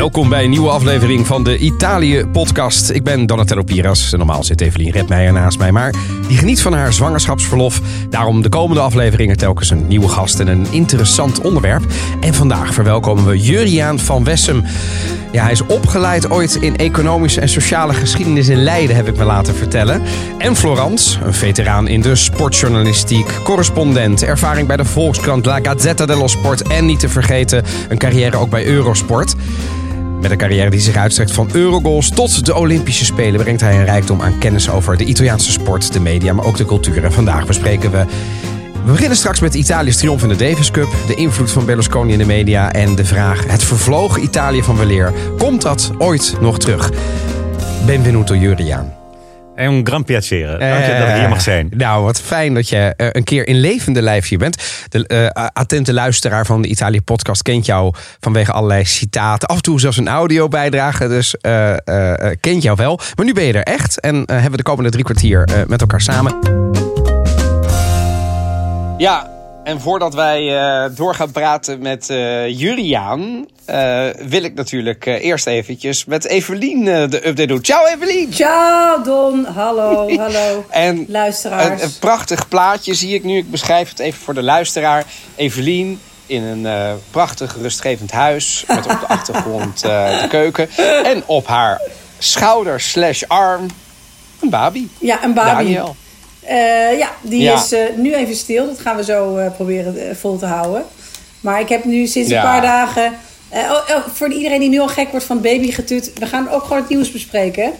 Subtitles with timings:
[0.00, 2.90] Welkom bij een nieuwe aflevering van de Italië-podcast.
[2.90, 4.10] Ik ben Donatello Piras.
[4.10, 5.94] Normaal zit Evelien Redmeijer naast mij, maar
[6.28, 7.80] die geniet van haar zwangerschapsverlof.
[8.10, 11.84] Daarom de komende afleveringen telkens een nieuwe gast en een interessant onderwerp.
[12.20, 14.64] En vandaag verwelkomen we Juriaan van Wessem.
[15.32, 19.24] Ja, hij is opgeleid ooit in economische en sociale geschiedenis in Leiden, heb ik me
[19.24, 20.02] laten vertellen.
[20.38, 26.26] En Florence, een veteraan in de sportjournalistiek, correspondent, ervaring bij de Volkskrant, La Gazzetta dello
[26.26, 29.34] Sport en niet te vergeten een carrière ook bij Eurosport.
[30.20, 33.84] Met een carrière die zich uitstrekt van Eurogoals tot de Olympische Spelen brengt hij een
[33.84, 37.04] rijkdom aan kennis over de Italiaanse sport, de media, maar ook de cultuur.
[37.04, 38.04] En vandaag bespreken we
[38.84, 42.18] we beginnen straks met Italië's triomf in de Davis Cup, de invloed van Berlusconi in
[42.18, 46.90] de media en de vraag: het vervlogen Italië van weleer, komt dat ooit nog terug?
[47.86, 48.99] Benvenuto Juriaan.
[49.60, 50.58] È un gran piacere.
[50.58, 51.68] Dank je dat ik hier mag zijn.
[51.76, 54.62] Nou, wat fijn dat je uh, een keer in levende lijf hier bent.
[54.88, 59.48] De uh, attente luisteraar van de Italië-podcast kent jou vanwege allerlei citaten.
[59.48, 61.74] Af en toe zelfs een audio-bijdrage, dus uh,
[62.40, 63.00] kent jou wel.
[63.14, 66.00] Maar nu ben je er echt en hebben we de komende drie kwartier met elkaar
[66.00, 66.38] samen.
[68.98, 69.30] Ja,
[69.64, 75.46] en voordat wij uh, door gaan praten met uh, Juriaan, uh, wil ik natuurlijk eerst
[75.46, 77.62] eventjes met Evelien de update doen.
[77.62, 78.32] Ciao Evelien!
[78.32, 81.80] Ciao Don, hallo, hallo en luisteraars.
[81.80, 83.36] Een, een, prachtig plaatje zie ik nu.
[83.36, 85.04] Ik beschrijf het even voor de luisteraar.
[85.36, 90.68] Evelien in een prachtig rustgevend huis met op de achtergrond de keuken.
[91.04, 91.80] En op haar
[92.18, 93.66] schouder slash arm
[94.40, 94.86] een baby.
[94.98, 95.50] Ja, een baby.
[95.50, 95.96] Daniel.
[96.50, 97.54] Uh, ja, die ja.
[97.54, 98.66] is uh, nu even stil.
[98.66, 100.84] Dat gaan we zo uh, proberen vol te houden.
[101.40, 102.36] Maar ik heb nu sinds ja.
[102.36, 103.12] een paar dagen...
[103.52, 106.12] Oh, oh, voor iedereen die nu al gek wordt van babygetut...
[106.14, 107.72] we gaan ook gewoon het nieuws bespreken.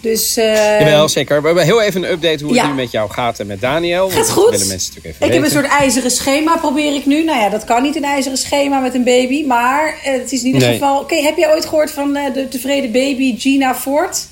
[0.00, 1.40] Dus, Jawel, zeker.
[1.40, 4.08] We hebben heel even een update hoe het nu met jou gaat en met Daniel.
[4.08, 4.50] Gaat goed.
[4.50, 7.24] willen mensen natuurlijk even ik heb een soort ijzeren schema, probeer ik nu.
[7.24, 9.44] Nou ja, dat kan niet een ijzeren schema met een baby.
[9.46, 10.72] Maar het is in ieder Nee.
[10.72, 11.00] geval...
[11.00, 14.26] Okay, heb jij ooit gehoord van de tevreden baby Gina Ford?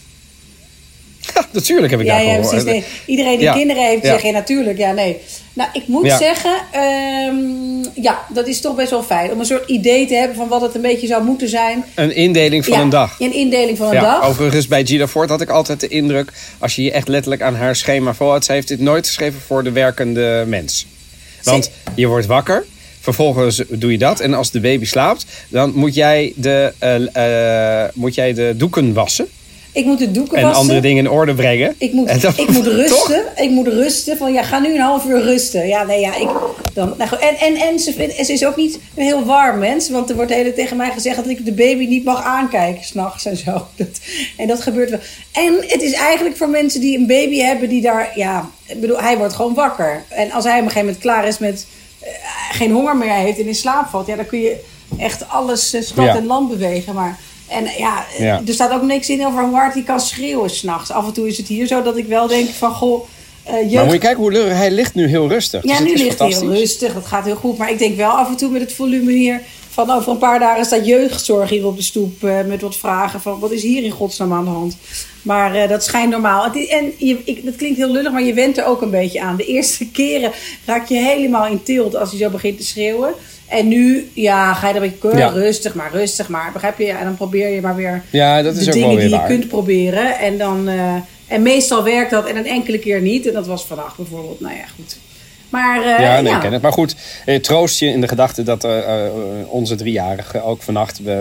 [1.38, 2.64] Ja, natuurlijk heb ik ja, daar ja, precies.
[2.64, 2.84] Nee.
[3.06, 3.52] Iedereen die Ja.
[3.52, 4.10] kinderen heeft, Ja.
[4.10, 4.78] zegt ja, natuurlijk.
[4.78, 5.16] Ja, nee.
[5.52, 9.32] Nou, ik moet zeggen, ehm, ja, dat is toch best wel fijn.
[9.32, 11.84] Om een soort idee te hebben van wat het een beetje zou moeten zijn.
[11.94, 13.16] Een indeling van een dag.
[13.20, 14.28] Een indeling van een dag.
[14.28, 16.32] overigens bij Gina Ford had ik altijd de indruk...
[16.58, 18.44] als je je echt letterlijk aan haar schema volhoudt...
[18.44, 20.86] zij heeft dit nooit geschreven voor de werkende mens.
[21.42, 22.64] Want je wordt wakker...
[23.00, 24.20] Vervolgens doe je dat.
[24.20, 28.92] En als de baby slaapt, dan moet jij de, eh, eh, moet jij de doeken
[28.92, 29.28] wassen.
[29.78, 30.60] Ik moet de doeken En wassen.
[30.60, 31.74] andere dingen in orde brengen.
[31.78, 32.72] Ik moet, En dan- ik moet Toch?
[32.74, 33.24] rusten.
[33.36, 34.16] Ik moet rusten.
[34.16, 35.66] Van ja, ga nu een half uur rusten.
[35.68, 36.14] Ja, nee, ja.
[36.16, 36.28] Ik,
[36.74, 39.90] dan, nou, en en, en ze, is ook niet een heel warm mens.
[39.90, 42.84] Want er wordt de hele tegen mij gezegd dat ik de baby niet mag aankijken.
[42.84, 43.52] S'nachts en zo.
[43.76, 43.88] Dat,
[44.36, 44.98] en dat gebeurt wel.
[45.32, 47.68] En het is eigenlijk voor mensen die een baby hebben.
[47.68, 48.50] Die daar, ja.
[48.66, 50.02] Ik bedoel, hij wordt gewoon wakker.
[50.08, 51.66] En als hij op een gegeven moment klaar is met.
[52.00, 52.08] eh,
[52.52, 54.06] geen honger meer heeft en in slaap valt.
[54.06, 54.56] Ja, dan kun je
[54.98, 56.16] echt alles eh, stad Ja.
[56.16, 56.94] en land bewegen.
[56.94, 57.18] Maar.
[57.48, 58.42] En ja, Ja.
[58.46, 60.90] er staat ook niks in over hoe hard hij kan schreeuwen s'nachts.
[60.90, 63.04] Af en toe is het hier zo dat ik wel denk van, goh,
[63.42, 63.74] eh jeugd...
[63.74, 65.62] Maar moet je kijken hoe lu- hij ligt nu heel rustig.
[65.64, 66.94] ja, Dus nu ligt hij heel rustig.
[66.94, 67.58] Dat gaat heel goed.
[67.58, 69.40] Maar ik denk wel af en toe met het volume hier...
[69.70, 72.24] van over een paar dagen staat jeugdzorg hier op de stoep...
[72.24, 74.76] eh, met wat vragen van, wat is hier in godsnaam aan de hand?
[75.22, 76.44] Maar eh, dat schijnt normaal.
[76.44, 79.20] Het en je, ik, dat klinkt heel lullig, maar je went er ook een beetje
[79.20, 79.36] aan.
[79.36, 80.32] De eerste keren
[80.64, 83.14] raak je helemaal in tilt als hij zo begint te schreeuwen.
[83.48, 85.28] En nu, ja, ga je er een beetje Ja.
[85.28, 86.50] rustig maar, rustig maar.
[86.52, 86.90] Begrijp je?
[86.92, 89.14] En dan probeer je maar weer Ja, dat is de ook dingen wel weer die
[89.14, 89.28] je waar.
[89.30, 90.18] kunt proberen.
[90.18, 90.94] En, dan, eh,
[91.26, 93.26] en meestal werkt dat en een enkele keer niet.
[93.26, 94.40] En dat was vandaag bijvoorbeeld.
[94.40, 94.96] Nou ja, goed.
[95.50, 96.36] Maar eh, Ja, nee, ja.
[96.36, 96.62] ik ken het.
[96.62, 98.66] Maar goed, eh, troost je in de gedachte dat
[99.48, 101.14] onze driejarige ook vannacht eh,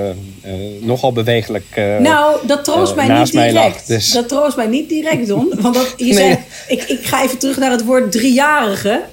[0.82, 1.66] nogal bewegelijk
[2.00, 3.74] Nou, dat troost mij niet mij direct.
[3.76, 3.84] lag.
[3.84, 5.54] Dus- Dat troost mij niet direct, Don.
[5.62, 6.14] Want dat, je Nee.
[6.14, 9.04] zei, ik, ik ga even terug naar het woord driejarige.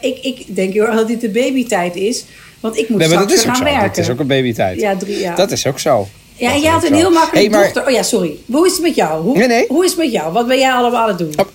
[0.00, 2.24] Ik, ik denk heel erg dat dit de babytijd is.
[2.60, 3.72] Want ik moet Nee, maar dat straks is ook gaan zo.
[3.72, 3.88] werken.
[3.88, 4.80] Het is ook een babytijd.
[4.80, 5.36] Ja, drie jaar.
[5.36, 6.08] Dat is ook zo.
[6.36, 6.94] ja, Dat en jij had een zo.
[6.94, 7.86] heel makkelijk Hey, maar- dochter.
[7.86, 8.36] Oh ja, sorry.
[8.46, 9.22] Hoe is het met jou?
[9.22, 9.64] Hoe, Nee, nee.
[9.68, 10.32] hoe is het met jou?
[10.32, 11.32] Wat ben jij allemaal aan het doen?
[11.36, 11.46] Oh,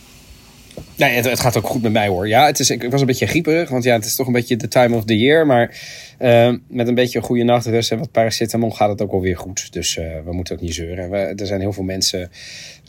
[0.98, 2.28] Nee, het, het gaat ook goed met mij hoor.
[2.28, 4.58] Ja, het is, ik was een beetje grieperig, want ja, het is toch een beetje
[4.58, 5.46] de time of the year.
[5.46, 5.78] Maar
[6.18, 9.38] eh, met een beetje een goede nachtrust en wat paracetamol gaat het ook wel weer
[9.38, 9.74] goed.
[9.74, 11.10] Dus eh, we moeten ook niet zeuren.
[11.10, 12.32] We, er zijn heel veel mensen.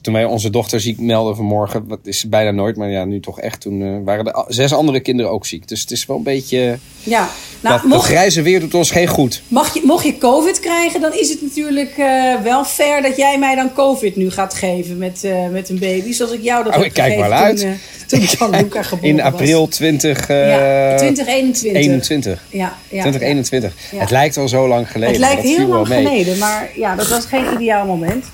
[0.06, 3.40] Toen wij onze dochter ziek melden vanmorgen, wat is bijna nooit, maar ja, nu toch
[3.40, 3.60] echt.
[3.60, 5.68] Toen eh, waren a- zes andere kinderen ook ziek.
[5.68, 6.78] Dus het is wel een beetje.
[7.02, 7.28] Ja, nou,
[7.60, 9.42] dat, dat mocht, grijze weer doet ons geen goed.
[9.48, 13.38] Mag je, mocht je COVID krijgen, dan is het natuurlijk eh, wel fair dat jij
[13.38, 16.12] mij dan COVID nu gaat geven met, eh, met een baby.
[16.12, 17.60] Zoals ik jou dat Oh, heb ik kijk gegeven wel uit.
[17.60, 17.78] Toen,
[18.18, 21.82] toen Gianluca geboren In april 20, eh, Ja, 2021.
[21.82, 22.42] 21.
[22.50, 22.58] Ja,
[22.88, 23.74] ja, 2021.
[23.92, 23.98] Ja.
[23.98, 25.12] Het lijkt al zo lang geleden.
[25.14, 26.04] Het maar lijkt heel lang mee.
[26.06, 28.24] geleden, maar ja, dat was geen ideaal moment.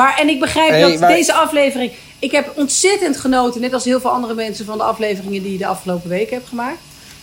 [0.00, 1.92] Maar en ik begrijp Hey, dat maar- deze aflevering...
[2.18, 5.58] Ik heb ontzettend genoten, net als heel veel andere mensen, van de afleveringen die je
[5.58, 6.78] de afgelopen weken hebt gemaakt.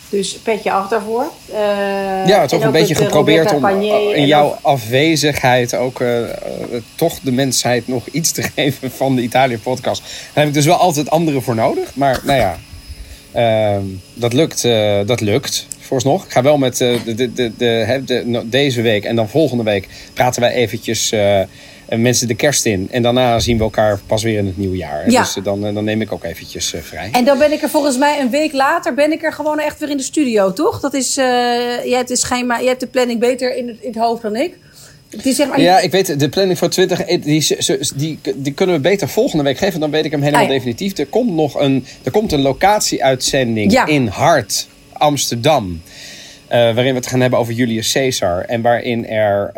[0.10, 1.32] Dus petje af daarvoor.
[1.52, 1.58] Uh,
[2.28, 3.66] ja, toch een beetje geprobeerd om
[4.14, 6.20] in jouw afwezigheid ook uh,
[6.96, 10.02] toch de mensheid nog iets te geven van de Italië-podcast.
[10.02, 11.96] Daar heb ik dus wel altijd anderen voor nodig.
[11.96, 12.58] Maar nou ja,
[13.76, 13.84] uh,
[14.14, 14.62] dat, lukt,
[15.06, 16.26] dat lukt vooralsnog.
[16.26, 20.42] Ik ga wel met de, de, de, de, deze week en dan volgende week praten
[20.42, 21.14] wij eventjes
[21.96, 22.88] mensen de kerst in.
[22.92, 25.12] En daarna zien we elkaar pas weer in het nieuwe jaar.
[25.12, 25.22] Ja.
[25.22, 27.10] Dus eh, dan, eh, dan neem ik ook eventjes uh, vrij.
[27.12, 29.80] En dan ben ik er volgens mij een week later ben ik er gewoon echt
[29.80, 30.80] weer in de studio, toch?
[30.80, 31.26] Dat is, uh,
[31.86, 34.36] jij, hebt de schema, jij hebt de planning beter in het, in het hoofd dan
[34.36, 34.58] ik.
[35.10, 35.62] Die zeg maar...
[35.62, 37.58] Ja, ik weet, de planning voor 20, die,
[37.96, 39.80] die, die kunnen we beter volgende week geven.
[39.80, 40.98] Dan weet ik hem helemaal ah, definitief.
[40.98, 45.82] Er komt nog een, er komt een locatieuitzending in Hart, Amsterdam.
[46.52, 48.42] Uh, waarin we het gaan hebben over Julius Caesar.
[48.42, 49.52] En waarin er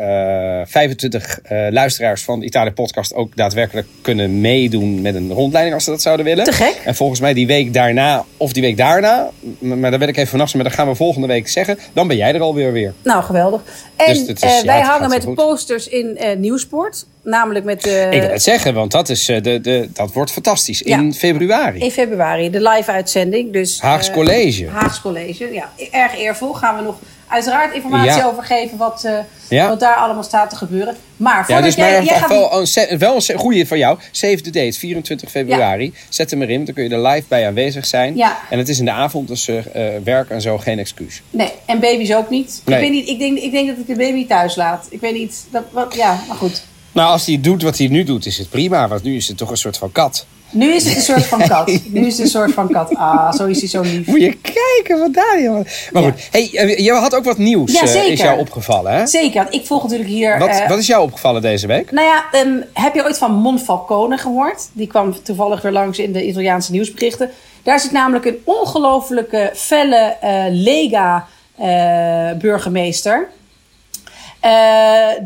[0.59, 5.75] uh, 25 uh, luisteraars van de Italië Podcast ook daadwerkelijk kunnen meedoen met een rondleiding
[5.75, 6.43] als ze dat zouden willen.
[6.43, 6.81] Te gek.
[6.85, 10.29] En volgens mij die week daarna, of die week daarna, maar daar weet ik even
[10.29, 11.79] vanaf, maar dat gaan we volgende week zeggen.
[11.93, 12.93] Dan ben jij er alweer weer.
[13.03, 13.61] Nou, geweldig.
[13.95, 17.05] En dus is, wij hangen met posters in Nieuwsport.
[17.23, 18.07] Namelijk met de...
[18.11, 20.81] Ik wil het zeggen, want dat, is, de, de, dat wordt fantastisch.
[20.81, 21.79] In februari.
[21.79, 23.53] In februari, de live-uitzending.
[23.53, 24.67] Dus, Haags College.
[24.67, 25.69] Haags College, ja.
[25.91, 26.53] Erg eervol.
[26.53, 26.99] Gaan we nog
[27.29, 29.03] uiteraard informatie over geven wat,
[29.49, 30.95] uh, wat daar allemaal staat te gebeuren.
[31.17, 32.29] Maar voordat ja, dus jij, maar jij gaat...
[32.29, 33.99] wel, een, wel een goede van jou.
[34.11, 35.93] Save the date, 24 februari.
[36.09, 38.15] Zet hem erin, dan kun je er live bij aanwezig zijn.
[38.15, 38.37] Ja.
[38.49, 39.59] En het is in de avond, dus uh,
[40.03, 41.21] werk en zo geen excuus.
[41.29, 42.61] Nee, en baby's ook niet.
[42.65, 42.75] Nee.
[42.75, 44.87] Ik, weet niet ik, denk, ik denk dat ik de baby thuis laat.
[44.89, 46.63] Ik weet niet, dat, wat, ja, maar goed.
[46.91, 48.87] Nou, als hij doet wat hij nu doet, is het prima.
[48.87, 50.25] Want nu is het toch een soort van kat.
[50.51, 51.79] Nu is het een soort van kat.
[51.85, 52.95] Nu is het een soort van kat.
[52.95, 54.07] Ah, zo is hij zo lief.
[54.07, 55.65] Moet je kijken wat daar.
[55.91, 57.71] Maar goed, hey, eh, je had ook wat nieuws.
[57.71, 58.11] Ja, zeker.
[58.11, 59.07] is jou opgevallen, hè?
[59.07, 59.47] Zeker.
[59.49, 60.39] Ik volg natuurlijk hier...
[60.39, 61.91] Wat, uh, wat is jou opgevallen deze week?
[61.91, 64.69] Nou ja, um, heb je ooit van Monfalcone gehoord?
[64.73, 67.29] Die kwam toevallig weer langs in de Italiaanse nieuwsberichten.
[67.63, 73.19] Daar zit namelijk een ongelofelijke felle uh, Lega-burgemeester.
[73.19, 73.25] Uh,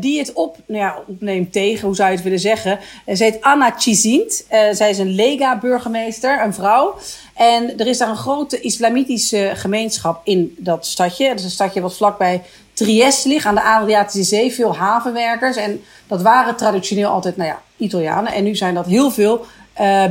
[0.00, 2.78] die het op, nou ja, opneemt tegen, hoe zou je het willen zeggen.
[3.06, 4.46] Uh, ze heet Anna Chizint.
[4.50, 6.98] Uh, zij is een Lega-burgemeester, een vrouw.
[7.34, 11.28] En er is daar een grote islamitische gemeenschap in dat stadje.
[11.28, 14.52] Dat is een stadje wat vlakbij Trieste ligt, aan de Adriatische Zee.
[14.52, 15.56] Veel havenwerkers.
[15.56, 18.32] En dat waren traditioneel altijd, nou ja, Italianen.
[18.32, 19.46] En nu zijn dat heel veel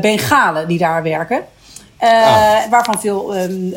[0.01, 1.45] Bengalen die daar werken.
[2.03, 2.69] Ah.
[2.69, 3.73] waarvan, veel, um,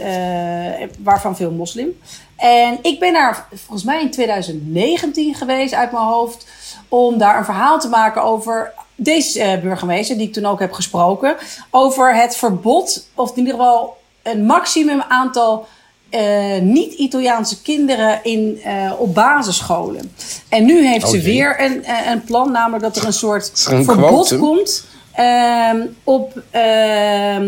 [0.99, 1.99] waarvan veel moslim.
[2.37, 6.47] En ik ben daar volgens mij in 2019 geweest uit mijn hoofd.
[6.89, 10.73] Om daar een verhaal te maken over deze uh, burgemeester, die ik toen ook heb
[10.73, 11.37] gesproken.
[11.71, 15.67] Over het verbod, of in ieder geval een maximum aantal
[16.11, 20.13] uh, niet-Italiaanse kinderen in, uh, op basisscholen.
[20.49, 24.39] En nu heeft ze oh, weer een, een plan, namelijk dat er een soort verbod
[24.39, 24.85] komt
[25.21, 27.39] Uh, op, uh,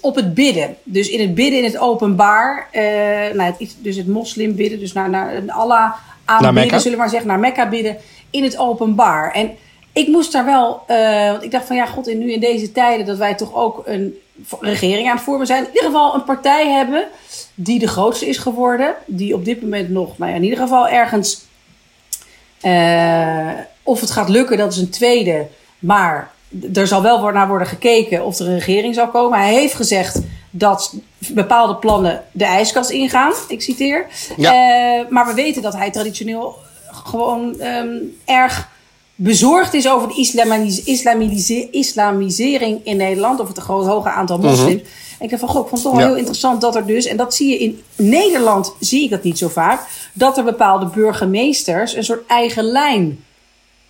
[0.00, 0.76] op het bidden.
[0.82, 2.68] Dus in het bidden in het openbaar.
[2.72, 2.80] Uh,
[3.34, 4.78] nou, het, dus het moslim bidden.
[4.78, 5.92] Dus naar, naar Allah
[6.24, 7.28] aanbidden, zullen we maar zeggen.
[7.28, 7.96] Naar Mekka bidden
[8.30, 9.32] in het openbaar.
[9.32, 9.50] En
[9.92, 10.82] ik moest daar wel...
[10.88, 13.06] Uh, want ik dacht van ja, god, en nu in deze tijden...
[13.06, 14.14] dat wij toch ook een
[14.60, 15.62] regering aan het vormen zijn.
[15.62, 17.06] In ieder geval een partij hebben...
[17.54, 18.94] die de grootste is geworden.
[19.06, 21.44] Die op dit moment nog, nou ja, in ieder geval ergens...
[22.62, 23.50] Uh,
[23.82, 25.46] of het gaat lukken, dat is een tweede.
[25.78, 26.32] Maar
[26.74, 29.38] er zal wel naar worden gekeken of er een regering zal komen.
[29.38, 30.20] Hij heeft gezegd
[30.50, 33.32] dat bepaalde plannen de ijskast ingaan.
[33.48, 34.06] Ik citeer.
[34.36, 34.52] Ja.
[34.52, 36.56] Uh, maar we weten dat hij traditioneel
[36.90, 38.68] gewoon um, erg
[39.14, 40.14] bezorgd is over de
[40.84, 43.40] islamisering, islamisering in Nederland.
[43.40, 44.46] Of het groot hoge aantal mhm.
[44.46, 44.82] moslims.
[45.18, 47.06] En ik heb van, goh, ik vond het toch wel heel interessant dat er dus,
[47.06, 49.80] en dat zie je in Nederland, zie ik dat niet zo vaak,
[50.12, 53.24] dat er bepaalde burgemeesters een soort eigen lijn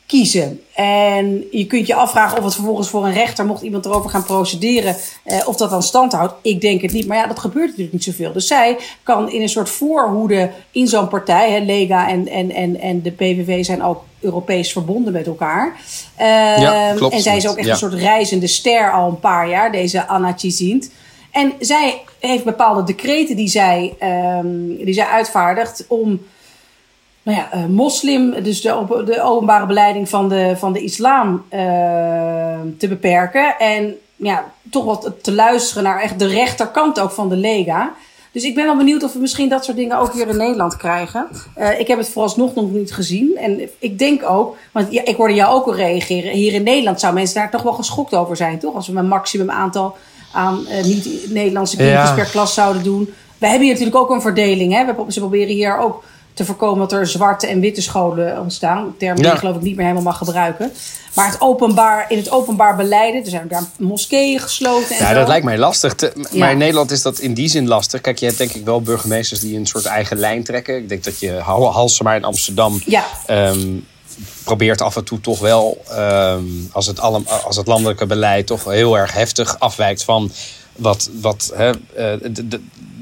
[0.06, 0.60] kiezen.
[0.74, 4.24] En je kunt je afvragen of het vervolgens voor een rechter, mocht iemand erover gaan
[4.24, 6.34] procederen, eh, of dat dan stand houdt.
[6.42, 7.06] Ik denk het niet.
[7.06, 8.32] Maar ja, dat gebeurt natuurlijk niet zoveel.
[8.32, 12.80] Dus zij kan in een soort voorhoede in zo'n partij, hè, Lega en, en, en,
[12.80, 15.76] en de PVV zijn ook Europees verbonden met elkaar.
[16.20, 16.26] Uh,
[16.58, 17.14] ja, klopt.
[17.14, 20.34] En zij is ook echt een soort reizende ster al een paar jaar, deze Anna
[20.36, 20.90] Chizint.
[21.30, 23.94] En zij heeft bepaalde decreten die zij,
[24.42, 26.20] um, die zij uitvaardigt om
[27.24, 31.60] nou ja, uh, moslim, dus de, de, openbare beleiding van de, van de islam uh,
[32.78, 33.58] te beperken.
[33.58, 37.92] En ja, toch wat te luisteren naar echt de rechterkant ook van de Lega.
[38.32, 40.76] Dus ik ben wel benieuwd of we misschien dat soort dingen ook hier in Nederland
[40.76, 41.28] krijgen.
[41.58, 43.36] Uh, ik heb het vooralsnog nog niet gezien.
[43.36, 46.32] En ik denk ook, want ja, ik hoorde jou ook al reageren.
[46.32, 48.74] Hier in Nederland zou mensen daar toch wel geschokt over zijn, toch?
[48.74, 49.96] Als we een maximum aantal
[50.32, 53.14] aan niet-Nederlandse kinderen per klas zouden doen.
[53.38, 54.72] We hebben hier natuurlijk ook een verdeling.
[54.72, 54.84] Hè?
[54.84, 56.04] We, ze proberen hier ook
[56.34, 58.78] te voorkomen dat er zwarte en witte scholen ontstaan.
[58.86, 59.32] Een term die Ja.
[59.32, 60.72] ik geloof ik niet meer helemaal mag gebruiken.
[61.14, 65.14] Maar het openbaar, in het openbaar beleiden, er zijn daar moskeeën gesloten en Ja, zo.
[65.18, 65.94] dat lijkt mij lastig.
[65.94, 66.38] Te- Ja.
[66.38, 68.00] Maar in Nederland is dat in die zin lastig.
[68.00, 70.76] Kijk, je hebt denk ik wel burgemeesters die een soort eigen lijn trekken.
[70.76, 73.04] Ik denk dat je Hal- Halsema in Amsterdam Ja.
[73.26, 73.68] ehm,
[74.44, 78.64] probeert af en toe toch wel, ehm, als, het alle, als het landelijke beleid toch
[78.64, 80.30] heel erg heftig afwijkt van
[80.76, 82.30] wat, wat hè, eh,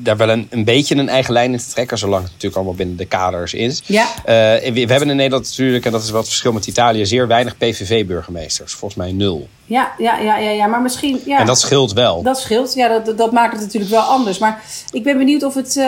[0.03, 2.75] daar wel een, een beetje een eigen lijn in te trekken, zolang het natuurlijk allemaal
[2.75, 3.83] binnen de kaders is.
[3.87, 4.07] Ja.
[4.25, 7.07] Eh, we, we hebben in Nederland natuurlijk, en dat is wat het verschil met Italië,
[7.07, 8.73] zeer weinig PVV-burgemeesters.
[8.73, 9.49] Volgens mij nul.
[9.65, 11.21] Ja, ja, ja, ja, ja, maar misschien...
[11.27, 11.39] Ja.
[11.39, 12.23] En dat scheelt wel.
[12.23, 14.39] Dat scheelt, ja, dat, dat maakt het natuurlijk wel anders.
[14.39, 15.85] Maar ik ben benieuwd of, het, eh,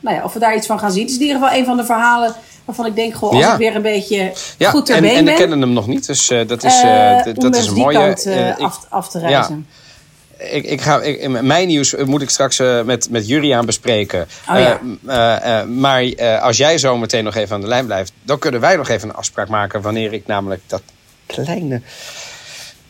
[0.00, 1.02] nou ja, of we daar iets van gaan zien.
[1.02, 3.52] Het is in ieder geval een van de verhalen waarvan ik denk, goh, als Ja.
[3.52, 6.06] ik weer een beetje Ja, goed ter en, been en we kennen hem nog niet,
[6.06, 7.96] dus dat is, om dat is een mooie.
[7.96, 8.26] kant
[8.58, 9.66] af, af te reizen.
[10.38, 14.28] Ik, ik ga, ik, mijn nieuws moet ik straks eh, met, met Juriaan bespreken.
[14.50, 14.80] Oh ja.
[15.06, 16.04] Eh, eh, maar
[16.40, 19.08] als jij zo meteen nog even aan de lijn blijft, dan kunnen wij nog even
[19.08, 20.82] een afspraak maken wanneer ik namelijk dat
[21.26, 21.80] kleine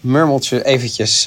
[0.01, 1.23] murmeltje eventjes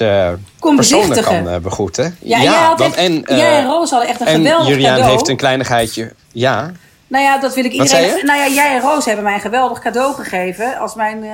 [0.60, 2.16] persoonlijk kan begroeten.
[2.18, 5.12] Ja, had dan, echt- en, jij en Roos hadden echt een en geweldig Juriaan cadeau.
[5.12, 6.12] heeft een kleinigheidje.
[6.32, 6.72] Ja,
[7.06, 8.26] Nou ja, dat wil ik iedereen...
[8.26, 10.78] Nou ja, jij en Roos hebben mij een geweldig cadeau gegeven.
[10.78, 11.24] Als mijn...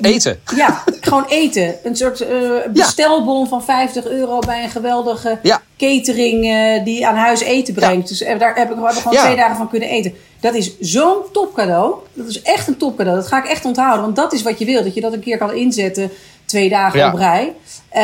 [0.00, 0.40] eten.
[0.56, 1.74] ja, gewoon eten.
[1.82, 2.38] Een soort eh,
[2.72, 5.62] bestelbon van 50 euro bij een geweldige Ja.
[5.76, 8.08] catering eh, die aan huis eten brengt.
[8.08, 10.14] Dus eh, daar heb ik we gewoon twee dagen van kunnen eten.
[10.40, 11.94] Dat is zo'n topcadeau.
[12.12, 13.18] Dat is echt een topcadeau.
[13.18, 14.02] Dat ga ik echt onthouden.
[14.02, 14.82] Want dat is wat je wil.
[14.84, 16.10] Dat je dat een keer kan inzetten.
[16.46, 17.12] Twee dagen Ja.
[17.12, 17.52] op rij.
[17.88, 18.02] Eh,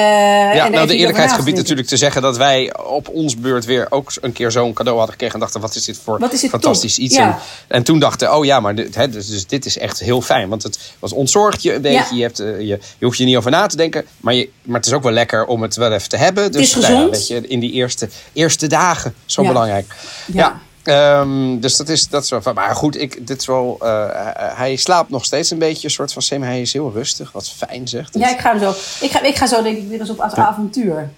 [0.55, 1.55] Ja, nou, de eerlijkheid gebiedt denken.
[1.63, 5.13] natuurlijk te zeggen dat wij op ons beurt weer ook een keer zo'n cadeau hadden
[5.15, 5.35] gekregen.
[5.35, 7.05] En dachten, wat is dit voor Wat is dit fantastisch top.
[7.05, 7.15] iets.
[7.17, 7.27] Ja.
[7.29, 7.37] En,
[7.77, 10.49] en toen dachten, oh ja, maar dit, hè, dus, dus dit is echt heel fijn.
[10.49, 11.97] Want het was ontzorgd je een beetje.
[11.99, 12.17] Ja.
[12.17, 12.67] Je, hebt, eh, je,
[12.99, 14.05] je hoeft je niet over na te denken.
[14.21, 16.53] Maar, je, maar het is ook wel lekker om het wel even te hebben.
[16.53, 17.11] Dus is nou ja, gezond.
[17.11, 19.95] weet je, in die eerste, eerste dagen, zo belangrijk.
[20.33, 20.61] Ja.
[20.85, 22.41] Ehm, dus dat is, dat is wel.
[22.55, 23.77] Maar goed, ik, dit is wel.
[23.81, 26.47] eh, hij slaapt nog steeds een beetje, een soort van semi.
[26.47, 28.15] Hij is heel rustig, wat fijn zegt.
[28.19, 28.71] Ja, ik ga, hem zo,
[29.05, 31.11] ik, ga, ik ga zo denk ik weer eens op het avontuur.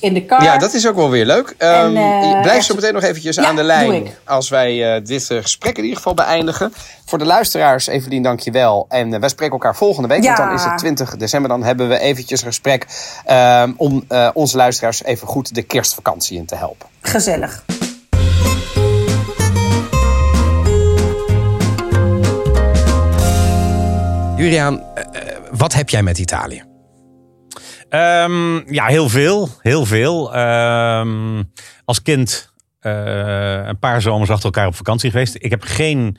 [0.00, 0.42] In de car.
[0.42, 1.54] Ja, dat is ook wel weer leuk.
[1.58, 5.30] Ehm, eh, blijf zo meteen nog eventjes Ja, aan de lijn als wij eh, dit
[5.30, 6.72] eh, gesprek in ieder geval beëindigen.
[7.04, 8.86] Voor de luisteraars, Evelien, dank je wel.
[8.88, 10.36] En eh, wij spreken elkaar volgende week, Ja.
[10.36, 11.50] want dan is het 20 december.
[11.50, 12.86] Dan hebben we eventjes een gesprek
[13.24, 16.86] ehm, om eh, onze luisteraars even goed de kerstvakantie in te helpen.
[17.00, 17.64] Gezellig.
[24.44, 26.62] Juliaan, eh, eh, wat heb jij met Italië?
[27.88, 29.48] Ehm, ja, heel veel.
[29.60, 30.34] Heel veel.
[30.34, 31.42] Ehm,
[31.84, 35.34] als kind eh, een paar zomers achter elkaar op vakantie geweest.
[35.38, 36.18] Ik heb geen.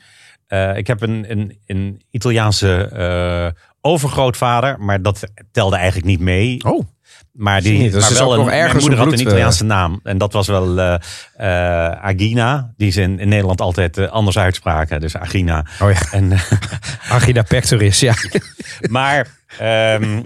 [0.74, 6.64] ik heb een, een, een Italiaanse overgrootvader, maar dat telde eigenlijk niet mee.
[6.64, 6.86] Oh,
[7.36, 10.00] Maar, die, maar wel een, mijn moeder een had een Italiaanse naam.
[10.02, 10.94] En dat was wel eh,
[11.36, 12.72] eh, Agina.
[12.76, 15.00] Die ze in, in Nederland altijd eh, anders uitspraken.
[15.00, 15.66] Dus Agina.
[15.80, 16.00] oh ja.
[16.10, 16.32] En,
[17.08, 18.14] Agida pectoris, ja.
[18.90, 19.26] maar
[19.58, 20.22] ehm,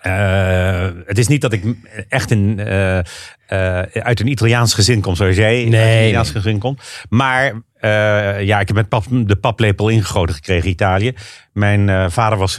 [0.00, 1.64] eh, het is niet dat ik
[2.08, 2.60] echt in,
[3.92, 6.80] uit een Italiaans gezin kom, zoals jij uit een Nee, Italiaans gezin komt.
[7.08, 7.52] Maar
[8.44, 11.12] ja, ik heb met pap, de paplepel ingegoten gekregen Italië.
[11.52, 12.56] Mijn vader was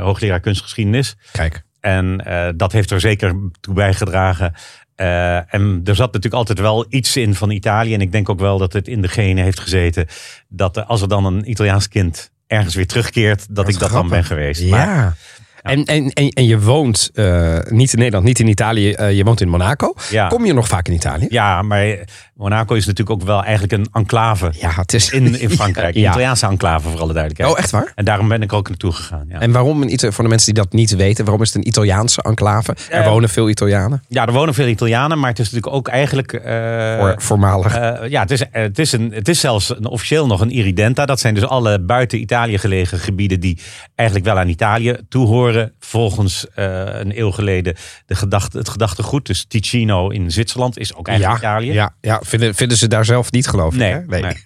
[0.00, 1.16] hoogleraar kunstgeschiedenis.
[1.32, 1.65] Kijk.
[1.86, 4.54] En eh, dat heeft er zeker toe bijgedragen.
[4.94, 7.94] Eh, en er zat natuurlijk altijd wel iets in van Italië.
[7.94, 10.06] En ik denk ook wel dat het in de genen heeft gezeten.
[10.48, 14.24] Dat als er dan een Italiaans kind ergens weer terugkeert, dat, ik dat dan ben
[14.24, 14.66] geweest.
[14.66, 15.14] Maar, Ja.
[15.62, 19.40] En, en, en, en je woont eh, niet in Nederland, niet in Italië, je woont
[19.40, 19.94] in Monaco.
[20.10, 20.28] Ja.
[20.28, 21.26] Kom je nog vaak in Italië?
[21.28, 21.98] ja, maar
[22.36, 25.10] Monaco is natuurlijk ook wel eigenlijk een enclave Ja, het is...
[25.10, 25.94] in, in Frankrijk.
[25.94, 26.08] Een Ja.
[26.10, 27.52] Italiaanse enclave voor alle duidelijkheid.
[27.52, 27.92] Oh, echt waar?
[27.94, 29.24] En daarom ben ik ook naartoe gegaan.
[29.28, 29.40] Ja.
[29.40, 32.22] En waarom, een voor de mensen die dat niet weten, waarom is het een Italiaanse
[32.22, 32.76] enclave?
[32.90, 34.02] Er Eh, wonen veel Italianen.
[34.08, 36.32] ja, er wonen veel Italianen, maar het is natuurlijk ook eigenlijk...
[36.32, 37.74] eh, Voor, voormalig.
[37.76, 41.06] Eh, ja, het is, het, is een, het is zelfs een, officieel nog een iridenta.
[41.06, 43.58] Dat zijn dus alle buiten Italië gelegen gebieden die
[43.94, 45.72] eigenlijk wel aan Italië toehoren.
[45.80, 47.76] Volgens een eeuw geleden
[48.06, 49.26] de gedachte, het gedachtegoed.
[49.26, 51.72] Dus Ticino in Zwitserland is ook eigenlijk Italië.
[51.72, 52.20] ja, ja.
[52.26, 53.78] Vinden, vinden ze daar zelf niet, geloof ik.
[53.78, 54.00] Nee, hè?
[54.08, 54.36] nee.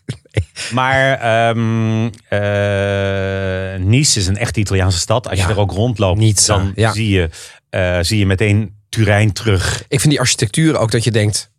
[0.72, 5.28] Maar ehm, eh, Nice is een echt Italiaanse stad.
[5.28, 6.92] Als Ja, je er ook rondloopt, Nizza, dan ja.
[6.92, 7.28] zie, je,
[7.70, 9.84] eh, zie je meteen Turijn terug.
[9.88, 11.50] Ik vind die architectuur ook dat je denkt,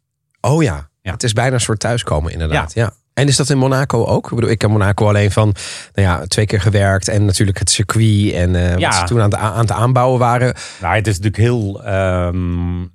[0.41, 1.11] oh ja, Ja.
[1.11, 2.73] het is bijna een soort thuiskomen inderdaad.
[2.73, 2.93] Ja.
[3.13, 4.29] En is dat in Monaco ook?
[4.29, 5.55] Ik bedoel, ik heb Monaco alleen van
[5.93, 7.07] nou ja, twee keer gewerkt.
[7.07, 8.87] En natuurlijk het circuit en eh, Ja.
[8.89, 10.53] wat ze toen aan, de, aan het aanbouwen waren.
[10.81, 12.87] Nou, het is natuurlijk heel, ehm, eh,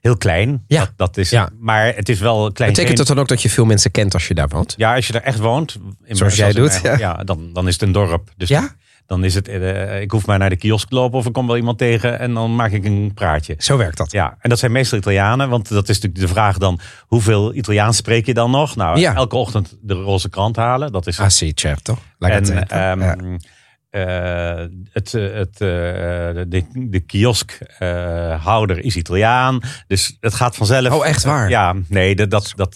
[0.00, 0.64] heel klein.
[0.66, 0.78] Ja.
[0.80, 1.48] Dat, dat is, Ja.
[1.60, 2.70] Maar het is wel klein.
[2.72, 4.74] Betekent dat dan ook dat je veel mensen kent als je daar woont?
[4.76, 5.78] Ja, als je er echt woont.
[6.04, 6.98] in- Zoals jij doet, ja.
[6.98, 8.30] ja dan, dan is het een dorp.
[8.36, 8.74] Dus Ja?
[9.06, 11.46] Dan is het, eh, ik hoef maar naar de kiosk te lopen of ik kom
[11.46, 13.54] wel iemand tegen en dan maak ik een praatje.
[13.58, 14.12] Zo werkt dat.
[14.12, 17.96] Ja, en dat zijn meestal Italianen, want dat is natuurlijk de vraag dan, hoeveel Italiaans
[17.96, 18.76] spreek je dan nog?
[18.76, 19.14] Nou, Ja.
[19.14, 21.98] elke ochtend de roze krant halen, dat is Ah, sì, certo.
[22.18, 22.44] La en
[23.00, 23.16] Ja.
[23.94, 25.68] Eh, het, eh, het, eh,
[26.48, 29.60] de, de kioskhouder is Italiaan.
[29.86, 30.92] Dus het gaat vanzelf.
[30.92, 31.48] Oh, echt waar?
[31.48, 32.72] Ja, nee, dat, dat, dat.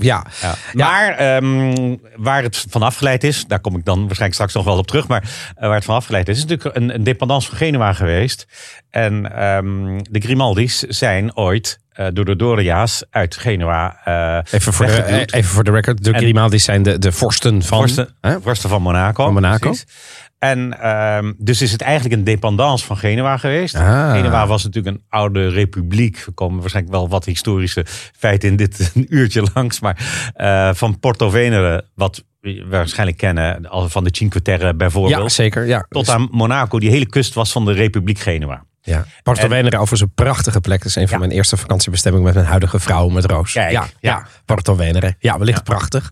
[0.00, 0.26] Ja.
[0.40, 0.54] ja.
[0.72, 4.78] Maar ehm, waar het van afgeleid is, daar kom ik dan waarschijnlijk straks nog wel
[4.78, 5.08] op terug.
[5.08, 8.46] Maar waar het van afgeleid is, is natuurlijk een, een dependance van Genua geweest.
[8.90, 11.78] En ehm, de Grimaldis zijn ooit
[12.12, 13.96] door de Doria's uit Genua
[14.50, 16.04] Even, voor de, even voor de record.
[16.04, 17.78] De Grimaldi's zijn de, de vorsten van...
[17.78, 18.40] vorsten, hè?
[18.40, 19.24] vorsten van Monaco.
[19.24, 19.68] Van Monaco.
[19.68, 19.86] precies.
[20.40, 23.74] En ehm, dus is het eigenlijk een dependance van Genua geweest.
[23.74, 24.12] Ah.
[24.12, 26.22] Genua was natuurlijk een oude republiek.
[26.26, 27.84] We komen waarschijnlijk wel wat historische
[28.16, 29.80] feiten in dit een uurtje langs.
[29.80, 35.22] Maar eh, van Porto Venere, wat we waarschijnlijk kennen, van de Cinque Terre bijvoorbeeld.
[35.22, 35.66] Ja, zeker.
[35.66, 35.86] Ja.
[35.88, 38.64] Tot aan Monaco, die hele kust was van de Republiek Genua.
[38.82, 39.04] Ja.
[39.22, 40.78] Porto En- Venere overigens een prachtige plek.
[40.78, 41.24] Dat is een van Ja.
[41.26, 43.52] mijn eerste vakantiebestemmingen met mijn huidige vrouw, met Roos.
[43.52, 43.88] Kijk, ja, ja.
[44.00, 44.26] ja.
[44.44, 45.14] Porto Venere.
[45.18, 46.10] Ja, wellicht prachtig.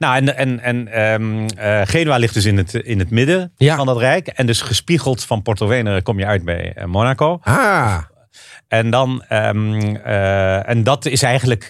[0.00, 3.76] Nou, en, en, en ehm, eh, Genua ligt dus in het, in het midden Ja.
[3.76, 4.26] van dat rijk.
[4.26, 7.38] En dus gespiegeld van Porto Venere kom je uit bij eh, Monaco.
[7.42, 7.98] Ah,
[8.68, 11.68] En, dan, ehm, eh, en dat is eigenlijk,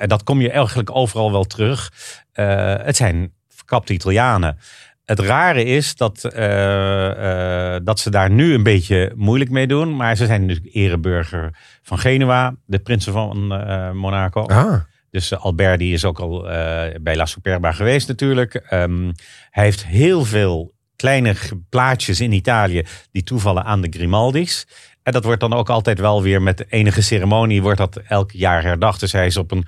[0.00, 1.92] en dat kom je eigenlijk overal wel terug.
[2.82, 4.58] Het zijn verkapte Italianen.
[5.04, 6.20] Het rare is dat,
[7.84, 9.96] dat ze daar nu een beetje moeilijk mee doen.
[9.96, 11.50] Maar ze zijn natuurlijk ereburger
[11.82, 13.46] van Genua, de prinsen van
[13.96, 14.42] Monaco.
[14.46, 14.74] ah.
[15.10, 18.54] Dus eh, Alberti is ook al eh, bij La Superba geweest natuurlijk.
[18.54, 19.12] Ehm,
[19.50, 21.34] hij heeft heel veel kleine
[21.68, 24.66] plaatjes in Italië die toevallen aan de Grimaldis.
[25.02, 28.62] En dat wordt dan ook altijd wel weer met enige ceremonie wordt dat elk jaar
[28.62, 29.00] herdacht.
[29.00, 29.66] Dus hij is op een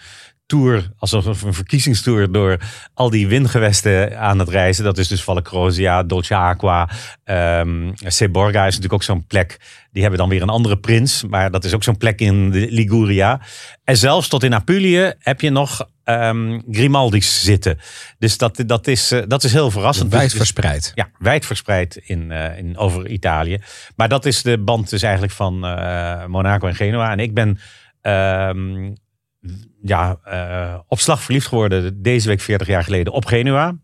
[0.53, 2.57] tour, alsof een verkiezingstour door
[2.95, 4.85] al die windgewesten aan het reizen.
[4.85, 6.89] Dat is dus Vallecrosia, Dolce Aqua,
[7.25, 9.61] ehm Seborga is natuurlijk ook zo'n plek.
[9.93, 13.41] Die hebben dan weer een andere prins, maar dat is ook zo'n plek in Liguria.
[13.85, 17.79] En zelfs tot in Apulië heb je nog ehm Grimaldi's zitten.
[18.19, 20.11] Dus dat, dat, is, eh, dat is heel verrassend.
[20.11, 20.93] Wijd Dus- dus- verspreid.
[20.95, 23.59] ja, wijd verspreid in, eh, in, over Italië.
[23.97, 27.11] Maar dat is de band dus eigenlijk van eh, Monaco en Genua.
[27.11, 27.59] En ik ben
[28.01, 28.91] ehm,
[29.83, 33.75] ja, eh, op slag verliefd geworden deze week 40 jaar geleden op Genua.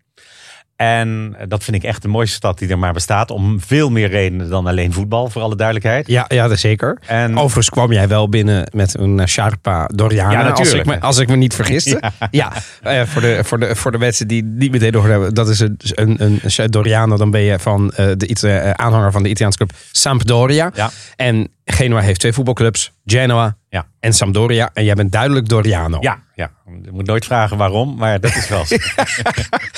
[0.79, 3.31] En dat vind ik echt de mooiste stad die er maar bestaat.
[3.31, 6.07] Om veel meer redenen dan alleen voetbal, voor alle duidelijkheid.
[6.07, 6.99] Ja, ja, zeker.
[7.07, 10.33] En Overigens kwam jij wel binnen met een eh, Sharpa Doriana.
[10.33, 10.87] Ja, als, ik natuurlijk.
[10.87, 12.03] me, als ik me niet vergiste.
[12.31, 15.35] Ja, eh, voor, de, voor, de, voor de mensen die niet meteen door hebben.
[15.35, 17.17] Dat is een, een, een, een Doriano.
[17.17, 20.71] Dan ben je van eh, de eh, aanhanger van de Italiaanse club Sampdoria.
[20.75, 20.91] Ja.
[21.17, 22.93] En Genoa heeft twee voetbalclubs.
[23.07, 23.87] Genoa Ja.
[24.01, 24.71] en Sampdoria.
[24.75, 25.99] En jij bent duidelijk Doriano.
[26.01, 26.51] ja, ja,
[26.83, 28.77] je moet nooit vragen waarom, maar dat is wel zo.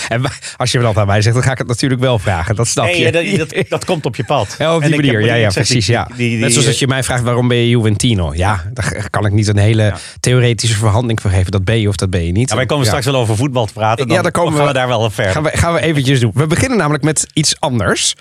[0.08, 0.22] En
[0.56, 2.54] als je me dat aan mij zegt, dan ga ik het natuurlijk wel vragen.
[2.56, 3.12] Dat snap je.
[3.12, 4.54] Dat, dat, dat komt op je pad.
[4.58, 5.24] Ja, op En die heb- manier.
[5.26, 5.86] Ja, ja, precies.
[5.86, 6.04] die- Ja.
[6.16, 8.34] die- die- Net zoals dat je mij vraagt waarom ben je Juventino.
[8.34, 11.50] Ja, daar kan ik niet een hele theoretische verhandeling voor geven.
[11.50, 12.50] Dat ben je of dat ben je niet.
[12.50, 14.06] Ja, wij komen straks wel over voetbal te praten.
[14.06, 15.32] Dan Ja, daar komen gaan we, we- daar wel verder.
[15.32, 16.30] Gaan we, gaan we eventjes doen.
[16.34, 18.14] We beginnen namelijk met iets anders.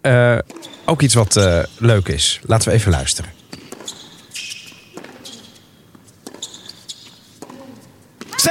[0.00, 0.38] Eh,
[0.84, 2.40] ook iets wat eh, leuk is.
[2.42, 3.30] Laten we even luisteren.
[8.36, 8.50] Sì!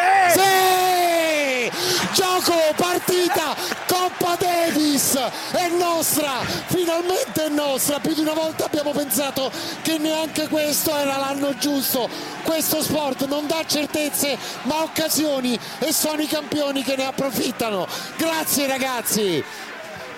[2.14, 3.56] Gioco, partita,
[3.88, 5.16] Coppa Davis,
[5.52, 8.00] è nostra, finalmente è nostra.
[8.00, 12.08] Più di una volta abbiamo pensato che neanche questo era l'anno giusto.
[12.44, 17.88] Questo sport non dà certezze ma occasioni e sono i campioni che ne approfittano.
[18.18, 19.44] Grazie ragazzi!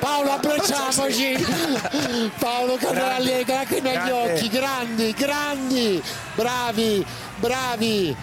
[0.02, 1.46] Paolo abbracciamoci!
[2.40, 6.02] Paolo Catralli hai lacrime agli occhi, grandi, grandi,
[6.36, 7.06] bravi,
[7.40, 8.16] bravi!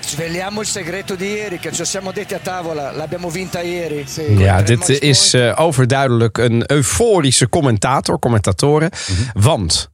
[0.00, 4.04] Sveliamo il segreto di ieri, che ci siamo detti a tavola, l'abbiamo vinta ieri.
[4.36, 8.90] Ja, dit is eh, overduidelijk een euforische commentator, commentatoren.
[9.32, 9.90] Want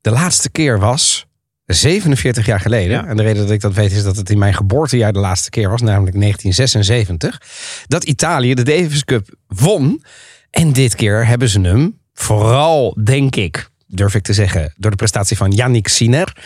[0.00, 1.26] de laatste keer was
[1.66, 2.96] 47 jaar geleden.
[2.96, 3.06] Ja.
[3.06, 5.50] En de reden dat ik dat weet is dat het in mijn geboortejaar de laatste
[5.50, 5.80] keer was.
[5.80, 7.40] Namelijk 1976.
[7.86, 10.02] Dat Italië de Davis Cup won.
[10.56, 14.96] En dit keer hebben ze hem vooral, denk ik, durf ik te zeggen, door de
[14.96, 16.36] prestatie van Yannick Sinner.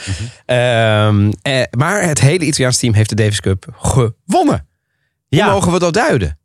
[0.47, 4.67] Ehm, eh, maar het hele Italiaans team heeft de Davis Cup gewonnen.
[5.29, 5.51] Hoe Ja.
[5.51, 6.39] mogen we dat duiden?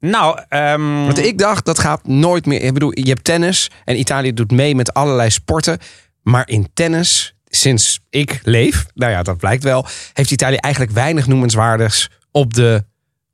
[0.00, 2.60] Nou, ehm, Want ik dacht, dat gaat nooit meer.
[2.62, 5.78] Ik bedoel, je hebt tennis en Italië doet mee met allerlei sporten.
[6.22, 11.26] Maar in tennis, sinds ik leef, nou ja, dat blijkt wel, heeft Italië eigenlijk weinig
[11.26, 12.84] noemenswaardigs op de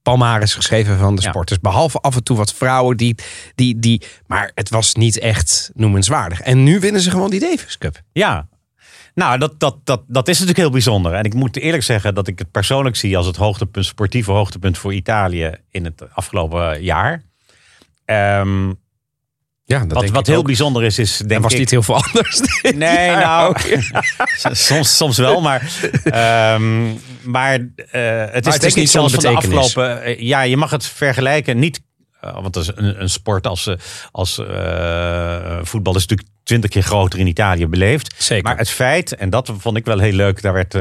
[0.09, 1.29] palmares geschreven van de Ja.
[1.29, 1.61] sporters.
[1.61, 3.14] Behalve af en toe wat vrouwen die,
[3.55, 4.03] die, die.
[4.27, 6.40] Maar het was niet echt noemenswaardig.
[6.40, 8.01] En nu winnen ze gewoon die Davis Cup.
[8.12, 8.49] ja.
[9.14, 11.12] Nou, dat, dat, dat, dat is natuurlijk heel bijzonder.
[11.14, 14.79] En ik moet eerlijk zeggen dat ik het persoonlijk zie als het hoogtepunt, sportieve hoogtepunt
[14.79, 17.23] voor Italië in het afgelopen jaar.
[18.05, 18.73] Ehm,
[19.69, 20.47] Ja, dat Wat, denk wat ik heel ook.
[20.47, 21.59] bijzonder is, is denk Er was ik...
[21.59, 22.41] niet heel veel anders.
[22.63, 23.57] Nee, nou,
[24.53, 25.73] soms, soms wel, maar,
[26.05, 27.53] ehm, maar
[27.91, 30.03] eh, het is, is denk niet zelfs van de afgelopen...
[30.03, 31.81] eh, ja, je mag het vergelijken, niet...
[32.21, 33.71] eh, want dat is een, een sport als,
[34.11, 34.35] als
[35.63, 38.15] voetbal is natuurlijk twintig keer groter in Italië beleefd.
[38.19, 38.45] Zeker.
[38.45, 40.73] Maar het feit, en dat vond ik wel heel leuk, daar werd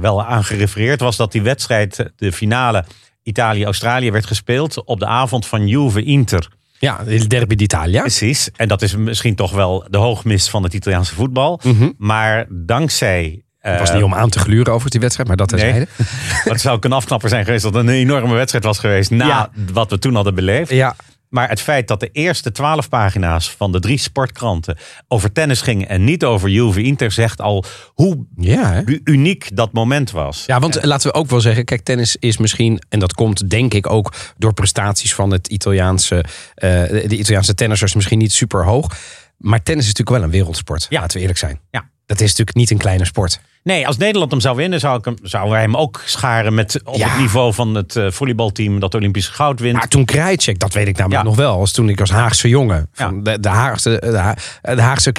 [0.00, 2.84] wel aan gerefereerd, was dat die wedstrijd, de finale
[3.22, 6.48] Italië-Australië, werd gespeeld op de avond van Juve-Inter.
[6.82, 8.00] Ja, il derby d'Italia.
[8.00, 8.50] Precies.
[8.56, 11.60] En dat is misschien toch wel de hoogmis van het Italiaanse voetbal.
[11.98, 13.42] Maar dankzij.
[13.58, 13.80] Het Mhm.
[13.80, 15.78] was niet om aan te gluren over die wedstrijd, maar dat terzijde.
[15.98, 16.06] Nee.
[16.52, 19.26] Het zou ook een afknapper zijn geweest dat het een enorme wedstrijd was geweest na
[19.26, 19.50] Ja.
[19.72, 20.70] wat we toen hadden beleefd.
[20.70, 20.96] Ja,
[21.32, 24.76] Maar het feit dat de eerste twaalf pagina's van de drie sportkranten
[25.08, 27.64] over tennis gingen en niet over Juve Inter zegt al
[27.94, 30.44] hoe ja, uniek dat moment was.
[30.46, 33.74] Ja, want laten we ook wel zeggen, kijk, tennis is misschien, en dat komt denk
[33.74, 38.96] ik ook door prestaties van het Italiaanse, eh, de Italiaanse tennissers misschien niet super hoog.
[39.42, 40.86] Maar tennis is natuurlijk wel een wereldsport.
[40.88, 41.00] Ja.
[41.00, 41.60] Laten we eerlijk zijn.
[41.70, 41.90] Ja.
[42.06, 43.40] Dat is natuurlijk niet een kleine sport.
[43.62, 46.80] Nee, als Nederland hem zou winnen, zou ik hem, zouden wij hem ook scharen met
[46.84, 47.08] op Ja.
[47.08, 49.74] het niveau van het eh, volleybalteam dat Olympisch goud wint.
[49.76, 51.28] Maar toen Krajicek, dat weet ik namelijk Ja.
[51.28, 54.36] nog wel, als toen ik als Haagse jongen van de, de, Haagse, de, Ha-
[54.74, 55.12] de Haagse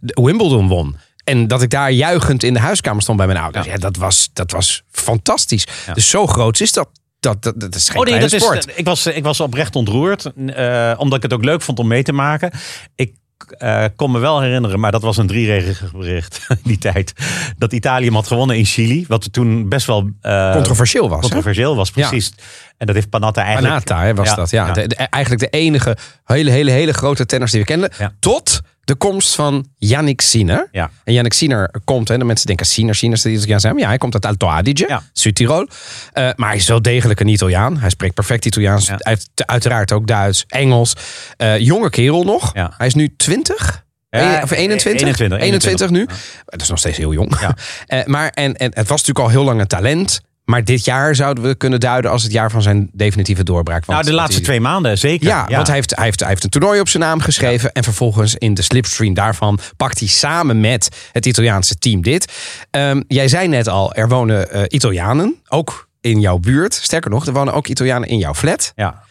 [0.00, 0.96] Wimbledon won.
[1.24, 3.66] En dat ik daar juichend in de huiskamer stond bij mijn ouders.
[3.66, 5.66] Ja, dat, was, dat was fantastisch.
[5.94, 6.88] Dus zo groot is dat.
[7.20, 8.66] Dat, dat, dat is geen Oh nee, dat is, sport.
[8.74, 10.32] ik, was, ik was oprecht ontroerd.
[10.46, 12.52] eh, omdat ik het ook leuk vond om mee te maken.
[12.94, 13.12] Ik
[13.50, 17.12] eh, kon me wel herinneren, maar dat was een drieregig bericht in die tijd.
[17.58, 19.04] Dat Italië hem had gewonnen in Chili.
[19.08, 21.14] Wat toen best wel eh, Controversieel was.
[21.14, 21.20] hè?
[21.20, 22.32] controversieel was, precies.
[22.78, 23.84] En dat heeft Panatta eigenlijk...
[23.84, 24.50] Panata hè, was Ja, dat.
[24.50, 24.66] Ja.
[24.66, 24.72] ja.
[24.72, 27.90] De- de- eigenlijk de enige hele, hele, hele grote tenners die we kenden.
[28.20, 28.60] Tot
[28.92, 30.68] de komst van Yannick Sinner.
[30.72, 30.90] Ja.
[31.04, 33.72] En Yannick Sinner komt, hè, de mensen denken Sinner, Sinner, is de Italiaan zijn.
[33.72, 35.02] Maar ja, hij komt uit Alto Adige, Ja.
[35.12, 35.66] Zuid-Tirol.
[36.12, 37.78] Eh, maar hij is wel degelijk een Italiaan.
[37.78, 38.86] Hij spreekt perfect Italiaans.
[38.86, 38.96] Ja.
[38.98, 40.92] Uit, uiteraard ook Duits, Engels.
[41.36, 42.50] Eh, jonge kerel nog.
[42.54, 42.74] Ja.
[42.76, 43.84] Hij is nu 20.
[44.10, 45.00] Ja, Een- of 21?
[45.02, 46.06] 21, 21 nu.
[46.44, 47.40] Dat is nog steeds heel jong.
[47.40, 47.54] Ja.
[47.86, 50.20] Eh, maar, en, en het was natuurlijk al heel lang een talent.
[50.44, 53.84] Maar dit jaar zouden we kunnen duiden als het jaar van zijn definitieve doorbraak.
[53.84, 55.26] Want Nou, de laatste twee maanden, zeker.
[55.26, 57.72] Ja, want hij heeft, hij, heeft, hij heeft een toernooi op zijn naam geschreven.
[57.72, 62.32] En vervolgens in de slipstream daarvan pakt hij samen met het Italiaanse team dit.
[62.70, 66.74] Ehm, jij zei net al, er wonen eh, Italianen, ook in jouw buurt.
[66.74, 68.72] Sterker nog, er wonen ook Italianen in jouw flat.
[68.76, 69.02] Ja.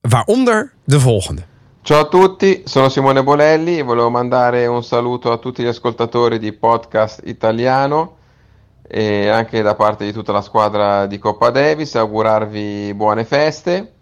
[0.00, 1.42] Waaronder de volgende.
[1.82, 6.38] Ciao a tutti, sono Simone Bolelli e volevo mandare un saluto a tutti gli ascoltatori
[6.38, 8.15] di Podcast Italiano
[8.88, 13.92] e anche da parte di tutta la squadra di Coppa Davis, augurarvi buone feste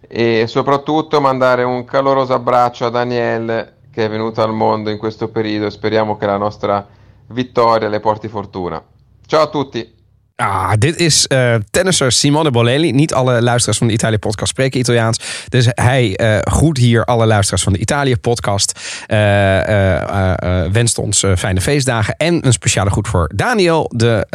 [0.00, 5.28] e soprattutto mandare un caloroso abbraccio a Daniel che è venuto al mondo in questo
[5.28, 6.86] periodo e speriamo che la nostra
[7.28, 8.82] vittoria le porti fortuna.
[9.26, 9.97] Ciao a tutti!
[10.42, 12.92] Ah, dit is eh, tennisser Simone Bolelli.
[12.92, 15.44] Niet alle luisteraars van de Italië-podcast spreken Italiaans.
[15.48, 18.80] Dus hij eh groet hier alle luisteraars van de Italië-podcast.
[19.06, 22.14] Eh, eh, wenst ons fijne feestdagen.
[22.16, 24.26] En een speciale groet voor Daniel, de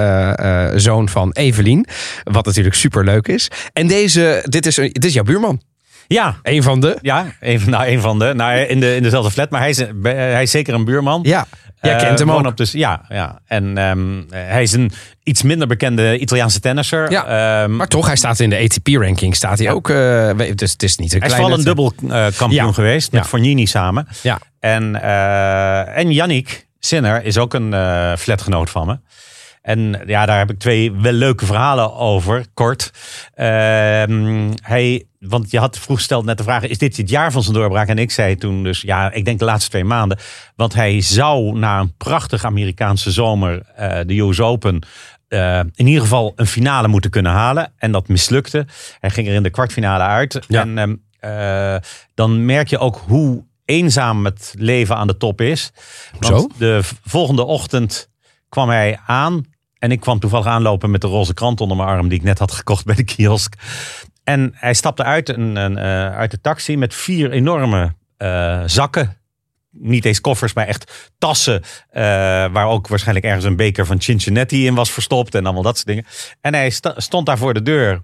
[0.76, 1.86] zoon van Evelien.
[2.24, 3.48] Wat natuurlijk super leuk is.
[3.74, 5.62] En deze, dit is, dit is jouw buurman.
[6.08, 6.98] Ja, Een van de.
[7.02, 8.34] ja een, van- nou, een van de.
[8.36, 11.20] Nou, in, de, in dezelfde flat, maar hij is, hij is zeker een buurman.
[11.24, 11.48] Ja,
[11.90, 12.52] jij Eh, kent hem wonen ook.
[12.52, 14.92] Op dus, ja, ja, en ehm, hij is een
[15.24, 17.12] iets minder bekende Italiaanse tennisser.
[17.12, 17.26] Ja,
[17.64, 19.36] Ehm, Maar toch, hij staat in de ATP-ranking.
[19.36, 19.90] Staat hij ook.
[19.90, 22.72] eh, dus het is niet een hij is vooral een dubbel eh, kampioen Ja.
[22.72, 23.28] geweest met.
[23.28, 24.08] Fognini samen.
[24.22, 24.40] Ja.
[24.60, 28.98] En, eh en Yannick Sinner is ook een eh, flatgenoot van me.
[29.64, 32.92] En ja, daar heb ik twee wel leuke verhalen over, kort.
[33.34, 37.44] Ehm, hij, want je had vroeg gesteld net de vraag, is dit het jaar van
[37.44, 37.88] zijn doorbraak?
[37.88, 40.18] En ik zei toen dus, ja, ik denk de laatste twee maanden.
[40.56, 44.86] Want hij zou na een prachtige Amerikaanse zomer, eh, de US Open...
[45.28, 47.74] eh, in ieder geval een finale moeten kunnen halen.
[47.78, 48.66] En dat mislukte.
[49.00, 50.40] Hij ging er in de kwartfinale uit.
[50.48, 50.62] Ja.
[50.62, 51.82] En ehm, eh,
[52.14, 55.72] dan merk je ook hoe eenzaam het leven aan de top is.
[56.20, 56.50] Want Zo?
[56.58, 58.10] de volgende ochtend
[58.50, 59.52] kwam hij aan.
[59.84, 62.40] En ik kwam toevallig aanlopen met de roze krant onder mijn arm die ik net
[62.40, 63.56] had gekocht bij de kiosk.
[64.24, 69.18] En hij stapte uit, een, een, eh, uit de taxi met vier enorme eh, zakken.
[69.72, 71.62] Niet eens koffers, maar echt tassen.
[71.90, 72.02] eh,
[72.52, 75.36] waar ook waarschijnlijk ergens een beker van Cincinnati in was verstopt.
[75.36, 76.06] En allemaal dat soort dingen.
[76.42, 78.02] En hij stond daar voor de deur.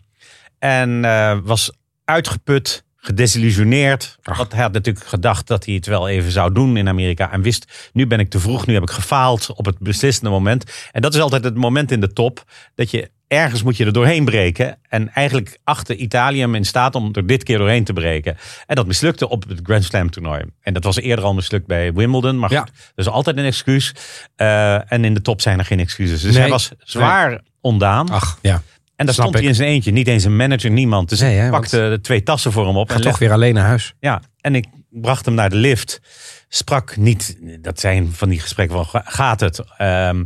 [0.58, 1.02] En
[1.44, 1.72] was
[2.06, 4.18] uitgeput, gedesillusioneerd.
[4.24, 7.32] Want hij had natuurlijk gedacht dat hij het wel even zou doen in Amerika.
[7.32, 10.64] En wist, nu ben ik te vroeg, nu heb ik gefaald op het beslissende moment.
[10.92, 12.44] En dat is altijd het moment in de top
[12.76, 14.78] dat je ergens moet je er doorheen breken.
[14.90, 18.38] En eigenlijk achter Italië hem in staat om er dit keer doorheen te breken.
[18.66, 20.44] En dat mislukte op het Grand Slam toernooi.
[20.62, 22.40] En dat was eerder al mislukt bij Wimbledon.
[22.40, 22.60] Maar Ja.
[22.60, 23.94] goed, er is altijd een excuus.
[24.36, 26.22] Eh, en in de top zijn er geen excuses.
[26.22, 26.42] Dus Nee.
[26.42, 28.10] hij was zwaar ondaan.
[28.10, 28.62] Ach, ja.
[29.00, 29.50] En daar Snap stond hij ik.
[29.50, 29.92] in zijn eentje.
[29.92, 31.10] Niet eens een manager, niemand.
[31.10, 32.90] Dus Nee, ik hè, pakte de twee tassen voor hem op.
[32.90, 33.94] Ga en toch weer alleen naar huis.
[34.00, 36.02] Ja, en ik bracht hem naar de lift.
[36.48, 39.64] Sprak niet, dat zijn van die gesprekken van "Ga- gaat het?
[39.78, 40.24] Ehm,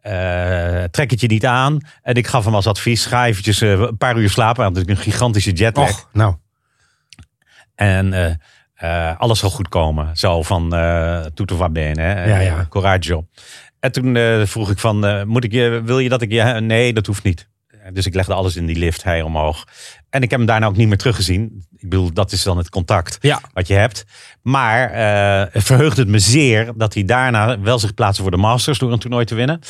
[0.00, 1.78] eh, trek het je niet aan.
[2.02, 4.62] En ik gaf hem als advies, ga eventjes eh, een paar uur slapen.
[4.64, 5.88] Had natuurlijk een gigantische jetlag.
[5.88, 6.34] Och, nou.
[7.74, 8.38] En
[8.74, 10.16] eh, alles zal goed komen.
[10.16, 12.02] Zo van uh, tutto va bene.
[12.02, 12.66] Ja, ja.
[12.68, 13.26] Coraggio.
[13.80, 16.42] En toen vroeg ik van, moet ik je, wil je dat ik je...
[16.42, 17.48] Nee, dat hoeft niet.
[17.92, 19.64] Dus ik legde alles in die lift, hij omhoog.
[20.12, 21.64] En ik heb hem daarna ook niet meer teruggezien.
[21.76, 23.40] Ik bedoel, dat is dan het contact Ja.
[23.52, 24.04] wat je hebt.
[24.42, 28.36] Maar eh, het verheugde het me zeer dat hij daarna wel zich plaatste voor de
[28.36, 29.60] Masters door een toernooi te winnen.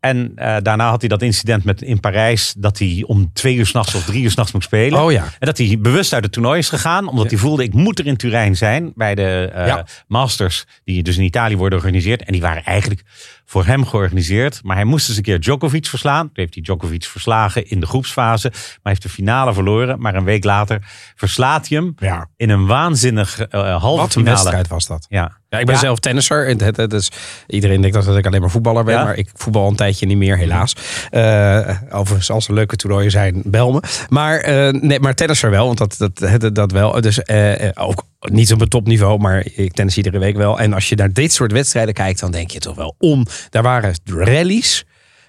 [0.00, 3.66] En eh, daarna had hij dat incident met, in Parijs dat hij om twee uur
[3.66, 5.02] s'nachts of drie uur s'nachts moet spelen.
[5.02, 5.24] Oh ja.
[5.38, 8.06] En dat hij bewust uit het toernooi is gegaan, omdat hij voelde: ik moet er
[8.06, 9.86] in Turijn zijn bij de eh, Ja.
[10.08, 12.22] Masters, die dus in Italië worden georganiseerd.
[12.24, 13.02] En die waren eigenlijk
[13.44, 14.60] voor hem georganiseerd.
[14.62, 16.26] Maar hij moest eens een keer Djokovic verslaan.
[16.26, 19.85] Toen heeft hij Djokovic verslagen in de groepsfase, maar heeft de finale verloren.
[19.98, 20.78] Maar een week later
[21.14, 22.28] verslaat hij hem Ja.
[22.36, 24.36] in een waanzinnig eh halve Wat een finale.
[24.36, 25.06] wedstrijd was dat.
[25.08, 25.36] Ja.
[25.48, 25.80] Ja, ik ben Ja.
[25.80, 26.48] zelf tennisser.
[26.48, 27.10] En het, het is,
[27.46, 28.94] iedereen denkt dat ik alleen maar voetballer ben.
[28.94, 29.04] Ja?
[29.04, 30.76] Maar ik voetbal al een tijdje niet meer, helaas.
[31.10, 33.80] Eh, overigens, als er leuke toernooien zijn, bel me.
[34.08, 37.00] Maar, eh, nee, maar tennisser wel, want dat, dat, dat, dat wel.
[37.00, 40.58] Dus eh, ook niet op een topniveau, maar ik tennis iedere week wel.
[40.58, 43.26] En als je naar dit soort wedstrijden kijkt, dan denk je toch wel om.
[43.50, 44.84] Daar waren rallies.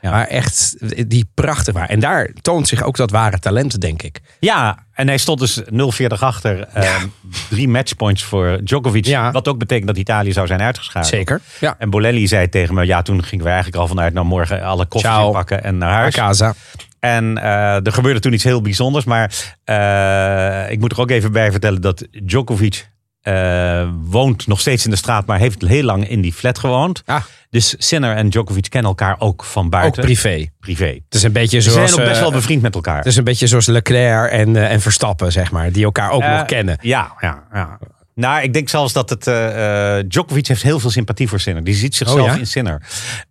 [0.08, 0.13] Ja.
[0.13, 0.76] Maar echt,
[1.10, 1.89] die prachtig waren.
[1.89, 4.20] En daar toont zich ook dat ware talent, denk ik.
[4.39, 6.67] Ja, en hij stond dus 0-40 achter.
[6.74, 6.96] eh,
[7.50, 9.06] Drie matchpoints voor Djokovic.
[9.06, 9.32] Ja.
[9.32, 11.13] Wat ook betekent dat Italië zou zijn uitgeschakeld.
[11.13, 11.41] Zeker.
[11.60, 11.76] Ja.
[11.78, 14.86] En Bolelli zei tegen me, ja, toen gingen we eigenlijk al vanuit, nou morgen alle
[14.86, 15.28] koffers Ciao.
[15.28, 16.15] inpakken en naar huis.
[16.15, 16.54] Casa.
[17.00, 19.06] En eh, er gebeurde toen iets heel bijzonders.
[19.06, 19.32] Maar
[19.63, 22.89] eh, ik moet er ook even bij vertellen dat Djokovic
[23.28, 27.02] eh, woont nog steeds in de straat, maar heeft heel lang in die flat gewoond.
[27.06, 27.22] Ah.
[27.50, 30.04] Dus Sinner en Djokovic kennen elkaar ook van Ook buiten.
[30.04, 30.48] privé.
[30.60, 30.86] privé.
[30.86, 31.90] Het is een beetje Ze zoals...
[31.90, 32.98] zijn ook best wel eh, bevriend met elkaar.
[32.98, 35.72] Het is een beetje zoals Leclerc en, eh, en Verstappen, zeg maar.
[35.72, 36.78] Die elkaar ook nog kennen.
[36.82, 37.80] Ja, ja, ja.
[38.18, 39.28] Nou, ik denk zelfs dat het.
[39.28, 41.64] eh, Djokovic heeft heel veel sympathie voor Sinner.
[41.64, 42.36] Die ziet zichzelf Oh, ja?
[42.36, 42.82] in Sinner.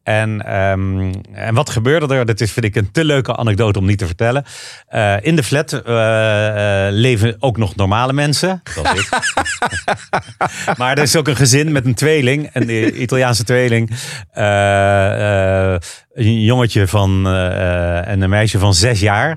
[0.03, 2.27] En, ehm, en wat gebeurde er?
[2.27, 4.45] Dat is, vind ik, een te leuke anekdote om niet te vertellen.
[4.89, 5.83] Eh, in de flat
[6.93, 8.63] leven ook nog normale mensen.
[8.75, 9.09] Zoals ik.
[10.79, 12.51] maar er is ook een gezin met een tweeling.
[12.53, 13.91] Een Italiaanse tweeling.
[16.15, 19.29] Een jongetje van, en een meisje van zes jaar.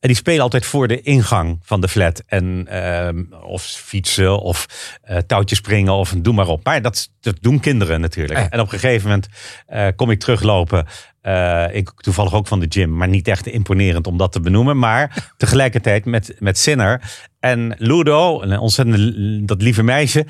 [0.00, 2.22] En die spelen altijd voor de ingang van de flat.
[2.26, 4.66] En, ehm, of fietsen of
[5.08, 6.64] eh, touwtjes springen of doe maar op.
[6.64, 8.38] Maar dat, dat doen kinderen natuurlijk.
[8.38, 8.48] Ja.
[8.48, 9.28] En op een gegeven moment
[9.66, 10.86] eh, kom ik teruglopen.
[11.20, 14.78] Eh, ik toevallig ook van de gym, maar niet echt imponerend om dat te benoemen.
[14.78, 17.00] Maar tegelijkertijd met, met Sinner
[17.40, 20.26] en Ludo, een ontzettend dat lieve meisje,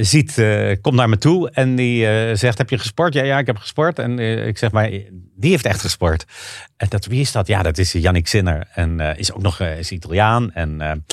[0.00, 0.42] ziet,
[0.80, 3.14] komt naar me toe en die zegt: Heb je gesport?
[3.14, 3.98] Ja, ja, ik heb gesport.
[3.98, 4.90] En ik zeg maar,
[5.36, 6.24] die heeft echt gesport.
[6.76, 7.46] En dat, wie is dat?
[7.46, 8.68] Ja, dat is Yannick Sinner.
[8.74, 10.52] En is ook nog is Italiaan.
[10.52, 11.04] En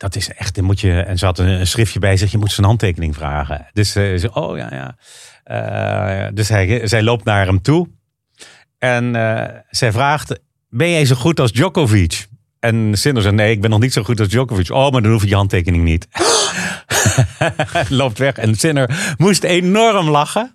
[0.00, 1.00] dat is echt, dan moet je.
[1.00, 3.66] En ze had een, een schriftje bij zich, je moet zijn handtekening vragen.
[3.72, 4.96] Dus eh, ze, oh ja, ja.
[5.44, 7.88] Eh, dus hij, zij loopt naar hem toe.
[8.78, 12.26] En eh, zij vraagt: Ben jij zo goed als Djokovic?
[12.60, 14.70] En Sinner zegt: Nee, ik ben nog niet zo goed als Djokovic.
[14.70, 16.08] Oh, maar dan hoef je je handtekening niet.
[17.88, 18.34] loopt weg.
[18.36, 20.54] En Sinner moest enorm lachen.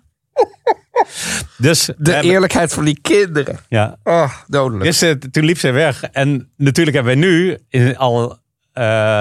[1.56, 3.58] Dus, De eerlijkheid van die kinderen.
[3.68, 4.84] ja, Oh, dodelijk.
[4.84, 4.98] dus
[5.30, 6.02] toen liep zij weg.
[6.02, 7.58] En natuurlijk hebben wij nu
[7.96, 8.44] al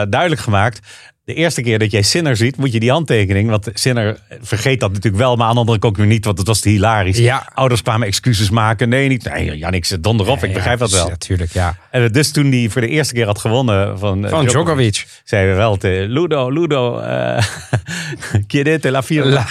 [0.10, 0.80] duidelijk gemaakt.
[1.26, 3.50] De eerste keer dat jij Sinner ziet, moet je die handtekening.
[3.50, 6.48] Want Sinner vergeet dat natuurlijk wel, maar aan de andere kant ook niet, want het
[6.48, 7.18] was te hilarisch.
[7.18, 7.50] Ja.
[7.54, 8.90] Ouders kwamen excuses maken.
[8.90, 9.24] Nee, niet.
[9.24, 10.44] Nee, Jannik, zet donder op.
[10.44, 11.08] ik begrijp dat wel.
[11.08, 11.78] Natuurlijk, ja.
[11.92, 15.08] En dus toen hij voor de eerste keer had gewonnen van, eh, Van Djokovic.
[15.24, 17.44] zeiden we wel te Ludo, Ludo, eh
[18.48, 19.46] chiedete la firma.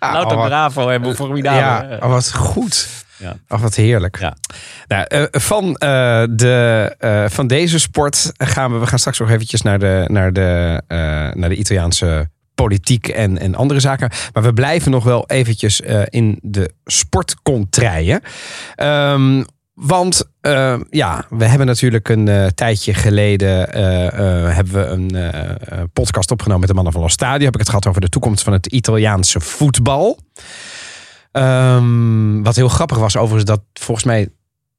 [0.00, 1.60] Lauter Oh, bravo en formidabel.
[1.60, 2.88] Ja, oh, wat goed.
[3.24, 3.36] Ja.
[3.48, 4.18] Oh, wat heerlijk.
[4.18, 4.36] Ja.
[4.86, 8.78] Nou, eh, van, eh, de, eh, van deze sport gaan we...
[8.78, 10.82] We gaan straks nog eventjes naar de, naar de,
[11.34, 14.10] naar de Italiaanse politiek en, en andere zaken.
[14.32, 18.20] Maar we blijven nog wel eventjes in de sportcontrijen.
[18.74, 19.42] Ehm
[19.74, 20.24] want
[20.90, 23.70] ja, we hebben natuurlijk een tijdje geleden
[24.54, 27.44] hebben we een podcast opgenomen met de mannen van Los Stadio.
[27.44, 30.18] Heb ik het gehad over de toekomst van het Italiaanse voetbal.
[31.34, 34.28] Ehm, wat heel grappig was overigens dat volgens mij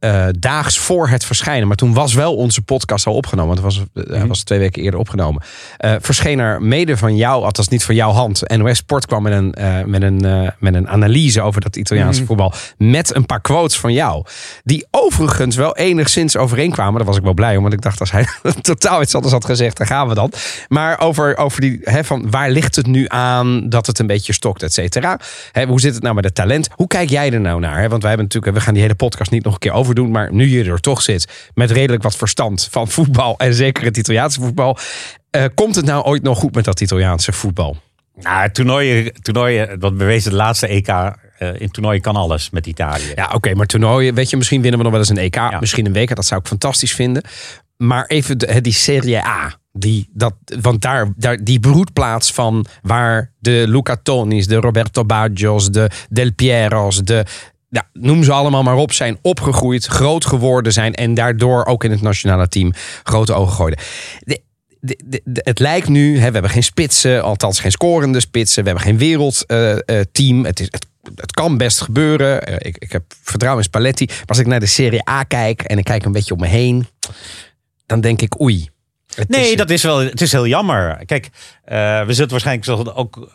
[0.05, 3.93] eh, daags voor het verschijnen, maar toen was wel onze podcast al opgenomen, want het
[3.93, 5.43] was, eh, was twee weken eerder opgenomen,
[5.77, 9.33] eh, verscheen er mede van jou, althans niet van jouw hand, NOS Sport kwam met
[9.33, 9.53] een,
[9.85, 14.25] met een, met een analyse over dat Italiaanse voetbal, met een paar quotes van jou,
[14.63, 16.95] die overigens wel enigszins overeenkwamen.
[16.95, 18.27] Daar was ik wel blij om, want ik dacht als hij
[18.61, 20.31] totaal iets anders had gezegd, dan gaan we dan.
[20.67, 24.33] Maar over, over die, hè, van waar ligt het nu aan dat het een beetje
[24.33, 25.19] stokt, et cetera.
[25.51, 26.69] Hè, hoe zit het nou met het talent?
[26.71, 27.81] Hoe kijk jij er nou naar?
[27.81, 27.89] Hè?
[27.89, 30.11] Want wij hebben natuurlijk, we gaan die hele podcast niet nog een keer overdoen.
[30.11, 33.97] Maar nu je er toch zit met redelijk wat verstand van voetbal en zeker het
[33.97, 34.77] Italiaanse voetbal.
[35.29, 37.77] Eh, komt het nou ooit nog goed met dat Italiaanse voetbal?
[38.21, 40.87] Nou, toernooien, toernooien, wat bewezen de laatste EK.
[40.87, 43.11] eh, in toernooien kan alles met Italië.
[43.15, 45.85] Ja, oké, maar toernooien, weet je, misschien winnen we nog wel eens een EK, misschien
[45.85, 47.23] een WK, dat zou ik fantastisch vinden.
[47.77, 53.31] Maar even de, die Serie A, die, dat, want daar, daar, die broedplaats van waar
[53.39, 57.25] de Luca Tonis, de Roberto Baggios, de Del Piero's, de,
[57.75, 61.91] ja, noem ze allemaal maar op, zijn opgegroeid, groot geworden zijn en daardoor ook in
[61.91, 63.79] het nationale team grote ogen gooiden.
[64.19, 64.41] De,
[64.79, 68.63] de, de, de- het lijkt nu, hè, we hebben geen spitsen, althans geen scorende spitsen,
[68.63, 70.45] we hebben geen wereldteam.
[70.45, 70.85] het, is, het,
[71.15, 72.43] het kan best gebeuren.
[72.43, 74.05] Eh, ik, ik heb vertrouwen in Spalletti.
[74.05, 76.47] Maar als ik naar de Serie A kijk en ik kijk een beetje om me
[76.47, 76.87] heen,
[77.85, 78.69] dan denk ik oei.
[79.15, 79.97] Het Nee, is- dat is wel.
[79.99, 81.05] Het is heel jammer.
[81.05, 81.29] Kijk,
[81.63, 83.29] eh, we zullen waarschijnlijk ook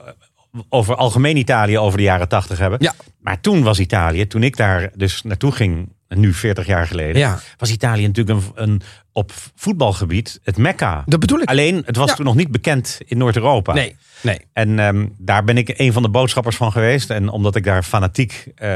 [0.68, 2.78] over algemeen Italië over de jaren tachtig hebben.
[2.82, 2.94] Ja.
[3.20, 7.38] Maar toen was Italië, toen ik daar dus naartoe ging, nu 40 jaar geleden, Ja.
[7.56, 8.80] was Italië natuurlijk een, een
[9.12, 11.02] op voetbalgebied het mekka.
[11.06, 11.48] Dat bedoel ik.
[11.48, 12.14] Alleen, het was Ja.
[12.14, 13.72] toen nog niet bekend in Noord-Europa.
[13.72, 14.40] Nee, nee.
[14.52, 17.10] En ehm, daar ben ik een van de boodschappers van geweest.
[17.10, 18.68] En omdat ik daar fanatiek eh,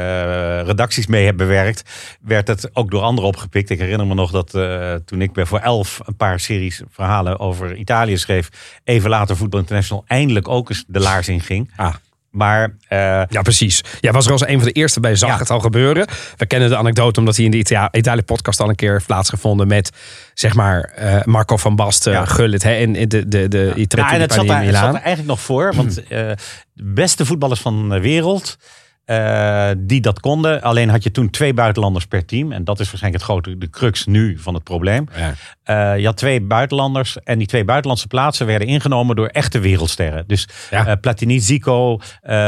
[0.63, 3.71] redacties mee heb bewerkt, werd het ook door anderen opgepikt.
[3.71, 7.39] Ik herinner me nog dat eh, toen ik bij voor elf een paar series verhalen
[7.39, 8.49] over Italië schreef,
[8.85, 11.71] even later Voetbal International eindelijk ook eens de laars in ging.
[11.77, 11.95] Ah.
[12.35, 13.81] Maar eh, Ja, precies.
[14.01, 15.39] Jij was er als een van de eerste bij, zag Ja.
[15.39, 16.07] het al gebeuren.
[16.37, 19.67] We kennen de anekdote omdat hij in de Ita- Italië-podcast al een keer heeft plaatsgevonden
[19.67, 19.91] met,
[20.35, 22.25] zeg maar, eh, Marco van Basten, Ja.
[22.25, 24.95] Gullit hè, in in de, de, de Italië Nou, en het zat, daar, zat er
[24.95, 25.75] eigenlijk nog voor.
[25.75, 26.37] Want eh, de
[26.85, 28.57] beste voetballers van de wereld.
[29.05, 30.63] Eh, die dat konden.
[30.63, 32.53] Alleen had je toen twee buitenlanders per team.
[32.53, 35.07] En dat is waarschijnlijk het grote, de crux nu van het probleem.
[35.17, 35.35] Ja.
[35.63, 37.19] Eh, je had twee buitenlanders.
[37.23, 40.25] En die twee buitenlandse plaatsen werden ingenomen door echte wereldsterren.
[40.27, 40.87] Dus Ja.
[40.87, 41.99] eh, Platini, Zico,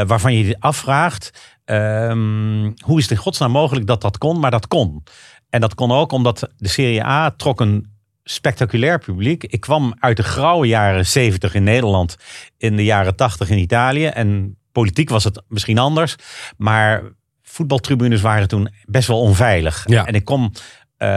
[0.05, 1.55] waarvan je je afvraagt.
[1.65, 4.39] ehm, hoe is het in godsnaam mogelijk dat dat kon?
[4.39, 5.03] Maar dat kon.
[5.49, 7.91] En dat kon ook omdat de Serie A trok een
[8.23, 9.43] spectaculair publiek.
[9.43, 12.15] Ik kwam uit de grauwe jaren 70 in Nederland,
[12.57, 14.05] in de jaren 80 in Italië.
[14.05, 16.15] En politiek was het misschien anders.
[16.57, 17.03] Maar
[17.43, 19.83] voetbaltribunes waren toen best wel onveilig.
[19.87, 20.05] Ja.
[20.05, 20.51] En ik kom
[20.97, 21.09] eh,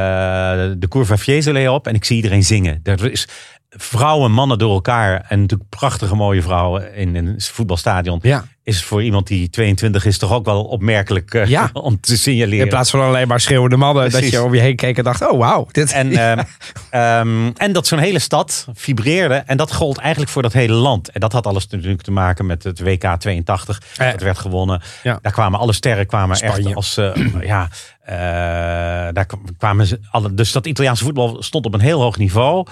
[0.78, 2.80] de Curva Fiesole op en ik zie iedereen zingen.
[2.82, 3.28] Er is
[3.76, 5.24] vrouwen, mannen door elkaar.
[5.28, 8.18] En natuurlijk prachtige mooie vrouwen in een voetbalstadion.
[8.22, 8.44] Ja.
[8.62, 11.70] Is voor iemand die 22 is toch ook wel opmerkelijk eh, Ja.
[11.88, 12.64] om te signaleren.
[12.64, 15.30] In plaats van alleen maar schreeuwende mannen, dat je om je heen keek en dacht,
[15.30, 15.66] oh wauw.
[15.72, 16.42] Dit, En, ehm,
[16.90, 19.34] ehm, en dat zo'n hele stad vibreerde.
[19.34, 21.10] En dat gold eigenlijk voor dat hele land.
[21.10, 23.82] En dat had alles natuurlijk te maken met het WK 82.
[23.96, 24.10] Eh.
[24.10, 24.82] dat werd gewonnen.
[25.02, 25.18] Ja.
[25.22, 26.66] Daar kwamen alle sterren kwamen Spanje.
[26.66, 26.96] echt als...
[26.96, 27.14] eh,
[27.52, 27.68] ja,
[28.00, 29.26] eh, daar
[29.58, 32.66] kwamen ze alle, dus dat Italiaanse voetbal stond op een heel hoog niveau.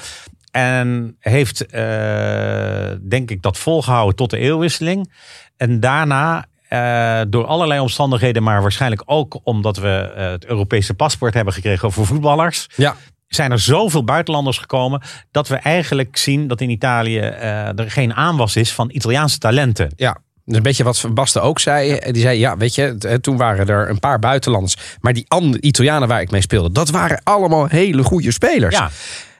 [0.51, 5.13] En heeft, eh, denk ik, dat volgehouden tot de eeuwwisseling.
[5.57, 11.35] En daarna, eh, door allerlei omstandigheden, maar waarschijnlijk ook omdat we eh, het Europese paspoort
[11.35, 12.97] hebben gekregen voor voetballers ja.
[13.27, 18.57] zijn er zoveel buitenlanders gekomen dat we eigenlijk zien dat in Italië er geen aanwas
[18.57, 19.93] is van Italiaanse talenten.
[19.97, 21.99] Ja, dat is een beetje wat Van Basten ook zei.
[22.13, 24.77] Die zei, ja, weet je, toen waren er een paar buitenlanders.
[25.01, 28.77] Maar die andere Italianen waar ik mee speelde, dat waren allemaal hele goede spelers.
[28.77, 28.91] Ja.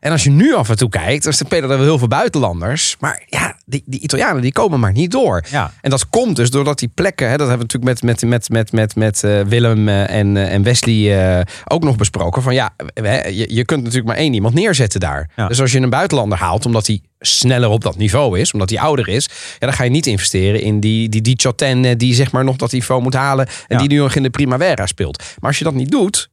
[0.01, 2.97] En als je nu af en toe kijkt, dan spelen er wel heel veel buitenlanders.
[3.01, 5.45] Maar ja, die, die Italianen die komen maar niet door.
[5.51, 5.73] Ja.
[5.81, 8.51] En dat komt dus doordat die plekken, hè, dat hebben we natuurlijk met, met, met,
[8.51, 12.43] met, met, met eh, Willem eh, en, eh, en Wesley ook nog besproken.
[12.43, 15.31] Van ja, je, je kunt natuurlijk maar één iemand neerzetten daar.
[15.37, 15.49] Ja.
[15.49, 18.79] Dus als je een buitenlander haalt, omdat hij sneller op dat niveau is, omdat hij
[18.81, 22.33] ouder is, ja, dan ga je niet investeren in die, die, die Choten die zeg
[22.33, 23.79] maar nog dat niveau moet halen en Ja.
[23.79, 25.19] die nu nog in de Primavera speelt.
[25.19, 26.29] Maar als je dat niet doet,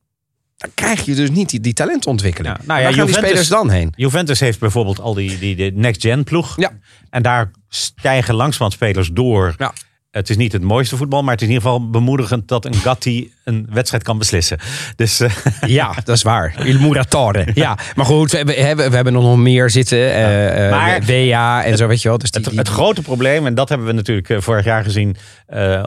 [0.66, 2.56] dan krijg je dus niet die, die talentontwikkeling.
[2.58, 3.94] Ja, nou ja, Waar gaan die Juventus- spelers dan heen?
[3.96, 6.54] Juventus heeft bijvoorbeeld al die, die, next-gen ploeg.
[6.58, 6.72] Ja.
[7.10, 9.56] En daar stijgen langzamerhand spelers door.
[9.58, 9.74] Ja.
[10.12, 12.74] Het is niet het mooiste voetbal, maar het is in ieder geval bemoedigend dat een
[12.74, 14.58] Gatti een wedstrijd kan beslissen.
[14.96, 15.32] Dus eh,
[15.66, 16.56] Ja, dat is waar.
[16.68, 17.48] Il Muratore.
[17.54, 20.14] Ja, maar goed, we hebben, we hebben, we hebben nog meer zitten.
[20.14, 22.18] eh, Maar- WA en zo, weet je wel.
[22.18, 25.16] Dus die, het, die- het grote probleem, en dat hebben we natuurlijk vorig jaar gezien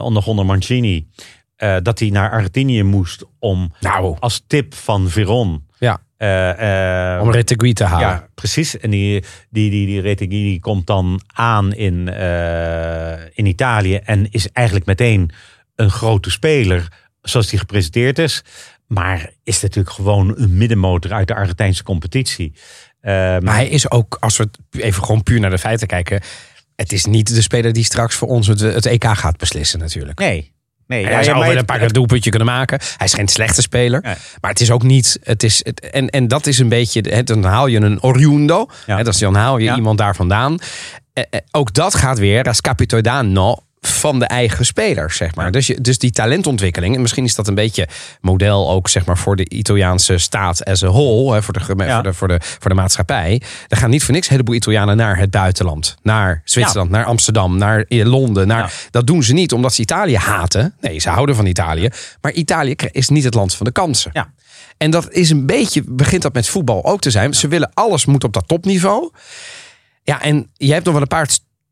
[0.01, 1.07] onder, onder Mancini,
[1.59, 4.15] eh, dat hij naar Argentinië moest om Nou.
[4.19, 8.07] als tip van Veron ja, eh, eh, om Retegui te halen.
[8.07, 8.77] Ja, precies.
[8.77, 12.07] En die, die, die, die Retegui komt dan aan in,
[13.33, 15.31] in Italië en is eigenlijk meteen
[15.75, 16.87] een grote speler
[17.21, 18.43] zoals die gepresenteerd is.
[18.87, 22.53] Maar is natuurlijk gewoon een middenmotor uit de Argentijnse competitie.
[23.01, 26.21] Ehm, Maar hij is ook, als we het even gewoon puur naar de feiten kijken...
[26.75, 30.19] het is niet de speler die straks voor ons het, het EK gaat beslissen natuurlijk.
[30.19, 30.57] nee.
[30.89, 32.79] Nee, hij zou wel een paar keer doelpuntje kunnen maken.
[32.97, 34.01] Hij is geen slechte speler.
[34.01, 34.15] Nee.
[34.41, 35.19] Maar het is ook niet...
[35.23, 37.23] Het is, het, en, en dat is een beetje...
[37.23, 38.67] Dan haal je een Oriundo.
[38.85, 38.97] Ja.
[38.97, 39.75] Hè, dat is, dan haal je Ja.
[39.75, 40.57] iemand daar vandaan.
[41.13, 43.57] Eh, eh, ook dat gaat weer, als Capitodano...
[43.81, 45.51] van de eigen spelers, zeg maar.
[45.51, 47.87] Dus, je, dus die talentontwikkeling, en misschien is dat een beetje
[48.21, 51.93] model ook, zeg maar, voor de Italiaanse staat as a whole, hè, voor, de, Ja.
[51.93, 53.41] voor, de, voor, de, voor de maatschappij.
[53.67, 55.95] Er gaan niet voor niks een heleboel Italianen naar het buitenland.
[56.01, 58.47] Naar Zwitserland, naar Amsterdam, naar Londen.
[58.47, 58.69] Naar, Ja.
[58.91, 60.75] Dat doen ze niet omdat ze Italië haten.
[60.81, 61.89] Nee, ze houden van Italië.
[62.21, 64.11] Maar Italië is niet het land van de kansen.
[64.13, 64.31] Ja.
[64.77, 67.33] En dat is een beetje, begint dat met voetbal ook te zijn.
[67.33, 69.11] Ze willen alles moet op dat topniveau.
[70.03, 71.27] Ja, en je hebt nog wel een paar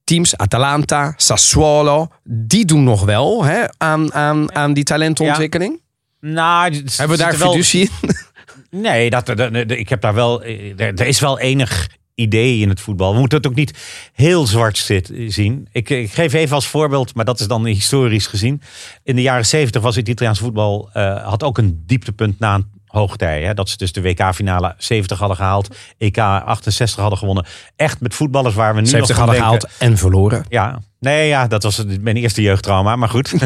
[0.08, 5.82] teams, Atalanta, Sassuolo, die doen nog wel hè, aan, aan, aan die talentontwikkeling.
[6.20, 7.89] Nou, Hebben we daar er wel- in?
[8.70, 9.30] Nee, dat,
[9.72, 10.43] ik heb daar wel.
[10.43, 13.14] Er, er is wel enig idee in het voetbal.
[13.14, 13.74] We moeten het ook niet
[14.14, 15.68] heel zwart zit, zien.
[15.72, 18.62] Ik, ik geef even als voorbeeld, maar dat is dan historisch gezien.
[19.03, 22.66] In de jaren zeventig was het Italiaans voetbal eh, had ook een dieptepunt na een
[22.98, 23.43] hoogtij.
[23.43, 23.54] Hè?
[23.54, 27.45] Dat ze dus de WK-finale 70 hadden gehaald, EK 68 hadden gewonnen.
[27.76, 30.45] Echt met voetballers waar we nu 70 nog hadden denken- gehaald en verloren.
[30.50, 33.34] Ja, nee, ja, dat was mijn eerste jeugdtrauma, maar goed.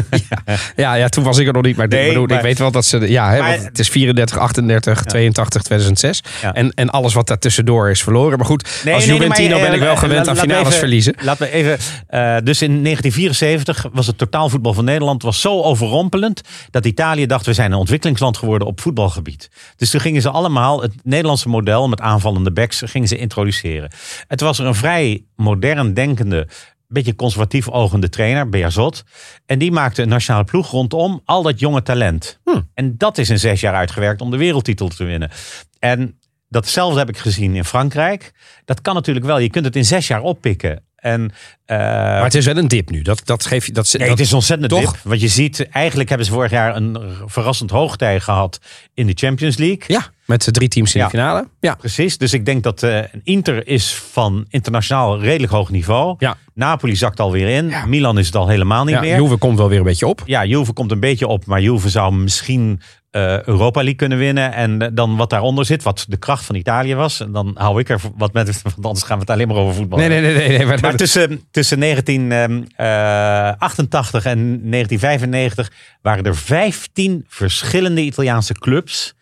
[0.76, 2.58] Ja, ja, toen was ik er nog niet, maar, Nee, ik, bedoel, maar- ik weet
[2.58, 3.10] wel dat ze...
[3.10, 6.22] Ja, hè, Maar- want het is 34, 38, 82, 2006.
[6.42, 6.54] Ja.
[6.54, 8.36] En, en alles wat daartussendoor is verloren.
[8.38, 10.44] Maar goed, Nee, als nee, Juventino maar, ben ik eh, wel gewend laat- aan laat
[10.44, 11.14] me finales even- verliezen.
[11.22, 11.78] Laten we even.
[12.06, 16.40] eh, dus in 1974 was het totaalvoetbal van Nederland was zo overrompelend
[16.70, 19.50] dat Italië dacht we zijn een ontwikkelingsland geworden op voetbalgebied.
[19.76, 23.90] Dus toen gingen ze allemaal het Nederlandse model met aanvallende backs gingen ze introduceren.
[24.26, 26.48] Het was er een vrij modern denkende
[26.92, 29.04] beetje conservatief ogende trainer, Beazot.
[29.46, 32.40] En die maakte een nationale ploeg rondom al dat jonge talent.
[32.74, 35.30] En dat is in zes jaar uitgewerkt om de wereldtitel te winnen.
[35.78, 36.18] En
[36.48, 38.32] datzelfde heb ik gezien in Frankrijk.
[38.64, 39.38] Dat kan natuurlijk wel.
[39.38, 40.84] Je kunt het in zes jaar oppikken.
[40.96, 41.32] En,
[41.64, 43.02] eh, Maar het is wel een dip nu.
[43.02, 43.72] Dat, dat geef je...
[43.72, 44.92] Dat, nee, dat, het is ontzettend toch?
[44.92, 45.00] dip.
[45.02, 48.60] Want je ziet, eigenlijk hebben ze vorig jaar een verrassend hoogtij gehad
[48.94, 49.84] in de Champions League.
[49.86, 51.06] Ja, met drie teams in Ja.
[51.06, 51.48] de finale.
[51.60, 51.74] Ja.
[51.74, 56.14] Precies, dus ik denk dat eh, Inter is van internationaal redelijk hoog niveau.
[56.18, 56.36] Ja.
[56.54, 57.72] Napoli zakt alweer in.
[57.86, 59.20] Milan is het al helemaal niet Ja, meer.
[59.20, 60.22] Juve komt wel weer een beetje op.
[60.24, 62.80] Ja, Juve komt een beetje op, maar Juve zou misschien
[63.10, 64.52] eh, Europa League kunnen winnen.
[64.52, 67.20] En eh, dan wat daaronder zit, wat de kracht van Italië was.
[67.20, 69.74] En dan hou ik er wat met, want anders gaan we het alleen maar over
[69.74, 70.34] voetbal Nee, nee, nee.
[70.34, 74.38] nee, nee maar, Maar tussen, tussen 1988 en
[74.70, 75.70] 1995
[76.02, 79.14] waren er 15 verschillende Italiaanse clubs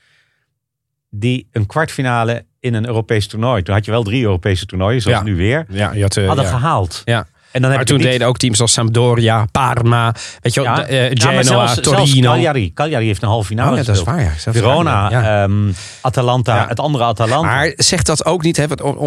[1.11, 3.63] die een kwartfinale in een Europees toernooi.
[3.63, 5.25] Toen had je wel drie Europese toernooien, zoals Ja.
[5.25, 5.67] nu weer.
[5.69, 6.51] ja, je had, eh, Hadden ja.
[6.51, 7.03] gehaald.
[7.05, 7.27] Ja.
[7.53, 10.77] En dan Maar toen niet- deden ook teams als Sampdoria, Parma, weet je wel, Ja,
[10.77, 12.31] de, eh, Genoa, maar zelfs, zelfs Torino.
[12.31, 12.73] Cagliari.
[12.75, 14.21] Cagliari heeft een halve finale Oh, ja, dat is waar.
[14.21, 14.53] Ja.
[14.53, 15.11] Verona,
[15.43, 15.71] ehm,
[16.01, 17.49] Atalanta, het andere Atalanta.
[17.49, 18.65] Maar zegt dat ook niet, hè,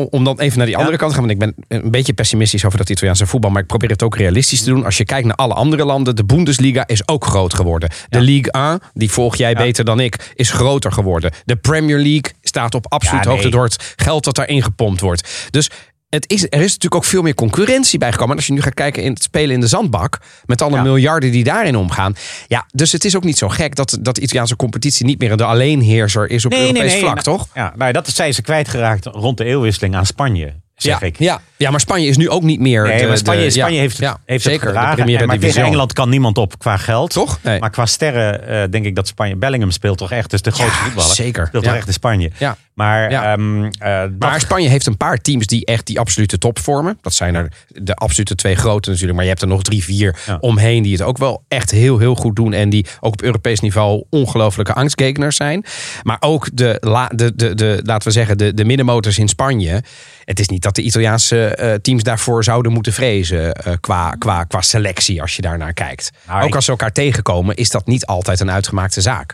[0.10, 1.28] om, dan even naar die andere kant te gaan.
[1.28, 3.50] Want ik ben een beetje pessimistisch over dat Italiaanse voetbal.
[3.52, 4.86] Maar ik probeer het ook realistisch te doen.
[4.86, 6.16] Als je kijkt naar alle andere landen.
[6.16, 7.90] De Bundesliga is ook groot geworden.
[8.10, 11.32] De Ligue 1, die volg jij beter dan ik, is groter geworden.
[11.46, 13.36] De Premier League staat op absoluut Ja, nee.
[13.38, 15.48] hoogte door het geld dat daarin gepompt wordt.
[15.50, 15.70] Dus
[16.14, 18.32] het is, er is natuurlijk ook veel meer concurrentie bijgekomen.
[18.32, 20.20] En als je nu gaat kijken in het spelen in de zandbak.
[20.46, 20.82] Met alle Ja.
[20.82, 22.16] miljarden die daarin omgaan.
[22.48, 25.38] Ja, dus het is ook niet zo gek dat, dat de Italiaanse competitie niet meer
[25.38, 27.48] de alleenheerser is op Europees vlak, nou, toch?
[27.54, 31.20] Ja, nou, dat zijn ze kwijtgeraakt rond de eeuwwisseling aan Spanje, zeg ja, ik.
[31.20, 32.84] Ja, ja, maar Spanje is nu ook niet meer.
[32.88, 35.06] Nee, de- Spanje, de- Spanje ja, heeft, het, ja, heeft zeker, het gedragen.
[35.06, 35.64] De En- maar tegen.
[35.64, 37.10] Engeland kan niemand op qua geld.
[37.14, 37.40] Toch?
[37.44, 37.60] Nee.
[37.60, 39.36] Maar qua sterren eh, denk ik dat Spanje...
[39.36, 41.16] Bellingham speelt toch echt, is de grootste Ja, voetballer.
[41.16, 41.48] zeker.
[41.48, 41.70] Speelt Ja.
[41.70, 42.32] toch echt in Spanje.
[42.76, 42.84] Ja.
[42.86, 43.34] Maar, Ja.
[43.34, 46.98] ehm, eh, dat- Maar Spanje heeft een paar teams die echt die absolute top vormen.
[47.02, 49.14] Dat zijn er de absolute twee grote natuurlijk.
[49.16, 50.38] Maar je hebt er nog drie, vier Ja.
[50.40, 52.54] omheen die het ook wel echt heel, heel goed doen.
[52.54, 55.66] En die ook op Europees niveau ongelofelijke angstgekeners zijn.
[56.04, 59.84] Maar ook de, la- de, de, de, laten we zeggen, de, de middenmotors in Spanje.
[60.26, 64.44] Het is niet dat de Italiaanse eh, teams daarvoor zouden moeten vrezen eh, qua, qua,
[64.44, 66.12] qua selectie als je daarnaar kijkt.
[66.28, 69.34] Nou, ook ik- als ze elkaar tegenkomen is dat niet altijd een uitgemaakte zaak.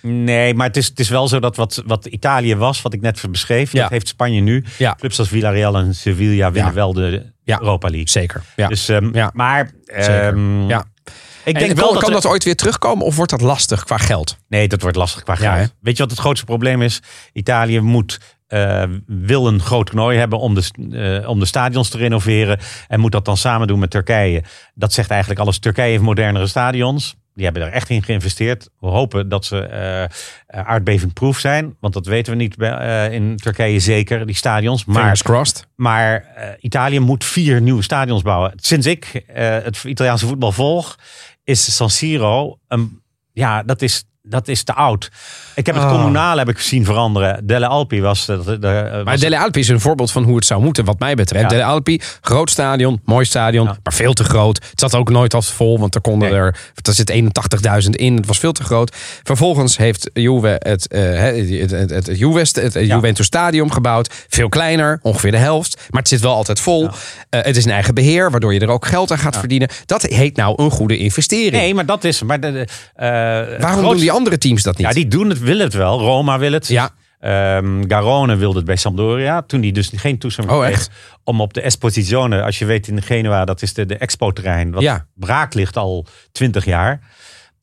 [0.00, 3.00] Nee, maar het is, het is wel zo dat wat, wat Italië was, wat ik
[3.00, 3.82] net beschreef, Ja.
[3.82, 4.64] dat heeft Spanje nu.
[4.78, 4.94] Ja.
[4.98, 6.76] Clubs als Villarreal en Sevilla winnen Ja.
[6.76, 7.32] wel de.
[7.44, 8.08] Europa League.
[8.10, 8.42] Zeker.
[8.56, 8.68] Ja.
[8.68, 9.30] Dus, ehm, Ja.
[9.34, 10.78] Maar ehm, ja.
[10.78, 11.12] ik
[11.44, 13.84] En denk kan, wel dat, kan er- dat ooit weer terugkomen of wordt dat lastig
[13.84, 14.36] qua geld?
[14.48, 15.74] Nee, dat wordt lastig qua geld.
[15.80, 17.00] Weet je wat het grootste probleem is?
[17.32, 20.62] Italië moet, eh, wil een groot toernooi hebben om de,
[21.22, 22.58] eh, om de stadions te renoveren.
[22.88, 24.42] En moet dat dan samen doen met Turkije.
[24.74, 25.58] Dat zegt eigenlijk alles.
[25.58, 27.14] Turkije heeft modernere stadions.
[27.34, 28.68] Die hebben er echt in geïnvesteerd.
[28.80, 30.04] We hopen dat ze eh
[30.64, 31.76] aardbevingproof zijn.
[31.80, 34.84] Want dat weten we niet bij, eh, in Turkije zeker, die stadions.
[34.84, 35.66] Maar Fingers crossed.
[35.74, 38.52] maar eh, Italië moet vier nieuwe stadions bouwen.
[38.56, 40.98] Sinds ik eh, het Italiaanse voetbal volg,
[41.44, 45.10] is San Siro een, ja, dat is dat is te oud.
[45.54, 45.90] Ik heb het Oh.
[45.90, 47.46] communaal heb ik zien veranderen.
[47.46, 48.26] Delle Alpi was...
[48.26, 50.84] De, de, de- Maar was- Dele Alpi is een voorbeeld van hoe het zou moeten,
[50.84, 51.50] wat mij betreft.
[51.50, 51.66] Ja.
[51.66, 53.76] Alpi, groot stadion, mooi stadion, Ja.
[53.82, 54.60] maar veel te groot.
[54.70, 56.38] Het zat ook nooit als vol, want er konden Nee.
[56.38, 58.16] er, er zit 81.000 in.
[58.16, 58.96] Het was veel te groot.
[59.22, 64.24] Vervolgens heeft Juve het, eh, het, het, het, het, Juve, het Juventus Stadium gebouwd.
[64.28, 65.76] Veel kleiner, ongeveer de helft.
[65.90, 66.88] Maar het zit wel altijd vol.
[67.30, 69.68] Eh, het is een eigen beheer, waardoor je er ook geld aan gaat verdienen.
[69.86, 71.52] Dat heet nou een goede investering.
[71.52, 72.22] Nee, maar dat is...
[72.22, 73.08] Maar de, eh,
[73.52, 74.86] het Waarom doen die andere teams dat niet?
[74.86, 75.98] Ja, die doen het, willen het wel.
[76.00, 76.68] Roma wil het.
[76.68, 76.90] Ja.
[77.20, 79.42] Ehm, Garone wilde het bij Sampdoria.
[79.42, 80.88] Toen die dus geen toestemming Oh, kreeg
[81.24, 84.82] om op de Espositione, als je weet in Genua, dat is de, de expo-terrein, wat
[84.82, 85.06] Ja.
[85.14, 87.00] braak ligt al twintig jaar.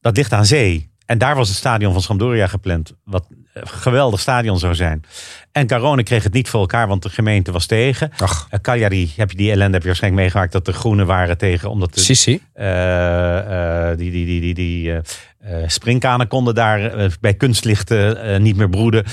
[0.02, 0.90] Dat ligt aan zee.
[1.06, 2.94] En daar was het stadion van Sampdoria gepland.
[3.04, 5.04] Wat een geweldig stadion zou zijn.
[5.52, 8.12] En Garone kreeg het niet voor elkaar, want de gemeente was tegen.
[8.18, 8.48] Ach.
[8.50, 11.70] Eh, Cagliari, heb je die ellende heb je waarschijnlijk meegemaakt dat de groenen waren tegen.
[11.70, 12.42] Omdat de, Sissi.
[12.54, 15.00] eh, eh, die die, die, die, die
[15.42, 19.06] eh, springkanen konden daar eh, bij kunstlichten eh, niet meer broeden.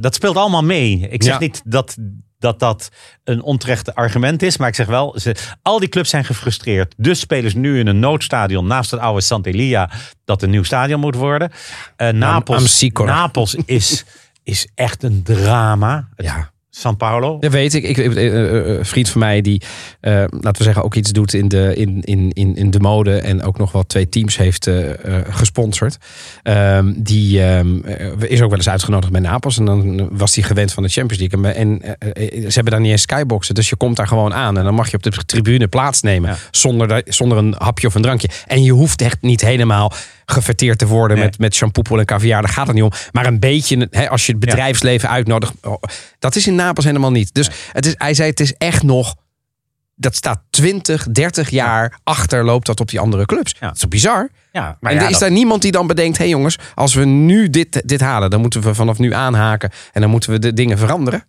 [0.00, 0.98] Dat speelt allemaal mee.
[1.08, 1.38] Ik zeg Ja.
[1.40, 1.96] niet dat,
[2.38, 2.88] dat dat
[3.24, 4.56] een onterecht argument is.
[4.56, 6.94] Maar ik zeg wel, ze, al die clubs zijn gefrustreerd.
[6.96, 9.90] Dus spelen ze nu in een noodstadion naast het oude Sant'Elia.
[10.24, 11.50] Dat een nieuw stadion moet worden.
[11.96, 12.82] Am Napels.
[12.92, 14.04] Napels is,
[14.42, 16.08] is echt een drama.
[16.14, 16.50] Het- Ja.
[16.78, 17.38] San Paulo.
[17.38, 17.84] Dat weet ik.
[17.84, 19.62] ik eh, eh, eh, een vriend van mij die,
[20.00, 23.18] laten we zeggen, ook iets doet in de, in, in, in, in de mode.
[23.18, 24.70] En ook nog wel twee teams heeft
[25.28, 25.98] gesponsord.
[26.42, 29.58] Ehm, die ehm, eh, is ook wel eens uitgenodigd bij Napels.
[29.58, 31.52] En dan was hij gewend van de Champions League.
[31.52, 31.80] En,
[32.22, 33.54] ze hebben daar niet eens skyboxen.
[33.54, 34.58] Dus je komt daar gewoon aan.
[34.58, 36.30] En dan mag je op de tribune plaatsnemen.
[36.30, 36.36] Ja.
[36.50, 38.28] Zonder, zonder een hapje of een drankje.
[38.46, 39.92] En je hoeft echt niet helemaal
[40.26, 41.26] gefeteerd te worden Nee.
[41.26, 42.42] met, met shampoo en caviar.
[42.42, 42.92] Daar gaat het niet om.
[43.12, 45.52] Maar een beetje, hè, als je het bedrijfsleven uitnodigt.
[45.62, 45.82] oh,
[46.18, 47.34] dat is in Napels helemaal niet.
[47.34, 49.14] Dus het is, hij zei, het is echt nog...
[49.98, 53.54] Dat staat 20, 30 jaar achter loopt dat op die andere clubs.
[53.60, 53.66] Ja.
[53.66, 54.28] Dat is bizar?
[54.52, 56.16] Ja, maar en ja, is dat- daar niemand die dan bedenkt...
[56.18, 58.30] hé hey jongens, als we nu dit, dit halen...
[58.30, 59.70] dan moeten we vanaf nu aanhaken...
[59.92, 61.24] en dan moeten we de dingen veranderen.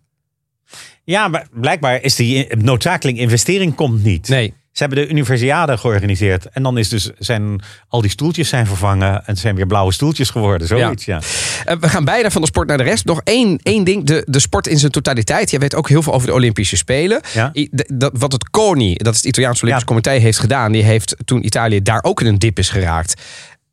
[1.04, 4.28] ja, maar blijkbaar is die noodzakelijke investering komt niet.
[4.28, 4.54] Nee.
[4.78, 6.46] Ze hebben de Universiade georganiseerd.
[6.48, 9.12] En dan is dus zijn, al die stoeltjes zijn vervangen.
[9.14, 10.66] En het zijn weer blauwe stoeltjes geworden.
[10.66, 11.20] Zoiets, ja.
[11.64, 13.04] Eh, we gaan bijna van de sport naar de rest.
[13.04, 14.04] Nog één, één ding.
[14.04, 15.50] De, de sport in zijn totaliteit.
[15.50, 17.20] Jij weet ook heel veel over de Olympische Spelen.
[17.34, 17.50] Ja.
[17.54, 19.94] I- de- dat, wat het CONI, dat is het Italiaanse Olympisch Ja.
[19.94, 20.72] Comité, heeft gedaan.
[20.72, 23.22] Die heeft toen Italië daar ook in een dip is geraakt.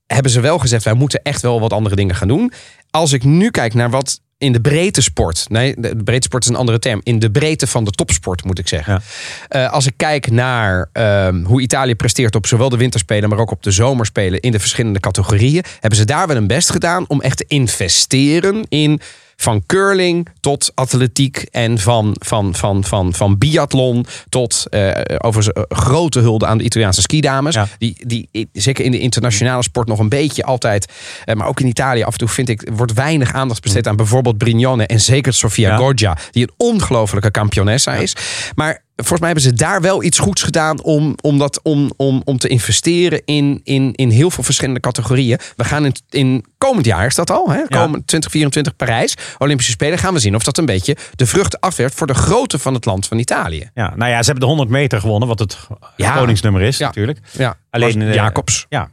[0.07, 2.51] Hebben ze wel gezegd, wij moeten echt wel wat andere dingen gaan doen.
[2.89, 5.45] Als ik nu kijk naar wat in de breedte sport.
[5.49, 7.01] Nee, de breedte sport is een andere term.
[7.03, 9.01] In de breedte van de topsport moet ik zeggen.
[9.47, 13.51] Eh, als ik kijk naar ehm, hoe Italië presteert op zowel de winterspelen, maar ook
[13.51, 17.21] op de zomerspelen in de verschillende categorieën, hebben ze daar wel hun best gedaan om
[17.21, 19.01] echt te investeren in
[19.35, 25.63] van curling tot atletiek en van, van, van, van, van biathlon tot eh over eh,
[25.69, 27.55] grote hulde aan de Italiaanse skidames.
[27.55, 27.67] Ja.
[27.77, 30.91] Die, die zeker in de internationale sport nog een beetje altijd,
[31.25, 33.95] eh, maar ook in Italië af en toe vind ik, wordt weinig aandacht besteed aan
[33.95, 35.77] bijvoorbeeld Brignone en zeker Sofia Ja.
[35.77, 38.15] Goggia, die een ongelofelijke kampionessa is.
[38.55, 42.21] Maar volgens mij hebben ze daar wel iets goeds gedaan om, om, dat, om, om,
[42.25, 45.39] om te investeren in, in, in heel veel verschillende categorieën.
[45.55, 47.49] We gaan in, in komend jaar, is dat al?
[47.49, 47.61] Hè?
[47.67, 51.95] Komend 2024 Parijs, Olympische Spelen, gaan we zien of dat een beetje de vruchten afwerpt
[51.95, 53.69] voor de grootte van het land van Italië.
[53.73, 55.57] Ja, nou ja, ze hebben de 100 meter gewonnen, wat het
[55.95, 56.15] Ja.
[56.15, 56.85] koningsnummer is Ja.
[56.85, 57.19] natuurlijk.
[57.31, 58.65] Ja, Alleen was eh, Jacobs.
[58.69, 58.89] Ja.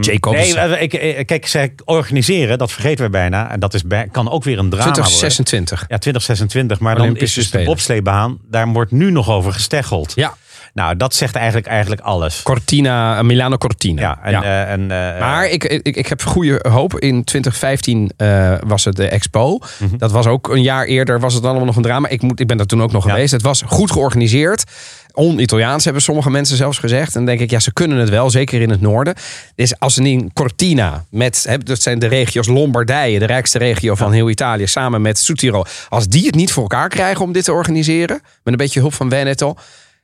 [0.00, 0.36] Jacobs.
[0.36, 3.50] Nee, eh, ik, eh, kijk, ze organiseren, dat vergeten we bijna.
[3.50, 5.02] En dat is bij, kan ook weer een drama worden.
[5.02, 5.84] 2026.
[5.88, 6.80] Ja, 2026.
[6.80, 7.64] Maar dan is dus Spelen.
[7.64, 10.12] de bobsleebaan, daar wordt nu nog over gesteggeld.
[10.14, 10.34] Ja,
[10.74, 12.42] Nou, dat zegt eigenlijk, eigenlijk alles.
[12.42, 14.00] Cortina, Milano Cortina.
[14.02, 14.80] Ja, en, eh, en,
[15.14, 16.98] eh, Maar ik, ik, ik heb goede hoop.
[16.98, 19.58] In 2015 eh, was het de Expo.
[19.78, 19.96] Mhm.
[19.96, 21.20] Dat was ook een jaar eerder.
[21.20, 22.08] Was het allemaal nog een drama.
[22.08, 23.10] Ik, moet, ik ben daar toen ook nog Ja.
[23.10, 23.32] geweest.
[23.32, 24.64] Het was goed georganiseerd.
[25.12, 27.06] On-Italiaans hebben sommige mensen zelfs gezegd.
[27.06, 28.30] En dan denk ik, ja, ze kunnen het wel.
[28.30, 29.14] Zeker in het noorden.
[29.54, 33.94] Dus als ze in Cortina, met, hè, dat zijn de regio's Lombardije, de rijkste regio
[33.94, 35.66] van heel Italië, samen met Südtirol.
[35.88, 38.94] Als die het niet voor elkaar krijgen om dit te organiseren, met een beetje hulp
[38.94, 39.54] van Veneto,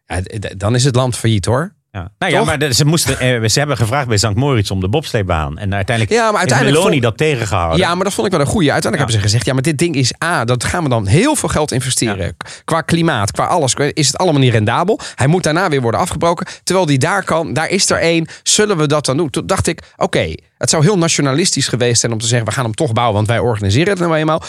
[0.07, 0.21] ja,
[0.57, 1.75] dan is het land failliet hoor.
[1.97, 2.11] Ja.
[2.19, 4.35] Nou ja, maar de- ze, moesten, eh, ze hebben gevraagd bij St.
[4.35, 5.59] Moritz om de bobsleebaan.
[5.59, 7.79] En uiteindelijk, Ja, maar uiteindelijk is Meloni vond- dat tegengehouden.
[7.79, 8.73] Ja, maar dat vond ik wel een goeie.
[8.73, 11.37] Uiteindelijk hebben ze gezegd, ja, maar dit ding is A, dat gaan we dan heel
[11.37, 12.37] veel geld investeren.
[12.65, 15.01] Qua klimaat, qua alles, is het allemaal niet rendabel.
[15.15, 16.47] Hij moet daarna weer worden afgebroken.
[16.63, 18.27] Terwijl die daar kan, daar is er één.
[18.43, 19.31] Zullen we dat dan doen?
[19.31, 22.65] Toen dacht ik, oké, het zou heel nationalistisch geweest zijn om te zeggen, we gaan
[22.65, 24.43] hem toch bouwen, want wij organiseren het nou eenmaal.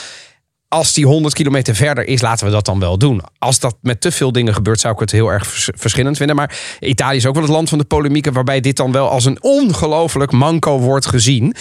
[0.69, 3.21] Als die 100 kilometer verder is, laten we dat dan wel doen.
[3.37, 6.35] Als dat met te veel dingen gebeurt, zou ik het heel erg vers- verschillend vinden.
[6.35, 9.25] Maar Italië is ook wel het land van de polemieken, waarbij dit dan wel als
[9.25, 11.55] een ongelooflijk manco wordt gezien.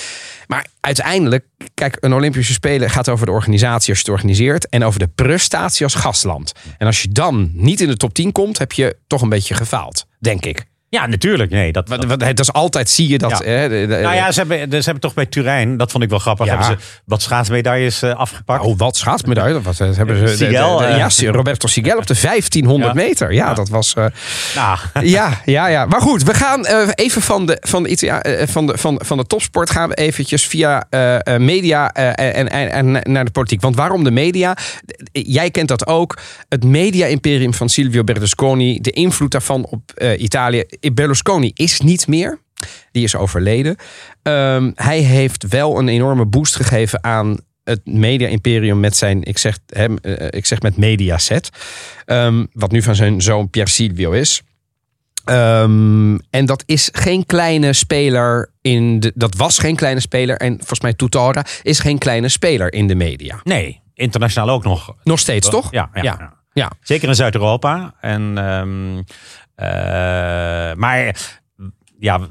[0.47, 1.45] Maar uiteindelijk,
[1.75, 4.69] kijk, een Olympische Spelen gaat over de organisatie als je het organiseert.
[4.69, 6.53] En over de prestatie als gastland.
[6.79, 9.55] En als je dan niet in de top 10 komt, heb je toch een beetje
[9.55, 10.65] gefaald, denk ik.
[10.89, 11.51] Ja, natuurlijk.
[11.51, 13.31] Nee, dat, het is altijd, zie je dat...
[13.31, 13.51] Ja.
[13.51, 16.11] Hè, de- de- nou ja, ze hebben, ze hebben toch bij Turijn, dat vond ik
[16.11, 16.59] wel grappig, Ja.
[16.59, 18.65] hebben ze wat schaatsmedailles eh, afgepakt.
[18.65, 19.61] Oh, wat schaatsmedaille.
[19.63, 20.37] Wat eh, hebben ze?
[20.37, 20.97] Sigel, de- eh.
[21.19, 23.03] ja, Roberto Sigel op de 1500 Ja.
[23.03, 23.33] meter.
[23.33, 23.95] Ja, dat was...
[23.95, 24.05] eh,
[24.55, 24.79] Nou,
[25.09, 25.85] ja, ja, ja.
[25.87, 29.27] Maar goed, we gaan even van de, van, de Italia, van, de, van, van de
[29.27, 30.87] topsport gaan we eventjes via
[31.39, 33.61] media en, en, en naar de politiek.
[33.61, 34.57] Want waarom de media?
[35.13, 36.19] Jij kent dat ook.
[36.49, 39.81] Het media-imperium van Silvio Berlusconi, de invloed daarvan op
[40.19, 40.65] Italië.
[40.95, 42.39] Berlusconi is niet meer.
[42.93, 43.77] Die is overleden.
[44.23, 49.59] Ehm, hij heeft wel een enorme boost gegeven aan het media-imperium met zijn, ik zeg,
[49.67, 51.51] hem, eh, ik zeg met Mediaset.
[52.05, 54.43] Ehm, wat nu van zijn zoon Pier Silvio is.
[55.25, 59.13] Ehm, en dat is geen kleine speler in de.
[59.15, 60.37] Dat was geen kleine speler.
[60.37, 63.41] En volgens mij Tutora is geen kleine speler in de media.
[63.45, 64.95] nee, internationaal ook nog.
[65.05, 65.71] Nog steeds, toch?
[65.71, 66.73] Ja, ja, ja.
[66.81, 67.95] Zeker in Zuid-Europa.
[68.01, 69.03] En, eh,
[70.77, 71.17] maar
[71.99, 72.29] ja,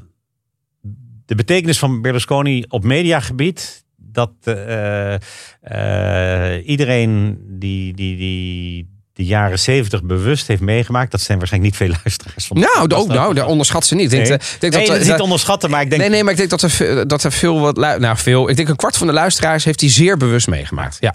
[1.26, 3.84] de betekenis van Berlusconi op mediagebied.
[3.96, 11.10] Dat eh, eh, iedereen die, die, die de jaren zeventig bewust heeft meegemaakt.
[11.10, 14.04] Dat zijn waarschijnlijk niet veel luisteraars van Nou, ook, nou, daar onderschat ze niet.
[14.04, 16.00] Ik denk, Nee, eh, ik denk nee, dat, eh, is niet onderschatten, maar ik denk...
[16.00, 17.76] Nee, nee, maar ik denk dat er, veel- dat er veel wat.
[17.76, 18.48] Nou, veel.
[18.48, 20.96] Ik denk een kwart van de luisteraars heeft die zeer bewust meegemaakt.
[21.00, 21.14] Ja.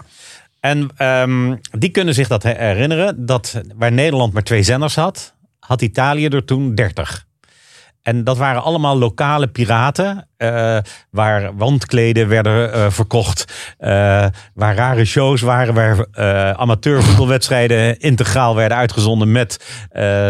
[0.59, 3.26] En ehm, die kunnen zich dat herinneren.
[3.26, 5.34] Dat waar Nederland maar twee zenders had,
[5.72, 7.26] had Italië er toen 30.
[8.04, 10.26] En dat waren allemaal lokale piraten.
[10.38, 10.78] eh,
[11.12, 13.45] waar wandkleden werden eh, verkocht.
[13.78, 13.89] eh,
[14.54, 15.74] waar rare shows waren.
[15.74, 16.06] Waar
[16.58, 19.60] amateurvoetbalwedstrijden integraal werden uitgezonden met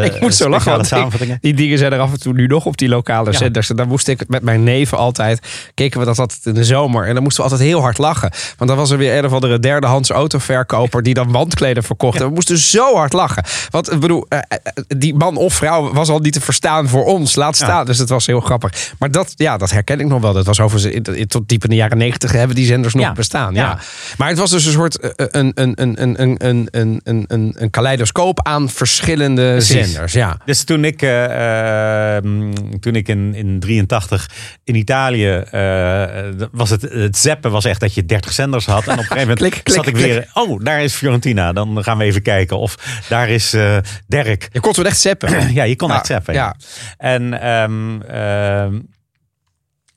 [0.04, 0.92] Ik moet zo lachen, want
[1.22, 3.38] ik, die dingen zijn er af en toe nu nog op die lokale Ja.
[3.38, 3.70] zenders.
[3.70, 7.08] En daar moest ik met mijn neven altijd, keken we dat altijd in de zomer.
[7.08, 8.32] En dan moesten we altijd heel hard lachen.
[8.58, 12.20] Want dan was er weer een of andere derdehands autoverkoper die dan wandkleden verkocht.
[12.22, 13.44] En we moesten zo hard lachen.
[13.70, 14.28] Want ik bedoel,
[14.98, 17.36] die man of vrouw was al niet te verstaan voor ons.
[17.36, 17.86] Laat staan.
[17.86, 18.94] Dus het was heel grappig.
[19.00, 20.34] Maar dat, ja, dat herken ik nog wel.
[20.34, 23.14] Dat was over in- in- tot diep in de jaren negentig hebben die zenders nog
[23.14, 23.54] bestaan.
[23.54, 23.80] Ja.
[24.18, 27.26] Maar het was dus een soort eh, een, een, een, een, een, een, een, een,
[27.28, 29.92] een, een kaleidoscoop aan verschillende Precies.
[29.92, 30.14] zenders.
[30.14, 30.38] Ja.
[30.46, 34.30] Dus toen ik, eh, ehm, toen ik in, in 83
[34.64, 36.04] in Italië eh,
[36.52, 38.84] was het, het zappen was echt dat je 30 zenders had.
[38.88, 41.54] En op een gegeven moment Klik, klik, zat ik weer, oh, daar is Fiorentina.
[41.54, 42.58] Dan gaan we even kijken.
[42.58, 42.78] Of
[43.10, 44.48] daar is eh Dirk.
[44.52, 45.30] Je kon toen echt zeppen.
[45.54, 46.34] Ja, je kon Ja, echt zappen.
[46.34, 46.56] ja.
[46.98, 48.80] En ehm, ehm,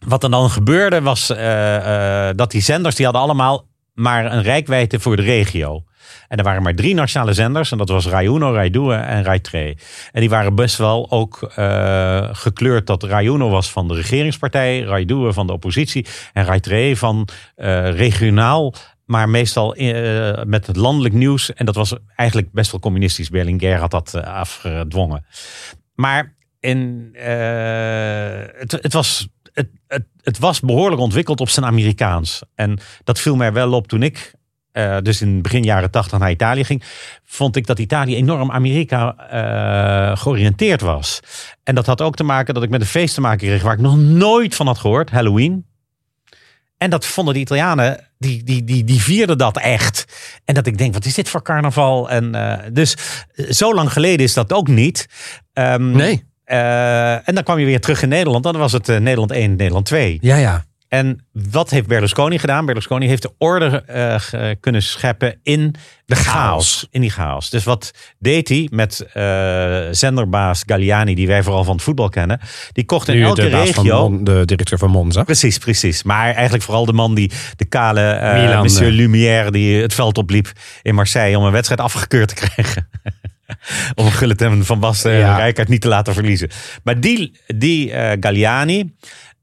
[0.06, 4.42] wat er dan gebeurde was eh, eh, dat die zenders die hadden allemaal maar een
[4.42, 5.84] rijkwijde voor de regio.
[6.28, 7.72] En er waren maar drie nationale zenders.
[7.72, 8.54] En dat was Rai Uno,
[8.90, 9.78] en Rai 2.
[10.12, 14.80] En die waren best wel ook eh, gekleurd dat Rai Uno was van de regeringspartij.
[14.80, 16.06] Rai van de oppositie.
[16.32, 17.28] En Rai 2 van
[17.94, 18.74] regionaal.
[19.04, 19.74] Maar meestal
[20.46, 21.52] met het landelijk nieuws.
[21.52, 23.28] En dat was eigenlijk best wel communistisch.
[23.28, 25.26] Berlinguer had dat afgedwongen.
[25.94, 26.34] Maar
[26.64, 29.68] in, eh, het, het, was, het,
[30.22, 32.42] het, was behoorlijk ontwikkeld op zijn Amerikaans.
[32.54, 34.32] En dat viel mij wel op toen ik,
[34.72, 36.82] eh, dus in begin jaren tachtig naar Italië ging.
[37.24, 41.20] Vond ik dat Italië enorm Amerika eh, georiënteerd was.
[41.62, 43.74] En dat had ook te maken dat ik met een feest te maken kreeg waar
[43.74, 45.10] ik nog nooit van had gehoord.
[45.10, 45.66] Halloween.
[46.76, 50.04] En dat vonden de Italianen, die, die, die, die vierden dat echt.
[50.44, 52.10] En dat ik denk, wat is dit voor carnaval?
[52.10, 52.32] En,
[52.72, 52.96] dus
[53.48, 55.06] zo lang geleden is dat ook niet.
[55.52, 56.32] Ehm, Nee.
[56.44, 58.44] Eh, en dan kwam je weer terug in Nederland.
[58.44, 60.18] Dan was het eh, Nederland 1, Nederland 2.
[60.20, 60.64] Ja, ja.
[60.88, 62.66] En wat heeft Berlusconi gedaan?
[62.66, 65.74] Berlusconi heeft de orde eh, kunnen scheppen in
[66.06, 66.86] de chaos.
[66.90, 67.50] In die chaos.
[67.50, 69.06] Dus wat deed hij met
[69.90, 72.40] zenderbaas Galliani, die wij vooral van het voetbal kennen?
[72.72, 74.10] Die kocht in Nu elke de, regio.
[74.10, 75.22] Mon- de directeur van Monza.
[75.22, 76.02] Precies, precies.
[76.02, 78.92] Maar eigenlijk vooral de man die de kale Monsieur.
[78.92, 82.88] Lumière die het veld opliep in Marseille om een wedstrijd afgekeurd te krijgen.
[83.94, 85.36] om Gullit en Van Basten en Ja.
[85.36, 86.50] Rijkaard niet te laten verliezen.
[86.82, 88.94] Maar die, die eh, Galliani,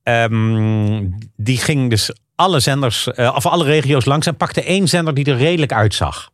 [0.04, 5.14] ehm, die ging dus alle zenders, eh, of alle regio's langs en pakte één zender
[5.14, 6.30] die er redelijk uitzag.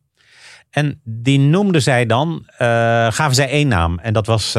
[0.70, 2.66] En die noemden zij dan, eh,
[3.10, 3.98] gaven zij één naam.
[3.98, 4.52] En dat was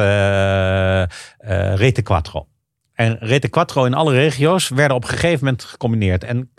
[1.76, 2.48] Rete Quattro.
[2.94, 6.24] En Rete Quattro in alle regio's werden op een gegeven moment gecombineerd.
[6.24, 6.52] En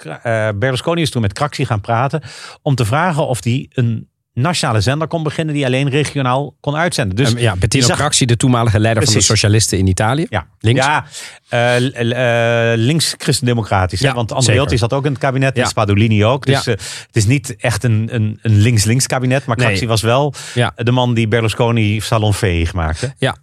[0.58, 2.22] Berlusconi is toen met Craxi gaan praten
[2.62, 7.16] om te vragen of die een nationale zender kon beginnen die alleen regionaal kon uitzenden.
[7.16, 10.26] Dus ja, Bettino zag- Craxi, de toenmalige leider van de socialisten in Italië.
[10.28, 10.84] Ja, Links.
[10.84, 11.04] Ja,
[11.48, 14.00] eh, eh, links christendemocratisch.
[14.00, 15.56] Ja, Want Andreotti zat ook in het kabinet.
[15.56, 15.62] Ja.
[15.62, 16.46] En Spadolini ook.
[16.46, 16.72] Dus Ja.
[16.72, 19.46] eh, het is niet echt een, een, een links-links kabinet.
[19.46, 19.66] Maar Nee.
[19.66, 20.34] Craxi was wel
[20.74, 23.14] de man die Berlusconi salonveeg maakte.
[23.18, 23.36] Ja.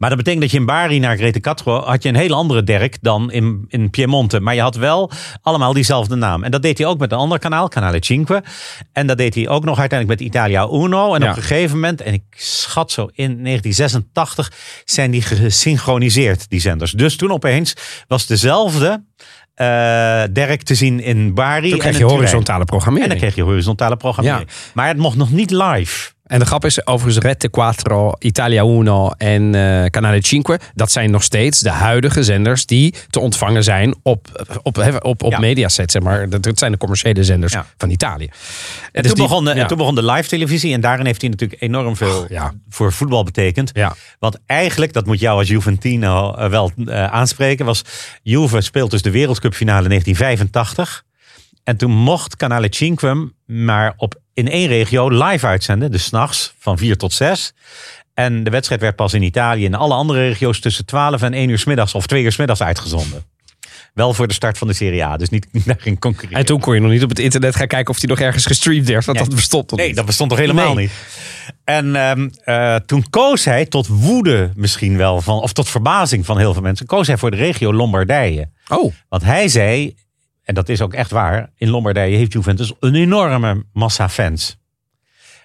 [0.00, 2.64] Maar dat betekent dat je in Bari naar Grete Castro had je een hele andere
[2.64, 4.40] Dirk dan in, in Piemonte.
[4.40, 5.10] Maar je had wel
[5.42, 6.44] allemaal diezelfde naam.
[6.44, 8.42] En dat deed hij ook met een ander kanaal, Canale Cinque.
[8.92, 11.14] En dat deed hij ook nog uiteindelijk met Italia Uno.
[11.14, 11.30] En Ja.
[11.30, 14.52] op een gegeven moment, en ik schat zo in 1986,
[14.84, 16.92] zijn die gesynchroniseerd, die zenders.
[16.92, 17.74] Dus toen opeens
[18.08, 19.04] was dezelfde
[20.32, 21.62] Dirk te zien in Bari.
[21.62, 23.10] Toen en krijg in je horizontale En programmering.
[23.10, 24.48] dan kreeg je horizontale programmering.
[24.74, 26.10] Maar het mocht nog niet live.
[26.30, 30.58] En de grap is overigens Rete Quattro, Italia Uno en eh Canale Cinque.
[30.74, 35.30] Dat zijn nog steeds de huidige zenders die te ontvangen zijn op, op, op, op,
[35.32, 35.38] Ja.
[35.38, 35.90] Mediaset.
[35.90, 36.28] Zeg maar.
[36.28, 37.66] dat, dat zijn de commerciële zenders Ja.
[37.76, 38.24] van Italië.
[38.24, 38.32] En,
[38.92, 39.56] Dus toen, die- begon de, ja.
[39.56, 40.72] en toen begon de live televisie.
[40.74, 42.52] En daarin heeft hij natuurlijk enorm veel ja.
[42.68, 43.70] voor voetbal betekend.
[43.72, 43.94] Ja.
[44.18, 47.82] Want eigenlijk, dat moet jou als Juventino eh, wel eh, aanspreken, was
[48.22, 51.02] Juve speelt dus de wereldcupfinale 1985.
[51.64, 55.90] En toen mocht Canale Cinque maar op, in één regio live uitzenden.
[55.90, 57.52] Dus s'nachts van 4 tot 6.
[58.14, 61.48] En de wedstrijd werd pas in Italië en alle andere regio's tussen 12 en 1
[61.48, 63.24] uur 's middags of 2 uur 's middags uitgezonden.
[63.94, 65.16] Wel voor de start van de Serie A.
[65.16, 66.38] Dus niet daar ging concurreren.
[66.38, 68.46] En toen kon je nog niet op het internet gaan kijken of die nog ergens
[68.46, 69.04] gestreamd werd.
[69.04, 69.96] Want dat bestond nog Nee, niet.
[69.96, 70.84] dat bestond toch helemaal Nee.
[70.84, 70.92] niet.
[71.64, 76.38] En ehm, eh, toen koos hij tot woede misschien wel, van, of tot verbazing van
[76.38, 78.48] heel veel mensen, koos hij voor de regio Lombardije.
[78.68, 79.94] Oh, Want hij zei,
[80.50, 84.56] en dat is ook echt waar, in Lombardije heeft Juventus een enorme massa fans.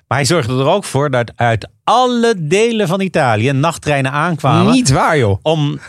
[0.08, 4.90] Maar hij zorgde er ook voor dat uit alle delen van Italië nachttreinen aankwamen niet
[4.90, 5.40] waar joh.
[5.42, 5.80] om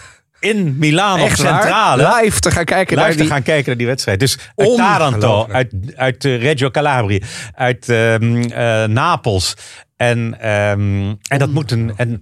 [0.40, 1.62] in Milaan of Echt waar?
[1.62, 3.30] Centrale Live te gaan kijken live naar te die...
[3.30, 4.20] gaan kijken naar die wedstrijd.
[4.20, 7.20] Dus uit Taranto, uit, uit eh, Reggio Calabria,
[7.54, 9.54] uit ehm, eh, Napels.
[9.96, 11.92] En, ehm, en dat moet een...
[11.96, 12.20] En,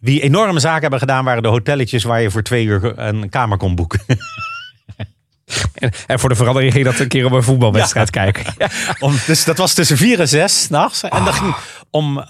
[0.00, 3.58] wie enorme zaken hebben gedaan, waren de hotelletjes waar je voor twee uur een kamer
[3.58, 4.00] kon boeken.
[5.74, 8.44] En, en voor de verandering ging dat een keer op een voetbalwedstrijd kijken.
[8.98, 11.02] Om, dus dat was tussen vier en zes s'nachts.
[11.02, 11.54] En dat ging
[11.90, 12.28] om eh,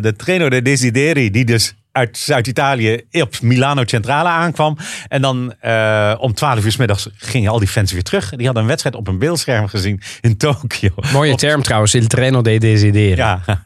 [0.00, 4.76] de trainer de Desideri, die dus uit Zuid-Italië op Milano Centrale aankwam.
[5.08, 8.30] En dan eh, om twaalf uur 's middags gingen al die fans weer terug.
[8.30, 10.90] Die hadden een wedstrijd op een beeldscherm gezien in Tokio.
[11.12, 13.16] Mooie term trouwens, il treno dei desideri.
[13.16, 13.40] Ja,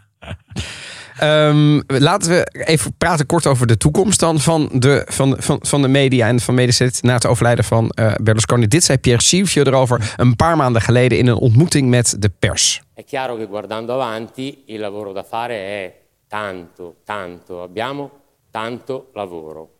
[1.19, 5.83] Ehm, laten we even praten kort over de toekomst dan van de, van, van, van
[5.83, 8.67] de media en van Mediaset na het overlijden van eh, Berlusconi.
[8.67, 12.83] Dit zei Pierre Silvio erover een paar maanden geleden in een ontmoeting met de pers.
[12.95, 18.11] È chiaro che guardando avanti il lavoro da fare è tanto, tanto, abbiamo
[18.51, 19.71] tanto lavoro.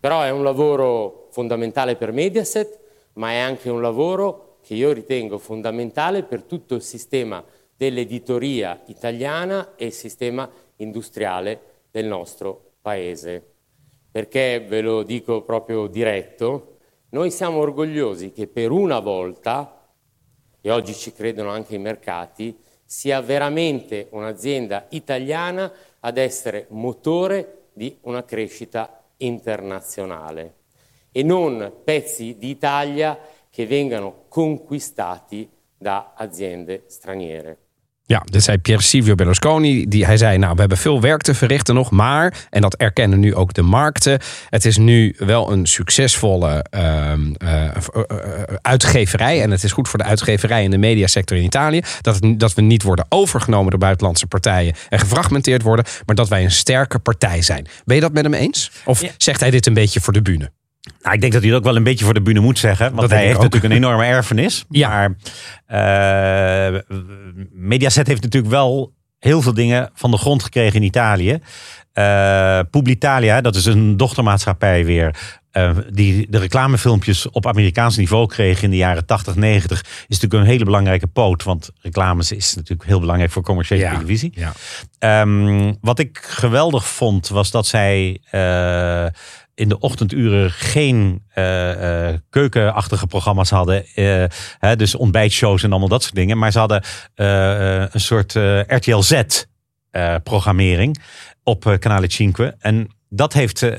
[0.00, 2.78] Però è un lavoro fondamentale per Mediaset,
[3.14, 7.42] ma è anche un lavoro che io ritengo fondamentale per tutto il sistema
[7.76, 13.52] dell'editoria italiana e il sistema industriale del nostro paese.
[14.10, 16.76] Perché ve lo dico proprio diretto,
[17.10, 19.88] noi siamo orgogliosi che per una volta
[20.60, 27.96] e oggi ci credono anche i mercati, sia veramente un'azienda italiana ad essere motore di
[28.02, 30.62] una crescita internazionale
[31.12, 33.18] e non pezzi di Italia
[33.48, 37.63] che vengano conquistati da aziende straniere.
[38.06, 39.88] Ja, dit zei Pierre Silvio Berlusconi.
[39.88, 41.90] Die, hij zei, nou, we hebben veel werk te verrichten nog.
[41.90, 44.20] Maar, en dat erkennen nu ook de markten.
[44.48, 47.74] Het is nu wel een succesvolle ehm, eh, eh,
[48.06, 49.42] eh, uitgeverij.
[49.42, 51.82] En het is goed voor de uitgeverij en de mediasector in Italië.
[52.00, 54.74] Dat, het, dat we niet worden overgenomen door buitenlandse partijen.
[54.88, 55.84] En gefragmenteerd worden.
[56.06, 57.66] Maar dat wij een sterke partij zijn.
[57.84, 58.70] Ben je dat met hem eens?
[58.84, 59.08] Of Ja.
[59.16, 60.50] zegt hij dit een beetje voor de bühne?
[61.02, 62.86] Nou, ik denk dat hij het ook wel een beetje voor de bühne moet zeggen.
[62.88, 63.42] Want Dat hij heeft ook.
[63.42, 64.64] natuurlijk een enorme erfenis.
[64.70, 64.88] Ja.
[65.68, 66.80] Maar eh,
[67.52, 71.38] Mediaset heeft natuurlijk wel heel veel dingen van de grond gekregen in Italië.
[71.92, 75.14] Eh Publitalia, dat is een dochtermaatschappij weer.
[75.50, 79.80] eh, die de reclamefilmpjes op Amerikaans niveau kreeg in de jaren 80, 90.
[79.80, 81.42] Is natuurlijk een hele belangrijke poot.
[81.42, 84.32] Want reclames is natuurlijk heel belangrijk voor commerciële televisie.
[84.34, 84.52] Ja.
[84.98, 88.20] Ehm, wat ik geweldig vond, was dat zij
[89.54, 93.86] in de ochtenduren geen eh, eh, keukenachtige programma's hadden.
[93.94, 94.24] eh,
[94.58, 96.38] hè, dus ontbijtshows en allemaal dat soort dingen.
[96.38, 96.82] Maar ze hadden
[97.94, 98.32] een soort
[98.66, 99.22] RTL Z
[99.94, 101.02] eh, programmering
[101.42, 102.56] op uh, Canale Cinque.
[102.58, 103.70] En dat heeft, eh,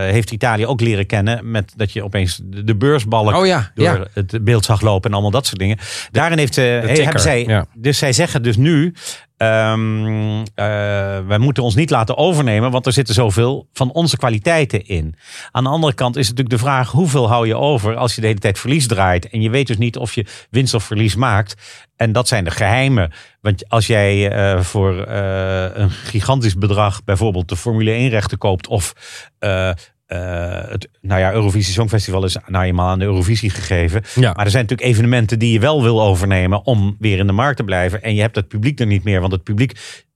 [0.00, 4.04] heeft Italië ook leren kennen met dat je opeens de, beursbalk Oh ja, door ja.
[4.14, 5.78] het beeld zag lopen en allemaal dat soort dingen.
[6.10, 7.66] Daarin heeft, ticker, hebben zij, ja.
[7.74, 8.94] dus zij zeggen dus nu,
[9.42, 15.14] eh, wij moeten ons niet laten overnemen, want er zitten zoveel van onze kwaliteiten in.
[15.50, 18.26] Aan de andere kant is natuurlijk de vraag, hoeveel hou je over als je de
[18.26, 21.54] hele tijd verlies draait en je weet dus niet of je winst of verlies maakt.
[21.96, 23.12] En dat zijn de geheimen.
[23.42, 28.66] Want als jij eh, voor eh, een gigantisch bedrag bijvoorbeeld de Formule 1 rechten koopt
[28.66, 28.94] of
[29.38, 29.70] eh,
[30.68, 34.02] het nou ja, Eurovisie Songfestival is nou eenmaal aan de Eurovisie gegeven.
[34.14, 34.32] Ja.
[34.32, 37.56] Maar er zijn natuurlijk evenementen die je wel wil overnemen om weer in de markt
[37.56, 38.02] te blijven.
[38.02, 39.20] En je hebt het publiek er niet meer.
[39.20, 39.72] Want het publiek,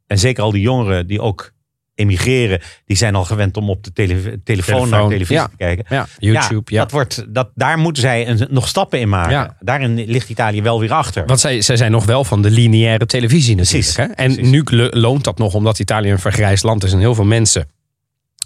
[0.07, 1.53] en zeker al die jongeren die ook
[1.97, 5.47] emigreren, die zijn al gewend om op de tele- telefoon, Telefoon, naar televisie ja.
[5.49, 5.85] te kijken.
[5.89, 6.81] Ja, YouTube, ja.
[6.83, 9.31] Dat wordt, dat, daar moeten zij een, nog stappen in maken.
[9.33, 9.57] Ja.
[9.61, 11.27] Daarin ligt Italië wel weer achter.
[11.27, 13.95] Want zij, zij zijn nog wel van de lineaire televisie natuurlijk.
[13.95, 14.25] Precies, Hè?
[14.25, 14.51] En precies.
[14.51, 16.93] nu lo- loont dat nog omdat Italië een vergrijsd land is.
[16.93, 17.69] En heel veel mensen,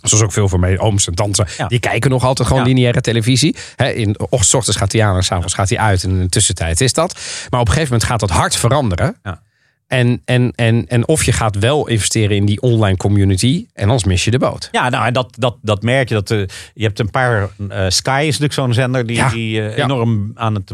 [0.03, 1.57] zoals ook veel van mijn ooms en tantes...
[1.57, 1.67] Ja.
[1.67, 2.69] die kijken nog altijd gewoon Ja.
[2.69, 3.57] lineaire televisie.
[3.95, 6.05] In, och, s ochtends gaat hij aan en s'avonds gaat hij uit.
[6.05, 7.21] En in de tussentijd is dat.
[7.51, 9.17] Maar op een gegeven moment gaat dat hard veranderen.
[9.23, 9.43] Ja.
[9.91, 13.67] En, en, en, en of je gaat wel investeren in die online community...
[13.75, 14.69] en anders mis je de boot.
[14.73, 16.15] Ja, nou, en dat, dat, dat merk je.
[16.15, 16.39] Dat, eh,
[16.75, 17.49] je hebt een paar.
[17.69, 19.29] eh, Sky is natuurlijk zo'n zender die, Ja.
[19.31, 19.85] die eh, Ja.
[19.85, 20.73] enorm aan het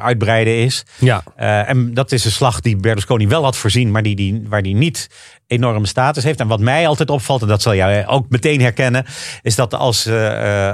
[0.00, 0.84] uitbreiden is.
[0.98, 1.22] Ja.
[1.66, 4.74] En dat is een slag die Berlusconi wel had voorzien, maar die, die, waar die
[4.74, 5.08] niet
[5.46, 6.40] enorme status heeft.
[6.40, 9.04] En wat mij altijd opvalt, en dat zal jij ook meteen herkennen,
[9.42, 10.08] is dat als,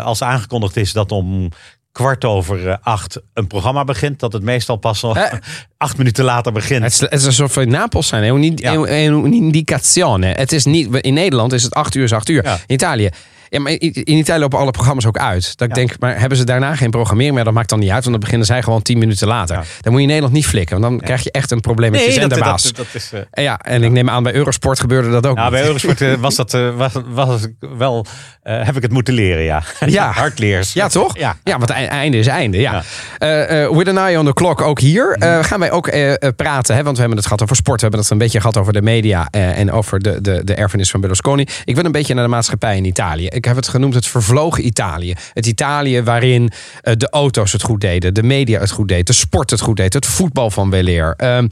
[0.03, 1.49] als aangekondigd is dat om
[1.97, 5.33] kwart over eh, acht een programma begint, dat het meestal pas nog Eh.
[5.77, 6.83] acht minuten later begint.
[6.83, 8.23] Het is, het is alsof we in Napels zijn.
[8.25, 8.73] Een, Ja.
[8.75, 10.27] een, een indicazione.
[10.27, 12.45] Het is niet, in Nederland is het acht uur is acht uur.
[12.45, 12.53] Ja.
[12.67, 13.11] In Italië.
[13.49, 15.59] Ja, maar in Italië lopen alle programma's ook uit.
[15.59, 15.81] Dat ik Ja.
[15.87, 17.45] denk, maar hebben ze daarna geen programmering meer?
[17.45, 19.57] Dat maakt dan niet uit, want dan beginnen zij gewoon tien minuten later.
[19.57, 19.63] Ja.
[19.81, 22.05] Dan moet je in Nederland niet flikken, want dan krijg je echt een probleem met
[22.05, 22.63] je zenderbaas.
[22.63, 23.11] dat, dat is.
[23.13, 25.37] eh, En ja, en ik neem aan bij Eurosport gebeurde dat ook.
[25.37, 28.07] nou, bij Eurosport eh, was dat eh, was, was ik wel,
[28.43, 29.63] heb ik het moeten leren, ja.
[29.87, 30.11] Ja.
[30.21, 30.73] Hardleers.
[30.73, 31.19] Ja, toch?
[31.19, 31.37] Ja.
[31.45, 32.59] ja want e- einde is einde.
[32.59, 32.83] Ja.
[33.19, 35.17] Eh, with an eye on the clock ook hier.
[35.19, 35.43] Mhm.
[35.43, 35.91] gaan wij ook
[36.37, 36.75] praten.
[36.77, 37.77] Hè, want we hebben het gehad over sport.
[37.77, 39.29] We hebben het een beetje gehad over de media.
[39.31, 41.47] en over de, de, de erfenis van Berlusconi.
[41.65, 43.27] Ik wil een beetje naar de maatschappij in Italië.
[43.37, 45.15] Ik heb het genoemd het vervlogen Italië.
[45.33, 46.51] Het Italië waarin
[46.83, 48.15] eh, de auto's het goed deden.
[48.15, 49.07] De media het goed deed.
[49.07, 49.93] De sport het goed deed.
[49.93, 51.15] Het voetbal van weleer.
[51.17, 51.45] Eh,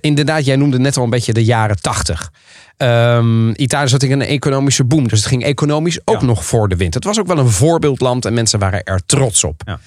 [0.00, 2.32] inderdaad, jij noemde net al een beetje de jaren tachtig.
[2.76, 5.08] Ehm, Italië zat in een economische boom.
[5.08, 6.26] Dus het ging economisch ook Ja.
[6.26, 6.94] nog voor de wind.
[6.94, 9.62] Het was ook wel een voorbeeldland en mensen waren er trots op.
[9.64, 9.80] Ja.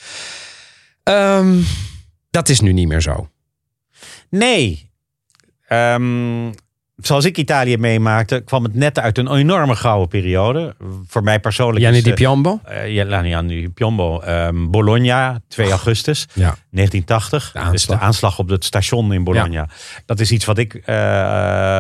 [1.04, 1.56] Ehm,
[2.30, 3.30] dat is nu niet meer zo.
[4.30, 4.90] Nee.
[5.68, 6.52] Ehm,
[6.96, 10.76] zoals ik Italië meemaakte, kwam het net uit een enorme gouden periode.
[11.08, 11.78] Voor mij persoonlijk.
[11.80, 12.60] Gianni is, Di eh, Piombo?
[12.88, 14.20] ja, Gianni Piombo.
[14.20, 16.56] ehm, Bologna, 2 augustus Ja.
[16.76, 17.52] 1980.
[17.66, 19.68] De Dus de aanslag op het station in Bologna.
[20.06, 20.86] Dat is iets wat ik eh,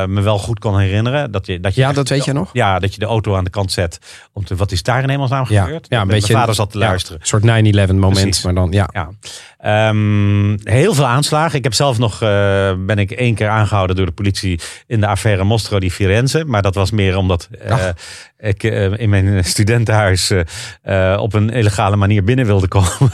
[0.06, 1.32] me wel goed kon herinneren.
[1.32, 2.50] Dat je, dat je Ja, echt- dat weet je nog?
[2.54, 4.00] Ja, dat je de auto aan de kant zet.
[4.34, 5.86] Om te, wat is daar in hemelsnaam Ja, gebeurd?
[5.90, 6.34] ja een Mijn beetje.
[6.34, 7.20] vader zat te luisteren.
[7.22, 7.46] een soort 9-11
[8.00, 8.14] moment.
[8.22, 8.44] Precies.
[8.44, 8.90] Maar dan, ja.
[8.94, 9.10] Ja.
[9.58, 11.58] Ehm, heel veel aanslagen.
[11.58, 15.08] Ik heb zelf nog, eh, ben ik één keer aangehouden door de politie in de
[15.08, 16.44] affaire Mostro di Firenze.
[16.46, 17.88] Maar dat was meer omdat eh,
[18.38, 18.64] ik
[18.98, 20.32] in mijn studentenhuis
[21.18, 22.90] op een illegale manier binnen wilde komen.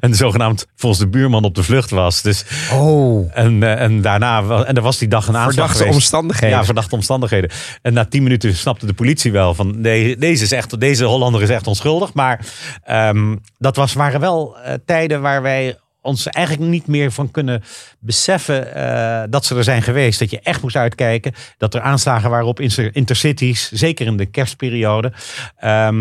[0.00, 2.22] en zogenaamd volgens de buurman op de vlucht was.
[2.22, 3.30] Dus, Oh.
[3.34, 5.94] en, eh, en daarna, en er was die dag een aanslag Verdachte geweest.
[5.94, 6.56] omstandigheden.
[6.58, 7.50] Ja, verdachte omstandigheden.
[7.82, 11.42] En na tien minuten snapte de politie wel van nee, deze, is echt, deze Hollander
[11.42, 12.12] is echt onschuldig.
[12.14, 12.46] Maar
[12.84, 17.62] ehm, dat was, waren wel eh, tijden waar wij ons eigenlijk niet meer van kunnen
[17.98, 20.18] beseffen eh, dat ze er zijn geweest.
[20.18, 21.32] Dat je echt moest uitkijken.
[21.58, 23.70] Dat er aanslagen waren op inter- intercities.
[23.72, 25.12] Zeker in de kerstperiode.
[25.58, 25.94] Ehm,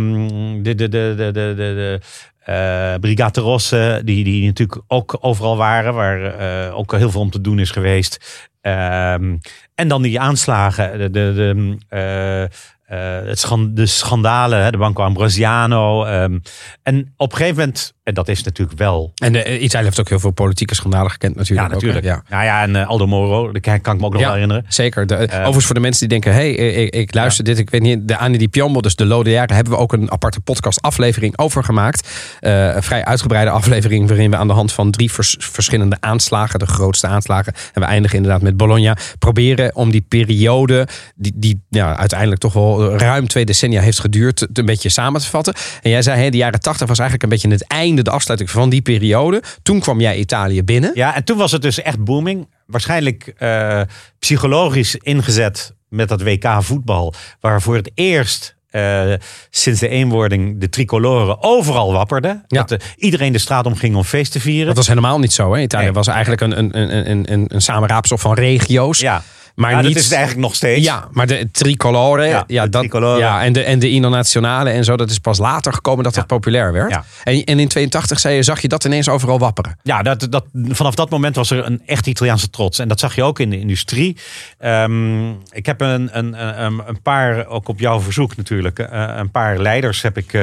[0.63, 1.99] de, de, de, de, de, de,
[2.45, 2.51] de
[2.93, 5.93] eh, Brigate Rosse, die, die natuurlijk ook overal waren.
[5.93, 8.43] Waar eh, ook heel veel om te doen is geweest.
[8.61, 9.35] Ehm,
[9.75, 11.33] en dan die aanslagen, de, de,
[11.89, 12.49] de,
[12.85, 16.03] eh, het de schandalen, hè, de Banco Ambrosiano.
[16.03, 16.39] ehm,
[16.83, 19.11] en op een gegeven moment, en dat is natuurlijk wel.
[19.15, 21.67] En eh, Italië heeft ook heel veel politieke schandalen gekend natuurlijk.
[21.67, 22.05] Ja, ook, natuurlijk.
[22.05, 22.23] ja.
[22.29, 24.25] Nou ja, en Aldo Moro, dat kan, ik me ook nog Ja.
[24.25, 24.65] wel herinneren.
[24.67, 25.07] Zeker.
[25.07, 27.57] De, overigens voor de mensen die denken, hey, eh, ik, ik luister dit.
[27.57, 30.11] Ik weet niet, de Annie Di Piombo, dus de Lode Jaren, hebben we ook een
[30.11, 32.09] aparte podcast aflevering over gemaakt.
[32.39, 36.59] Eh, een vrij uitgebreide aflevering waarin we aan de hand van drie vers- verschillende aanslagen,
[36.59, 41.63] de grootste aanslagen, en we eindigen inderdaad met Bologna, proberen om die periode, die, die
[41.69, 45.53] ja, uiteindelijk toch wel ruim twee decennia heeft geduurd, een beetje samen te vatten.
[45.81, 48.49] En jij zei, hè, de jaren tachtig was eigenlijk een beetje het einde, de afsluiting
[48.51, 49.43] van die periode.
[49.63, 50.91] Toen kwam jij Italië binnen.
[50.93, 52.47] Ja, en toen was het dus echt booming.
[52.65, 53.81] Waarschijnlijk eh,
[54.19, 57.13] psychologisch ingezet met dat WK voetbal.
[57.39, 59.13] Waar voor het eerst eh,
[59.49, 62.43] sinds de eenwording de tricoloren overal wapperden.
[62.47, 62.63] Ja.
[62.63, 64.67] Dat eh, iedereen de straat om ging om feest te vieren.
[64.67, 65.53] Dat was helemaal niet zo.
[65.53, 65.61] Hè?
[65.61, 65.93] Italië Nee.
[65.93, 68.99] was eigenlijk een, een, een, een, een, een samenraapsel van regio's.
[68.99, 69.23] ja,
[69.55, 70.85] maar ja niet, dat is het eigenlijk nog steeds.
[70.85, 73.19] Ja, maar de tricolore, ja, Ja, de dat, tricolore.
[73.19, 76.27] ja en, de, en de internationale en zo, dat is pas later gekomen dat dat
[76.27, 76.91] populair werd.
[76.91, 77.03] Ja.
[77.23, 79.79] En, en in 82 zei je, zag je dat ineens overal wapperen.
[79.83, 82.79] Ja, dat, dat, vanaf dat moment was er een echt Italiaanse trots.
[82.79, 84.17] En dat zag je ook in de industrie.
[84.57, 89.31] Ehm, ik heb een, een, een, een paar, ook op jouw verzoek natuurlijk, eh, een
[89.31, 90.33] paar leiders heb ik,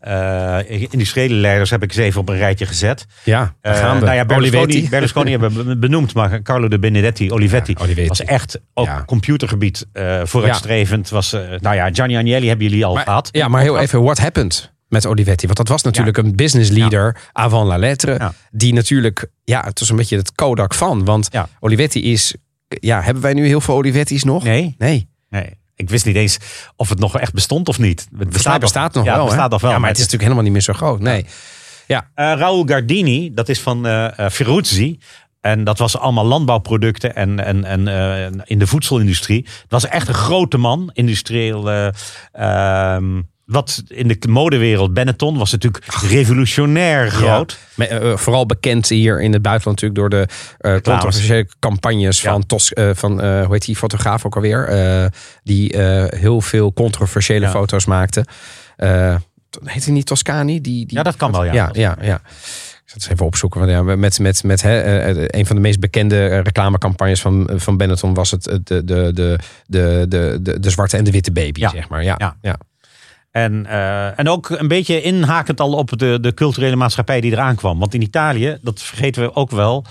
[0.00, 3.06] eh, industriële leiders heb ik eens even op een rijtje gezet.
[3.22, 4.04] Ja, daar gaan we.
[4.04, 4.88] Nou ja, Berlusconi.
[4.88, 8.08] Berlusconi hebben we benoemd, maar Carlo de Benedetti, Olivetti, Olivetti.
[8.08, 9.02] was echt ook Ja.
[9.04, 11.08] computergebied eh, vooruitstrevend.
[11.08, 13.28] Was, eh, nou ja, Gianni Agnelli hebben jullie al Maar, gehad.
[13.32, 15.44] ja, maar heel even, what happened met Olivetti?
[15.46, 18.12] Want dat was natuurlijk een business leader avant la lettre.
[18.18, 18.32] Ja.
[18.50, 21.04] Die natuurlijk, ja, het was een beetje het Kodak van.
[21.04, 21.48] Want Ja.
[21.60, 22.34] Olivetti is,
[22.68, 24.44] ja, hebben wij nu heel veel Olivetti's nog?
[24.44, 25.08] Nee, Nee.
[25.28, 25.50] nee.
[25.74, 26.38] Ik wist niet eens
[26.76, 28.00] of het nog echt bestond of niet.
[28.18, 29.14] Het mij bestaat nog wel.
[29.16, 29.70] Het bestaat nog wel.
[29.70, 31.00] Ja, maar het is natuurlijk helemaal niet meer zo groot.
[31.00, 31.26] Nee.
[31.86, 32.10] Ja.
[32.14, 34.98] Eh, Raoul Gardini, dat is van eh, Ferruzzi.
[35.46, 39.42] En dat was allemaal landbouwproducten en, en, en eh, in de voedselindustrie.
[39.44, 41.70] Het was echt een grote man, industrieel.
[41.70, 41.88] eh,
[42.32, 47.58] ehm, wat in de modewereld, Benetton, was natuurlijk revolutionair groot.
[47.74, 50.28] Maar, eh, vooral bekend hier in het buitenland natuurlijk door de
[50.58, 52.30] eh controversiële campagnes Ja.
[52.30, 55.10] van, Tos, van hoe heet die fotograaf ook alweer?
[55.42, 55.76] Die
[56.16, 57.50] heel veel controversiële Ja.
[57.50, 58.24] foto's maakte.
[59.64, 60.60] Heet hij niet Toscani?
[60.60, 61.52] Die, die, Ja, dat kan wel, ja.
[61.72, 62.20] Ja, ja,
[62.96, 63.60] eens even opzoeken.
[63.60, 67.50] Want ja, met, met, met hè, eh, een van de meest bekende eh, reclamecampagnes van,
[67.54, 71.10] van Benetton was het eh, de, de, de, de, de, de, de zwarte en de
[71.10, 71.68] witte baby, Ja.
[71.68, 72.02] zeg maar.
[72.02, 72.36] Ja, ja.
[72.42, 72.56] Ja.
[73.30, 77.54] En, eh, en ook een beetje inhakend al op de, de culturele maatschappij die eraan
[77.56, 77.78] kwam.
[77.78, 79.84] Want in Italië, dat vergeten we ook wel,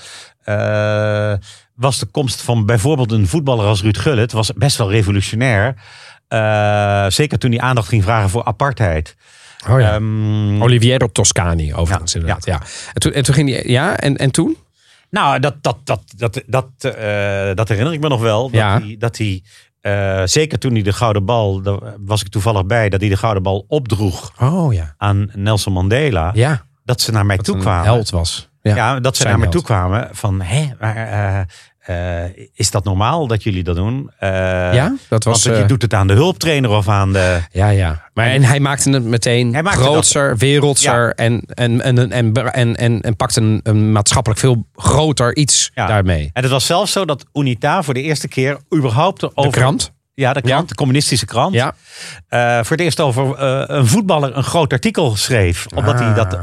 [0.43, 1.33] eh,
[1.75, 5.75] was de komst van bijvoorbeeld een voetballer als Ruud Gullit was best wel revolutionair.
[6.27, 9.15] Eh, zeker toen hij aandacht ging vragen voor apartheid.
[9.69, 9.93] Oh ja.
[9.93, 12.45] Ehm, Oliviero Toscani, overigens, Ja, inderdaad.
[12.45, 12.59] Ja.
[12.93, 14.57] En, toen, en toen ging ja, en, en toen?
[15.09, 18.41] Nou, dat, dat, dat, dat, dat, eh, dat herinner ik me nog wel.
[18.43, 18.79] Dat Ja.
[18.81, 19.43] hij, dat hij
[19.81, 23.17] eh, zeker toen hij de gouden bal, daar was ik toevallig bij, dat hij de
[23.17, 24.93] gouden bal opdroeg Oh ja.
[24.97, 26.31] aan Nelson Mandela.
[26.33, 27.83] Ja, Dat ze naar mij dat toe een kwamen.
[27.83, 28.49] held was.
[28.61, 29.51] Ja, Ja, dat ze naar held.
[29.51, 31.41] toe kwamen van, hé, maar eh,
[31.85, 32.23] eh,
[32.53, 34.11] is dat normaal dat jullie dat doen?
[34.19, 34.29] Eh,
[34.73, 35.43] Ja, dat was...
[35.43, 37.39] want je eh, doet het aan de hulptrainer of aan de...
[37.51, 38.09] ja, ja.
[38.13, 42.75] Maar, en hij maakte het meteen Hij maakte grootser, wereldser en, en, en, en, en,
[42.75, 45.87] en, een, een maatschappelijk veel groter iets Ja.
[45.87, 46.29] daarmee.
[46.33, 49.51] En het was zelfs zo dat UNITA voor de eerste keer überhaupt De over...
[49.51, 49.91] krant.
[50.13, 50.67] Ja, de krant, Ja.
[50.67, 51.53] de communistische krant.
[51.53, 51.73] Ja.
[52.63, 53.39] voor het eerst over
[53.71, 55.65] een voetballer een groot artikel schreef.
[55.75, 56.37] Omdat hij dat...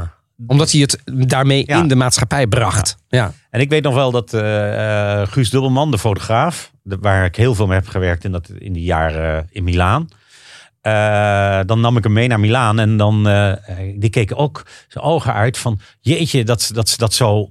[0.47, 1.79] Omdat hij het daarmee Ja.
[1.79, 2.95] in de maatschappij bracht.
[3.07, 3.31] Ja.
[3.49, 7.35] En ik weet nog wel dat eh, eh, Guus Dubbelman, de fotograaf, de- waar ik
[7.35, 10.07] heel veel mee heb gewerkt in, dat, in die jaren eh, in Milaan.
[11.67, 13.23] dan nam ik hem mee naar Milaan en dan
[13.95, 17.49] die keken ook zijn ogen uit van jeetje dat, ze- dat ze dat zo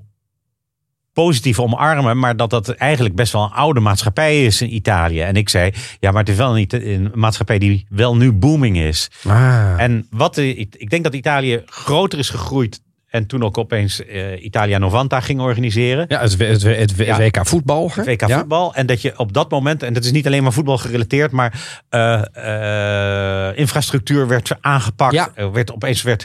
[1.13, 5.21] positief omarmen, maar dat dat eigenlijk best wel een oude maatschappij is in Italië.
[5.21, 8.79] En ik zei, ja, maar het is wel niet een maatschappij die wel nu booming
[8.79, 9.11] is.
[9.25, 9.75] Ah.
[9.77, 12.83] En wat ik ik denk dat Italië groter is gegroeid
[13.13, 16.05] en toen ook opeens eh, Italia Novanta ging organiseren.
[16.09, 17.19] ja, het, het, het, het Ja.
[17.19, 17.91] WK voetbal.
[17.95, 18.03] hè?
[18.03, 18.39] Het WK Ja.
[18.39, 18.75] voetbal.
[18.75, 21.81] En dat je op dat moment, en dat is niet alleen maar voetbal gerelateerd, maar
[21.89, 25.15] eh, eh, infrastructuur werd aangepakt.
[25.15, 25.31] Ja.
[25.35, 26.25] Er werd opeens werd,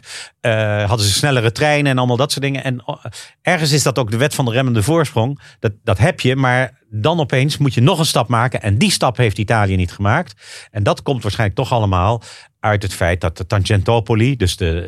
[0.86, 2.64] hadden ze snellere treinen en allemaal dat soort dingen.
[2.64, 3.04] En oh,
[3.42, 5.40] ergens is dat ook de wet van de remmende voorsprong.
[5.60, 8.62] Dat, dat heb je, maar dan opeens moet je nog een stap maken.
[8.62, 10.42] En die stap heeft Italië niet gemaakt.
[10.72, 12.22] En dat komt waarschijnlijk toch allemaal
[12.60, 14.82] uit het feit dat de Tangentopoli, dus de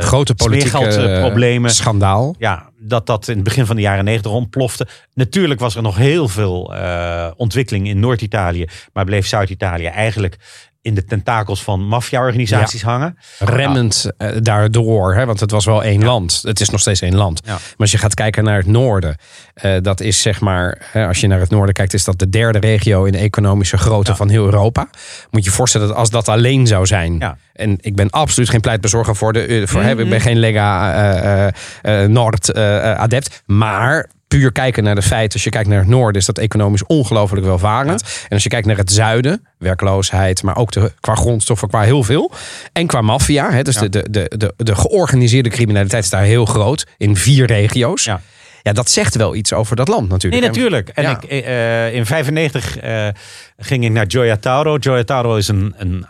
[0.00, 2.34] eh, Grote politieke smeergeldproblemen, schandaal.
[2.38, 4.86] ja, dat dat in het begin van de jaren negentig ontplofte.
[5.14, 8.66] Natuurlijk was er nog heel veel eh, ontwikkeling in Noord-Italië.
[8.92, 10.36] Maar bleef Zuid-Italië eigenlijk
[10.82, 13.18] in de tentakels van maffia-organisaties hangen.
[13.38, 15.14] remmend eh, daardoor.
[15.14, 15.26] Hè?
[15.26, 16.40] Want het was wel één land.
[16.42, 17.40] Het is nog steeds één land.
[17.44, 17.52] Ja.
[17.52, 19.16] Maar als je gaat kijken naar het noorden.
[19.54, 22.28] eh, dat is zeg maar, hè, als je naar het noorden kijkt, is dat de
[22.28, 24.88] derde regio in de economische grootte van heel Europa.
[25.30, 27.18] Moet je voorstellen dat als dat alleen zou zijn.
[27.52, 29.40] En ik ben absoluut geen pleitbezorger voor de.
[29.46, 31.52] eh, Voor, hè, ik ben geen Lega
[31.82, 33.42] eh, Noord adept.
[33.46, 35.32] Maar puur kijken naar de feiten.
[35.32, 38.02] Als je kijkt naar het noorden, is dat economisch ongelooflijk welvarend.
[38.02, 42.02] En als je kijkt naar het zuiden, werkloosheid, maar ook de, qua grondstoffen, qua heel
[42.02, 42.32] veel.
[42.72, 43.80] En qua maffia, dus Ja.
[43.80, 46.86] de, de, de, de, de georganiseerde criminaliteit is daar heel groot.
[46.96, 48.04] In vier regio's.
[48.04, 48.20] Ja.
[48.62, 50.42] Ja, dat zegt wel iets over dat land natuurlijk.
[50.42, 50.88] Nee, natuurlijk.
[50.88, 51.20] En Ja.
[51.20, 53.08] ik, eh, in 95 eh,
[53.56, 54.76] ging ik naar Gioia Tauro.
[54.80, 56.06] Gioia Tauro is een, een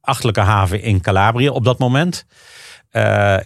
[0.00, 2.24] achtelijke haven in Calabrië op dat moment.
[2.90, 3.36] Eh,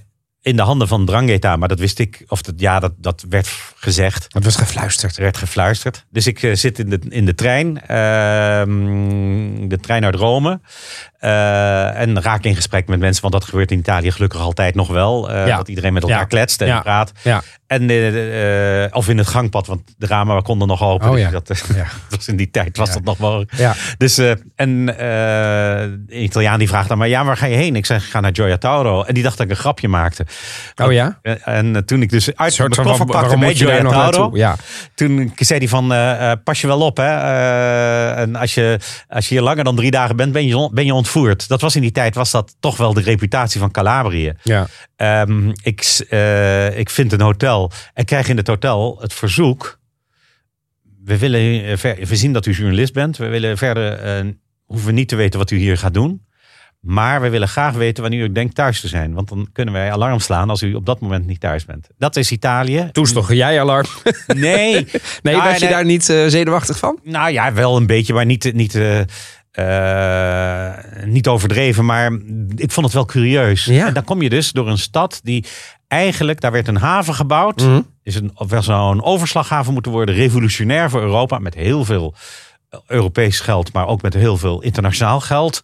[0.42, 2.24] in de handen van Drangheta, maar dat wist ik.
[2.28, 4.26] Of dat, ja, dat, dat werd gezegd.
[4.28, 5.16] Het was gefluisterd.
[5.16, 6.04] Er werd gefluisterd.
[6.10, 7.80] Dus ik eh, zit in de, in de trein.
[7.86, 10.60] ehm, de trein uit Rome.
[11.18, 13.22] eh, en raak in gesprek met mensen.
[13.22, 15.30] Want dat gebeurt in Italië gelukkig altijd nog wel.
[15.30, 15.56] eh, Ja.
[15.56, 16.24] Dat iedereen met elkaar Ja.
[16.24, 16.80] kletst en Ja.
[16.80, 17.12] praat.
[17.68, 19.66] En, eh, eh, of in het gangpad.
[19.66, 21.08] Want de ramen konden nog open.
[21.08, 21.30] Oh dus ja.
[21.30, 21.86] dat, eh, Ja.
[22.16, 22.94] was in die tijd was Ja.
[22.94, 23.52] dat nog mogelijk.
[23.56, 23.74] Ja.
[23.98, 27.76] Dus, en een Italiaan die vraagt dan maar, ja, waar ga je heen?
[27.76, 29.02] Ik zeg, ik ga naar Gioia Tauro.
[29.02, 30.26] En die dacht dat ik een grapje maakte.
[30.76, 31.18] Oh ja?
[31.22, 34.30] En, en toen ik dus uit mijn koffer pakte daar Gioia Tauro.
[34.36, 34.56] Ja.
[34.94, 35.88] Toen zei hij van,
[36.44, 37.16] pas je wel op hè.
[38.12, 40.94] En als je, als je hier langer dan drie dagen bent, ben je, ben je
[40.94, 41.48] ontvoerd.
[41.48, 44.32] Dat was in die tijd, was dat toch wel de reputatie van Calabrië.
[44.42, 44.66] Ja.
[44.96, 46.06] Ehm, ik,
[46.74, 47.57] ik vind een hotel
[47.94, 49.78] en krijg in het hotel het verzoek.
[51.04, 53.16] We, willen, eh, ver- we zien dat u journalist bent.
[53.16, 54.24] We willen verder, eh,
[54.64, 56.26] hoeven niet te weten wat u hier gaat doen.
[56.80, 59.14] Maar we willen graag weten wanneer u denkt thuis te zijn.
[59.14, 61.88] Want dan kunnen wij alarm slaan als u op dat moment niet thuis bent.
[61.98, 62.88] Dat is Italië.
[62.92, 63.86] Toen sloeg jij alarm.
[64.26, 64.86] Nee.
[65.22, 65.72] Nee, Ah, was je nee.
[65.72, 66.98] daar niet eh, zenuwachtig van?
[67.02, 68.78] Nou ja, wel een beetje, maar niet, niet,
[69.58, 72.12] eh, niet overdreven, maar
[72.56, 73.64] ik vond het wel curieus.
[73.64, 73.86] Ja.
[73.86, 75.44] En dan kom je dus door een stad die
[75.88, 77.60] eigenlijk, daar werd een haven gebouwd.
[77.60, 77.80] Mhm.
[78.02, 82.14] Is een, of wel zou een overslaghaven moeten worden, revolutionair voor Europa, met heel veel
[82.86, 85.60] Europees geld, maar ook met heel veel internationaal geld.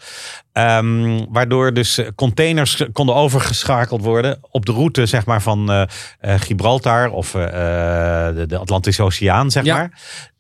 [0.53, 5.83] Ehm, waardoor dus eh, containers konden overgeschakeld worden op de route zeg maar, van eh,
[6.21, 9.77] eh, Gibraltar of de, de Atlantische Oceaan, zeg Ja.
[9.77, 9.91] maar,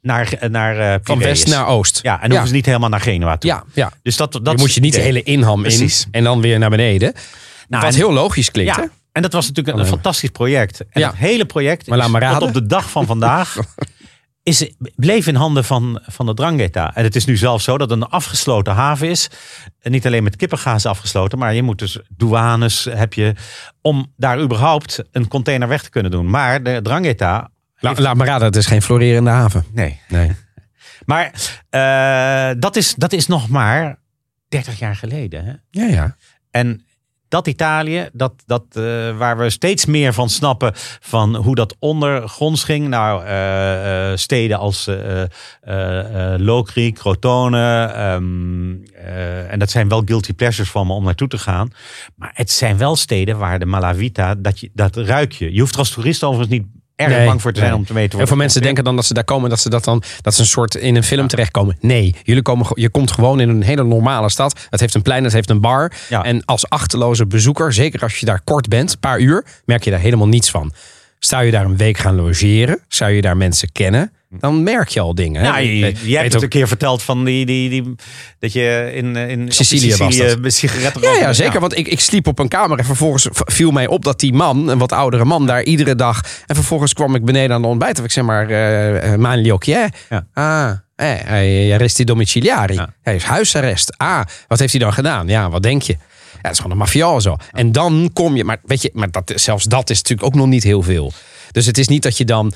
[0.00, 2.00] naar, naar Van west naar oost.
[2.02, 3.50] Ja, en dan hoeven ze niet helemaal naar Genua toe.
[3.50, 3.92] Ja, ja.
[4.02, 6.02] Dus dat, dat je moet je niet de hele inham Precies.
[6.02, 7.12] in en dan weer naar beneden.
[7.68, 8.82] Nou, Wat heel logisch klinkt, hè?
[8.82, 10.84] Ja, en dat was natuurlijk een, fantastisch project.
[10.90, 11.08] En Ja.
[11.08, 13.56] het hele project Maar laat is maar tot op de dag van vandaag
[14.44, 16.94] is, bleef in handen van, van de Drangheta.
[16.94, 19.30] En het is nu zelfs zo dat het een afgesloten haven is.
[19.80, 23.34] En niet alleen met kippengaas afgesloten, maar je moet dus douanes heb je
[23.80, 26.30] om daar überhaupt een container weg te kunnen doen.
[26.30, 27.50] Maar de Drangheta...
[27.78, 29.64] La, laat maar raden, het is geen florerende haven.
[29.72, 30.00] nee.
[30.08, 30.32] Nee.
[31.04, 31.32] Maar
[31.70, 33.98] eh, dat, is, dat is nog maar
[34.48, 35.44] 30 jaar geleden.
[35.44, 35.52] Hè?
[35.70, 36.16] Ja, ja.
[36.50, 36.84] En
[37.34, 42.64] dat Italië, dat, dat, eh, waar we steeds meer van snappen van hoe dat ondergronds
[42.64, 42.88] ging.
[42.88, 44.90] Nou, eh, eh, steden als
[46.36, 47.84] Locri, Crotone.
[47.84, 51.70] ehm, eh, en dat zijn wel guilty pleasures van me om naartoe te gaan.
[52.16, 55.52] Maar het zijn wel steden waar de Malavita, dat, je, dat ruik je.
[55.52, 56.66] Je hoeft er als toerist overigens niet
[56.96, 57.80] erg Nee, bang voor te zijn nee.
[57.80, 58.18] om te weten.
[58.18, 60.40] Heel veel mensen denken dan dat ze daar komen, dat ze dat dan, dat ze
[60.40, 61.76] een soort in een film terechtkomen.
[61.80, 64.66] Nee, jullie komen, je komt gewoon in een hele normale stad.
[64.70, 65.92] Het heeft een plein, het heeft een bar.
[66.08, 66.24] Ja.
[66.24, 69.90] En als achterloze bezoeker, zeker als je daar kort bent, een paar uur, merk je
[69.90, 70.72] daar helemaal niets van.
[71.18, 72.80] Zou je daar een week gaan logeren?
[72.88, 74.12] Zou je daar mensen kennen?
[74.38, 75.40] Dan merk je al dingen.
[75.40, 75.46] hè?
[75.46, 77.94] Ja, je, hebt het ook- een keer verteld van die, die, die,
[78.38, 81.60] dat je in, in op Sicilië met sigaretten Ja, ja, zeker.
[81.60, 84.68] Want ik, ik sliep op een kamer en vervolgens viel mij op dat die man,
[84.68, 86.20] een wat oudere man, daar iedere dag.
[86.46, 87.98] En vervolgens kwam ik beneden aan de ontbijt.
[87.98, 89.76] Of ik zeg maar, eh uh, liocchie.
[90.10, 90.26] Ja.
[90.32, 92.74] Ah, eh, hij arresti domiciliari.
[92.74, 92.94] Ja.
[93.02, 93.94] Hij is huisarrest.
[93.96, 95.28] Ah, wat heeft hij dan gedaan?
[95.28, 95.96] Ja, wat denk je?
[96.44, 97.36] Dat is gewoon een mafioso.
[97.52, 100.46] En dan kom je, maar weet je, maar dat, zelfs dat is natuurlijk ook nog
[100.46, 101.12] niet heel veel.
[101.50, 102.52] Dus het is niet dat je dan.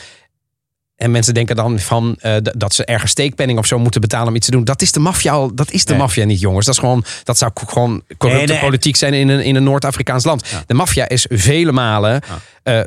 [0.99, 4.35] En mensen denken dan van eh, dat ze ergens steekpenning of zo moeten betalen om
[4.35, 4.65] iets te doen.
[4.65, 5.55] Dat is de maffia al.
[5.55, 6.01] Dat is de Nee.
[6.01, 6.67] maffia niet, jongens.
[6.67, 7.05] Dat is gewoon.
[7.25, 8.65] Dat zou gewoon corrupte Nee, nee.
[8.65, 10.45] politiek zijn in een, in een Noord-Afrikaans land.
[10.67, 12.21] De maffia is vele malen.
[12.63, 12.81] eh,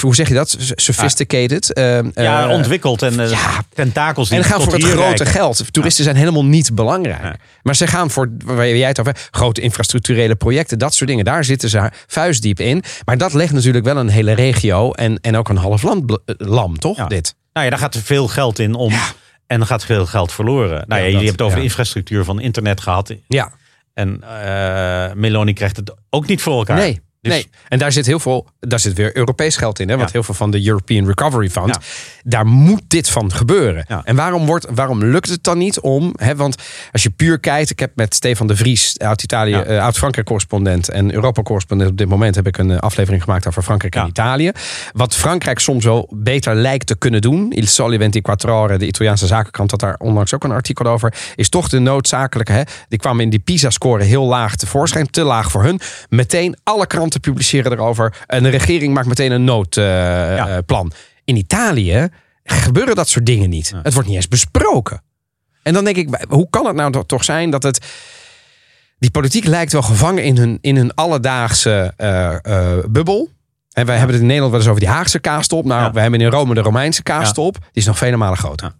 [0.00, 0.56] hoe zeg je dat?
[0.76, 1.72] Sophisticated.
[1.72, 3.62] eh, Ja, ontwikkeld en ja.
[3.74, 5.72] tentakels die en gaan voor het grote geld.
[5.72, 7.36] Toeristen zijn helemaal niet belangrijk.
[7.62, 11.24] Maar ze gaan voor, waar jij het over hebt, grote infrastructurele projecten, dat soort dingen.
[11.24, 12.82] Daar zitten ze vuistdiep in.
[13.04, 16.78] Maar dat legt natuurlijk wel een hele regio en, en ook een half land lam,
[16.78, 17.06] toch?
[17.06, 17.34] Dit.
[17.54, 18.92] Nou ja, daar gaat er veel geld in om.
[19.46, 20.84] En dan gaat veel geld verloren.
[20.86, 21.62] Nou ja, Ja, jullie hebben het over ja.
[21.62, 23.14] de infrastructuur van internet gehad.
[23.28, 23.52] Ja.
[23.94, 26.76] En eh, Meloni krijgt het ook niet voor elkaar.
[26.76, 27.00] Nee.
[27.24, 29.88] Dus- Nee, en daar zit heel veel, daar zit weer Europees geld in.
[29.88, 29.94] Hè?
[29.96, 30.12] Want Ja.
[30.14, 31.80] heel veel van de European Recovery Fund, Ja.
[32.24, 33.84] daar moet dit van gebeuren.
[33.88, 34.00] Ja.
[34.04, 36.12] En waarom, wordt, waarom lukt het dan niet om?
[36.16, 36.36] Hè?
[36.36, 36.56] Want
[36.92, 40.26] als je puur kijkt, ik heb met Stefan de Vries, uit Italië, eh, uit Frankrijk
[40.26, 44.06] correspondent en Europa correspondent op dit moment, heb ik een aflevering gemaakt over Frankrijk en.
[44.06, 44.50] Italië.
[44.92, 49.26] Wat Frankrijk soms wel beter lijkt te kunnen doen, Il Sole 24 Ore, de Italiaanse
[49.26, 52.52] zakenkrant, had daar onlangs ook een artikel over, is toch de noodzakelijke.
[52.52, 52.62] Hè?
[52.88, 55.80] Die kwamen in die PISA-score heel laag tevoorschijn, te laag voor hun.
[56.08, 58.16] Meteen alle kranten publiceren erover.
[58.26, 60.92] En de regering maakt meteen een noodplan.
[61.24, 62.08] in Italië
[62.44, 63.72] gebeuren dat soort dingen niet.
[63.82, 65.02] Het wordt niet eens besproken.
[65.62, 67.86] En dan denk ik, hoe kan het nou toch- zijn dat het.
[68.98, 73.30] Die politiek lijkt wel gevangen in hun, in hun alledaagse eh, eh, bubbel.
[73.72, 75.64] En wij hebben het in Nederland wel eens over die Haagse kaastop.
[75.64, 75.92] Nou, Ja.
[75.92, 77.52] we hebben in Rome de Romeinse kaastop.
[77.58, 78.72] Die is nog vele malen groter.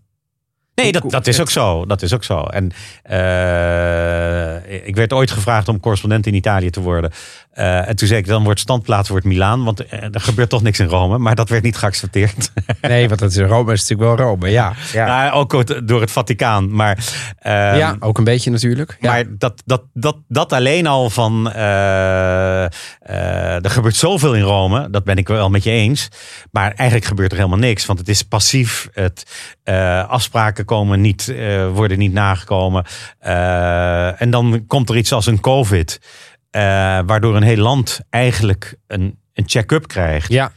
[0.74, 1.87] Nee, dat, dat is ook zo.
[1.87, 2.41] Dat is ook zo.
[2.43, 2.70] En
[3.03, 7.11] eh, ik werd ooit gevraagd om correspondent in Italië te worden.
[7.55, 9.65] Eh, en toen zei ik, dan wordt standplaats wordt Milaan.
[9.65, 11.19] Want eh, er gebeurt toch niks in Rome.
[11.19, 12.53] Maar dat werd niet geaccepteerd.
[12.81, 14.51] Nee, want dat is, Rome is natuurlijk wel Rome.
[14.51, 15.31] Ja, ja.
[15.31, 16.75] Ook door het Vaticaan.
[16.75, 16.99] Maar,
[17.39, 18.97] ehm, ja ook een beetje natuurlijk.
[19.01, 19.11] Ja.
[19.11, 21.53] Maar dat, dat, dat, dat alleen al van.
[21.53, 22.65] eh,
[23.65, 24.91] er gebeurt zoveel in Rome.
[24.91, 26.09] Dat ben ik wel met je eens.
[26.51, 27.87] Maar eigenlijk gebeurt er helemaal niks.
[27.87, 28.89] Want het is passief.
[28.93, 29.25] Het,
[30.09, 31.35] afspraken komen niet,
[31.73, 32.85] worden niet nagekomen.
[34.19, 36.01] En dan komt er iets als een COVID.
[36.55, 36.61] Eh,
[37.07, 40.33] waardoor een heel land eigenlijk een, een check-up krijgt.
[40.33, 40.53] ja.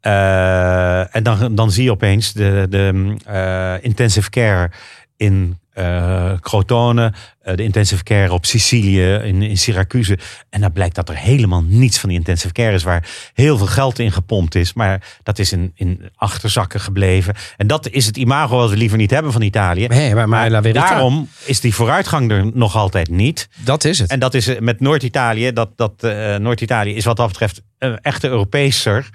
[0.00, 4.70] Eh, en dan, dan zie je opeens de, de eh, intensive care
[5.16, 10.18] in eh Crotone, eh, de intensive care op Sicilië, in, in Syracuse.
[10.50, 13.66] En dan blijkt dat er helemaal niets van die intensive care is, waar heel veel
[13.66, 14.72] geld in gepompt is.
[14.72, 17.34] Maar dat is in, in achterzakken gebleven.
[17.56, 19.86] En dat is het imago wat we liever niet hebben van Italië.
[19.86, 23.48] Nee, maar, maar daarom is die vooruitgang er nog altijd niet.
[23.64, 24.10] dat is het.
[24.10, 25.52] En dat is eh, met Noord-Italië.
[25.52, 26.02] Dat, dat
[26.38, 29.08] Noord-Italië is wat dat betreft een echte Europeeser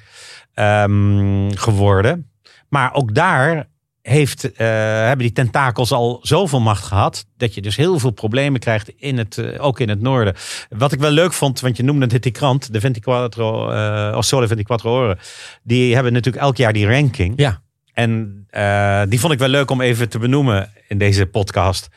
[0.53, 2.29] ehm, geworden.
[2.69, 3.67] Maar ook daar
[4.07, 7.25] heeft, eh, hebben die tentakels al zoveel macht gehad.
[7.37, 10.35] Dat je dus heel veel problemen krijgt, in het, eh, ook in het noorden.
[10.69, 14.47] Wat ik wel leuk vond, want je noemde het die krant, de 24, uh, Sole
[14.47, 15.17] 24 Ore.
[15.63, 17.33] Die hebben natuurlijk elk jaar die ranking.
[17.35, 17.61] Ja.
[17.93, 21.87] En eh, die vond ik wel leuk om even te benoemen in deze podcast.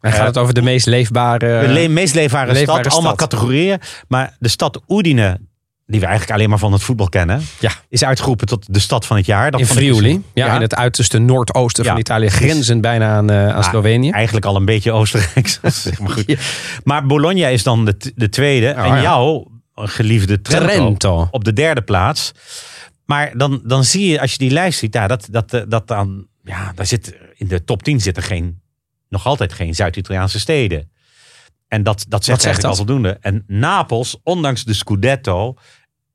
[0.00, 1.66] Dan gaat het over de meest leefbare...
[1.66, 3.28] De le- meest leefbare, leefbare stad, allemaal stad.
[3.28, 3.78] categorieën.
[4.08, 5.40] Maar de stad Udine,
[5.86, 7.72] die we eigenlijk alleen maar van het voetbal kennen, Ja.
[7.88, 9.50] is uitgeroepen tot de stad van het jaar.
[9.50, 11.98] Dat in dus- Friuli, ja, in het uiterste noordoosten van.
[11.98, 14.10] Italië, grenzend bijna aan, eh, aan Slovenië.
[14.10, 15.60] Eigenlijk al een beetje Oostenrijks.
[15.82, 16.36] zeg maar, goed.
[16.84, 18.74] maar Bologna is dan de, de tweede.
[18.76, 21.28] Oh, en jouw geliefde Trento, Trento.
[21.30, 22.32] op de derde plaats.
[23.04, 25.88] Maar dan, dan zie je, als je die lijst ziet, ja, dat, dat, eh, dat
[25.88, 28.60] dan, ja, daar zit, in de top 10 zitten geen,
[29.08, 30.90] nog altijd geen Zuid-Italiaanse steden.
[31.68, 32.94] En dat, dat zegt zegt eigenlijk al dat?
[32.94, 33.18] voldoende.
[33.20, 35.54] En Napels, ondanks de Scudetto,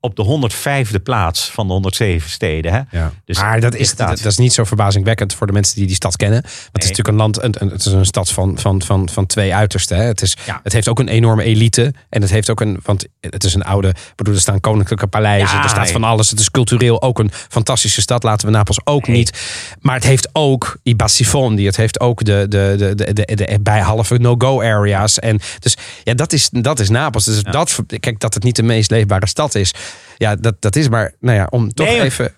[0.04, 0.50] op de
[0.94, 2.72] 105e plaats van de 107 steden.
[2.72, 2.98] Hè?
[2.98, 3.12] Ja.
[3.24, 5.94] Dus maar dat is, dat, dat is niet zo verbazingwekkend voor de mensen die die
[5.94, 6.42] stad kennen.
[6.42, 9.26] Want het is natuurlijk een land, een, het is een stad van, van, van, van
[9.26, 9.96] twee uitersten.
[9.96, 10.04] Hè.
[10.04, 10.60] Het, is, Ja.
[10.62, 11.94] het heeft ook een enorme elite.
[12.08, 15.56] En het heeft ook een, want het is een oude, bedoel, er staan koninklijke paleizen.
[15.56, 15.92] Ja, er staat nee.
[15.92, 16.30] van alles.
[16.30, 18.22] Het is cultureel ook een fantastische stad.
[18.22, 19.16] Laten we Napels ook Nee.
[19.16, 19.40] niet.
[19.80, 21.66] Maar het heeft ook i Bassifondi.
[21.66, 25.18] Het heeft ook de, de, de, de, de, de, bij halve no-go areas.
[25.18, 27.24] En dus ja, dat is, dat is Napels.
[27.24, 29.72] Dus dat, kijk, dat het niet de meest leefbare stad is.
[30.16, 32.34] Ja, dat, dat is maar, nou ja, om toch Nee, even...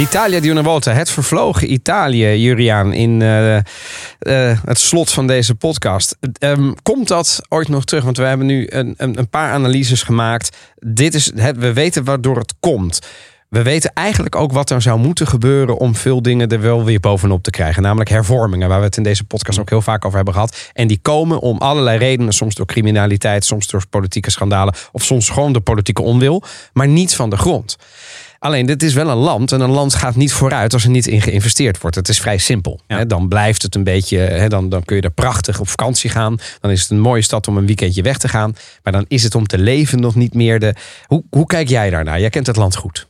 [0.00, 0.92] l'Italia di una volta.
[0.92, 6.16] Het vervlogen Italië, Juriaan, in eh, eh, het slot van deze podcast.
[6.38, 8.04] Ehm, komt dat ooit nog terug?
[8.04, 10.56] Want we hebben nu een, een, een paar analyses gemaakt.
[10.78, 13.00] Dit is het, we weten waardoor het komt.
[13.48, 17.00] We weten eigenlijk ook wat er zou moeten gebeuren om veel dingen er wel weer
[17.00, 17.82] bovenop te krijgen.
[17.82, 20.70] Namelijk hervormingen, waar we het in deze podcast ook heel vaak over hebben gehad.
[20.72, 25.28] En die komen om allerlei redenen, soms door criminaliteit, soms door politieke schandalen, of soms
[25.28, 27.76] gewoon door politieke onwil, maar niet van de grond.
[28.42, 31.06] Alleen, dit is wel een land en een land gaat niet vooruit als er niet
[31.06, 31.96] in geïnvesteerd wordt.
[31.96, 32.80] Het is vrij simpel.
[33.06, 36.38] Dan blijft het een beetje, dan, dan kun je er prachtig op vakantie gaan.
[36.60, 38.54] Dan is het een mooie stad om een weekendje weg te gaan.
[38.82, 40.74] Maar dan is het om te leven nog niet meer de.
[41.06, 42.20] Hoe, hoe kijk jij daarnaar?
[42.20, 43.08] Jij kent het land goed.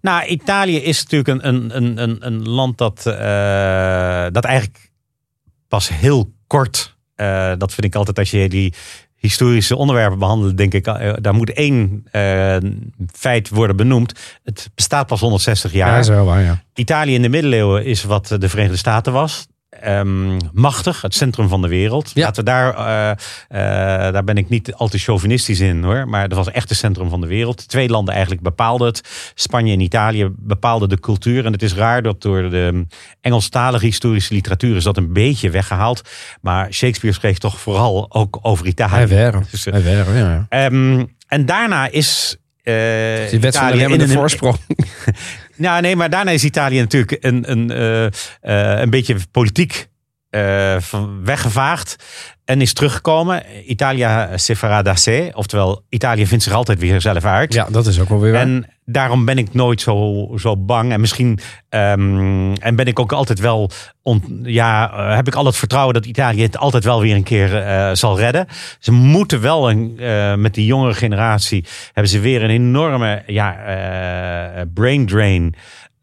[0.00, 4.90] Nou, Italië is natuurlijk een, een, een, een, een land dat, eh, dat eigenlijk
[5.68, 6.96] pas heel kort.
[7.14, 8.74] eh, dat vind ik altijd als je die
[9.24, 12.56] historische onderwerpen behandelt, denk ik, eh, daar moet één eh,
[13.12, 14.12] feit worden benoemd.
[14.42, 16.04] Het bestaat pas 160 jaar.
[16.06, 16.62] wel waar, ja.
[16.74, 19.46] Italië in de middeleeuwen is wat de Verenigde Staten was.
[19.80, 22.10] Ehm, machtig, het centrum van de wereld.
[22.14, 22.24] Ja.
[22.24, 26.08] Laten we daar, eh, eh, daar ben ik niet al te chauvinistisch in hoor.
[26.08, 27.68] Maar dat was echt het centrum van de wereld.
[27.68, 29.32] Twee landen eigenlijk bepaalden het.
[29.34, 31.44] Spanje en Italië bepaalden de cultuur.
[31.44, 32.86] En het is raar dat door de
[33.20, 36.02] Engelstalige historische literatuur is dat een beetje weggehaald.
[36.40, 38.90] Maar Shakespeare schreef toch vooral ook over Italië.
[38.90, 39.40] Hij wäre.
[39.50, 40.46] Dus, eh, Hij ja.
[40.48, 42.36] ehm, en daarna is.
[42.64, 44.56] Eh Die wet van de Italië in een- voorsprong.
[45.56, 49.88] nou, nee, maar daarna is Italië natuurlijk een, een, eh, eh, een beetje politiek
[50.78, 51.96] van weggevaagd.
[52.44, 53.42] En is teruggekomen.
[53.66, 55.30] Italia se farà da se.
[55.34, 57.52] Oftewel, Italië vindt zich altijd weer zelf uit.
[57.52, 58.40] Ja, dat is ook wel weer waar.
[58.40, 60.92] En daarom ben ik nooit zo, zo bang.
[60.92, 61.38] En misschien
[61.68, 63.70] ehm, en ben ik ook altijd wel.
[64.02, 67.22] On, ja, eh, heb ik al het vertrouwen dat Italië het altijd wel weer een
[67.22, 68.46] keer eh, zal redden.
[68.78, 71.64] Ze moeten wel een, eh, met die jongere generatie.
[71.92, 75.54] hebben ze weer een enorme ja, eh, brain drain.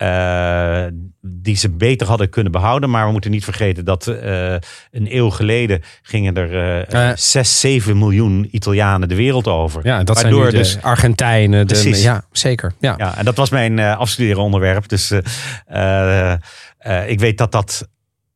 [0.01, 0.85] Eh,
[1.21, 2.89] die ze beter hadden kunnen behouden.
[2.89, 4.53] Maar we moeten niet vergeten dat eh,
[4.91, 6.49] een eeuw geleden gingen er
[6.87, 7.11] Eh.
[7.15, 9.85] 6, 7 miljoen Italianen de wereld over.
[9.85, 11.67] ja, dat Waardoor zijn nu de dus Argentijnen.
[11.67, 12.03] De, Precies.
[12.03, 12.73] ja, zeker.
[12.79, 12.93] Ja.
[12.97, 14.87] ja, en dat was mijn eh afstudeeronderwerp.
[14.87, 15.19] Dus eh,
[15.67, 16.37] eh,
[16.77, 17.87] eh, ik weet dat dat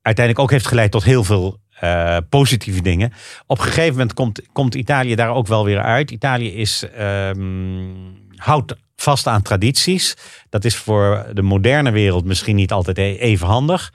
[0.02, 1.64] uiteindelijk ook heeft geleid tot heel veel
[2.30, 3.14] positieve dingen.
[3.48, 6.12] Op een gegeven moment komt, komt Italië daar ook wel weer uit.
[6.12, 7.44] Italië is, ehm,
[8.36, 10.18] houdt vast aan tradities.
[10.50, 13.92] Dat is voor de moderne wereld misschien niet altijd e- even handig.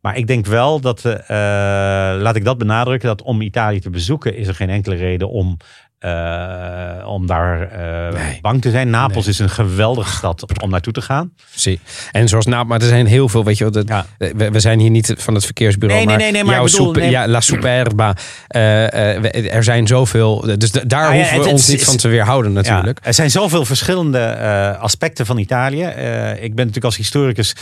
[0.00, 3.90] Maar ik denk wel dat, eh, eh, laat ik dat benadrukken, dat om Italië te
[3.90, 5.56] bezoeken is er geen enkele reden om
[6.04, 8.38] eh, om daar eh, Nee.
[8.40, 8.90] bang te zijn.
[8.90, 11.32] Napels is een geweldige stad om naartoe te gaan.
[11.54, 11.80] Zie.
[12.12, 14.06] En zoals nou, maar er zijn heel veel, weet je wel, dat, Ja.
[14.18, 16.86] we, we zijn hier niet van het verkeersbureau, Nee, nee, maar, nee, nee, maar bedoel,
[16.86, 17.10] super- nee.
[17.10, 18.14] ja, La Superba,
[18.48, 21.70] eh, eh, we- er zijn zoveel, dus daar Ah, ja, hoeven we het- ons het
[21.70, 22.98] niet is- van te weerhouden natuurlijk.
[23.02, 25.82] Ja, er zijn zoveel verschillende eh, aspecten van Italië.
[25.82, 27.54] Eh, ik ben natuurlijk als historicus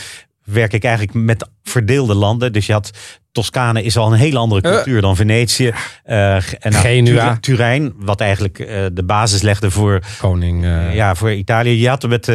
[0.43, 2.53] werk ik eigenlijk met verdeelde landen.
[2.53, 2.91] Dus je had
[3.31, 4.71] Toscane is al een hele andere Eh.
[4.73, 5.73] cultuur dan Venetië.
[6.03, 7.31] Eh, en nou, Genua.
[7.31, 10.63] Tur- Turijn, wat eigenlijk eh, de basis legde voor, Koning,
[10.93, 11.81] ja, voor Italië.
[11.81, 12.31] Je had met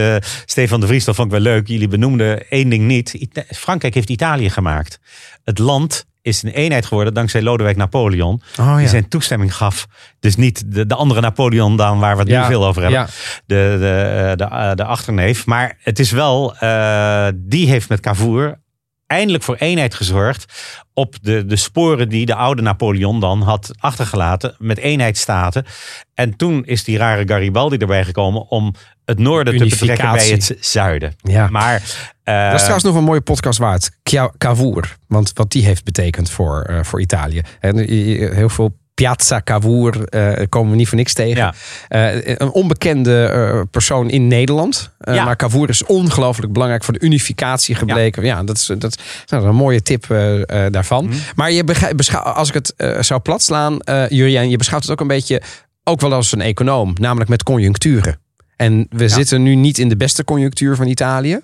[0.47, 1.69] Stefan de Vries, dat vond ik wel leuk.
[1.69, 3.13] Jullie benoemden één ding niet.
[3.15, 4.99] Ita- Frankrijk heeft Italië gemaakt.
[5.45, 8.43] Het land is een eenheid geworden dankzij Lodewijk Napoleon.
[8.61, 9.87] Oh, Die zijn toestemming gaf.
[10.21, 13.07] Dus niet de, de andere Napoleon dan waar we het nu veel over hebben.
[13.47, 15.47] De, de, de, eh, de achterneef.
[15.47, 18.59] Maar het is wel, eh, die heeft met Cavour
[19.09, 20.53] eindelijk voor eenheid gezorgd.
[20.95, 24.55] Op de, de sporen die de oude Napoleon dan had achtergelaten.
[24.59, 25.67] Met eenheidsstaten.
[26.15, 28.75] En toen is die rare Garibaldi erbij gekomen om
[29.05, 31.15] het noorden te betrekken bij het zuiden.
[31.23, 31.49] Ja.
[31.51, 31.83] Maar
[32.23, 33.91] eh, Dat is trouwens nog een mooie podcast waard.
[34.39, 34.97] Cavour.
[35.07, 37.43] Want wat die heeft betekend voor, eh, voor Italië.
[37.61, 41.37] En eh, heel veel Piazza Cavour eh, komen we niet voor niks tegen.
[41.37, 41.55] Ja.
[41.89, 44.91] Eh, een onbekende eh, persoon in Nederland.
[44.99, 45.25] Ja.
[45.25, 48.25] Maar Cavour is ongelooflijk belangrijk voor de unificatie gebleken.
[48.25, 50.07] Ja, dat, is, dat is nou, een mooie tip
[50.71, 51.05] daarvan.
[51.05, 51.17] Mhm.
[51.35, 51.65] Maar je
[52.23, 52.75] als ik het
[53.07, 53.77] zou platslaan,
[54.09, 55.43] Jurjen, je beschouwt het ook een beetje
[55.85, 56.95] ook wel als een econoom.
[57.01, 58.21] Namelijk met conjuncturen.
[58.57, 61.41] En we zitten nu niet in de beste conjunctuur van Italië.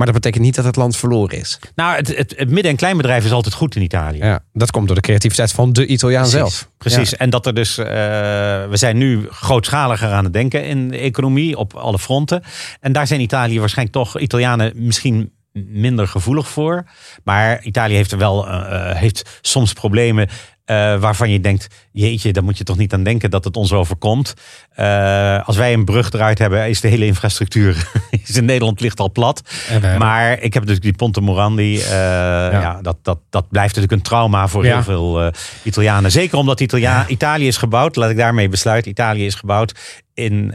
[0.00, 1.58] Maar dat betekent niet dat het land verloren is.
[1.74, 4.18] nou, het, het, het midden- en kleinbedrijf is altijd goed in Italië.
[4.18, 6.68] Ja, dat komt door de creativiteit van de Italiaan zelf.
[6.78, 7.10] Precies.
[7.10, 7.16] Ja.
[7.16, 11.56] En dat er dus, eh, we zijn nu grootschaliger aan het denken in de economie
[11.56, 12.42] op alle fronten.
[12.80, 16.84] En daar zijn Italië waarschijnlijk toch, Italianen misschien minder gevoelig voor.
[17.24, 20.28] Maar Italië heeft er wel, eh, eh, heeft soms problemen
[20.70, 23.72] eh, waarvan je denkt, jeetje, daar moet je toch niet aan denken dat het ons
[23.72, 24.34] overkomt.
[24.70, 27.90] Eh, als wij een brug eruit hebben, is de hele infrastructuur
[28.26, 29.42] is in Nederland ligt al plat.
[29.66, 31.78] Hebben- Maar ik heb dus die Ponte Morandi.
[31.80, 32.78] eh, ja.
[32.82, 34.72] dat, dat, dat blijft natuurlijk een trauma voor Ja.
[34.74, 35.32] heel veel
[35.62, 36.10] Italianen.
[36.10, 38.90] Zeker omdat Italia, Italië is gebouwd, laat ik daarmee besluiten.
[38.90, 40.48] Italië is gebouwd in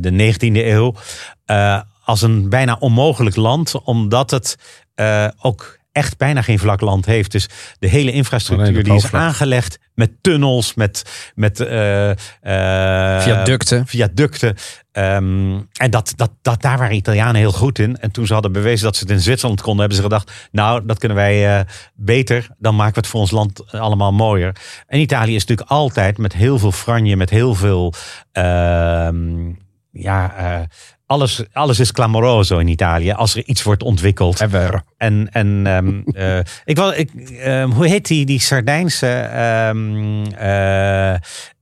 [0.00, 0.94] de 19e eeuw
[2.04, 4.56] als een bijna onmogelijk land, omdat het
[5.40, 7.32] ook echt bijna geen vlak land heeft.
[7.32, 7.48] Dus
[7.78, 11.02] de hele infrastructuur die is aangelegd met tunnels, met,
[11.34, 12.10] met eh,
[13.20, 13.86] Viaducten.
[13.86, 14.56] viaducten.
[14.92, 17.96] Ehm, en dat, dat, dat, daar waren Italianen heel goed in.
[17.96, 20.86] En toen ze hadden bewezen dat ze het in Zwitserland konden, hebben ze gedacht: Nou,
[20.86, 21.64] dat kunnen wij eh,
[21.94, 22.48] beter.
[22.58, 24.56] Dan maken we het voor ons land allemaal mooier.
[24.86, 27.94] En Italië is natuurlijk altijd met heel veel franje, met heel veel.
[28.32, 29.52] ehm,
[29.92, 30.34] ja,
[31.10, 34.40] alles, alles is clamoroso in Italië als er iets wordt ontwikkeld.
[34.40, 34.82] Ever.
[34.96, 36.00] En, en ehm,
[36.38, 41.14] eh, ik wil, ik, ehm, hoe heet die, die Sardijnse ehm, eh,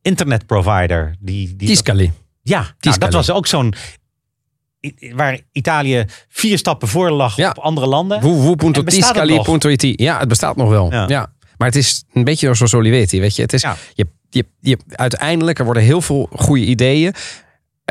[0.02, 1.14] internetprovider?
[1.20, 2.12] Die, die, Tiscali.
[2.42, 3.74] ja, nou, dat was ook zo'n.
[5.14, 7.50] Waar Italië vier stappen voor lag Ja.
[7.50, 8.20] op andere landen.
[8.20, 10.00] Www.tiscali.it.
[10.00, 10.92] Ja, het bestaat nog wel.
[10.92, 11.04] Ja.
[11.08, 11.32] Ja.
[11.56, 13.42] Maar het is een beetje zoals Olivetti, weet je.
[13.42, 13.76] Het is, Ja.
[13.94, 17.14] je, je, je, uiteindelijk, er worden heel veel goede ideeën.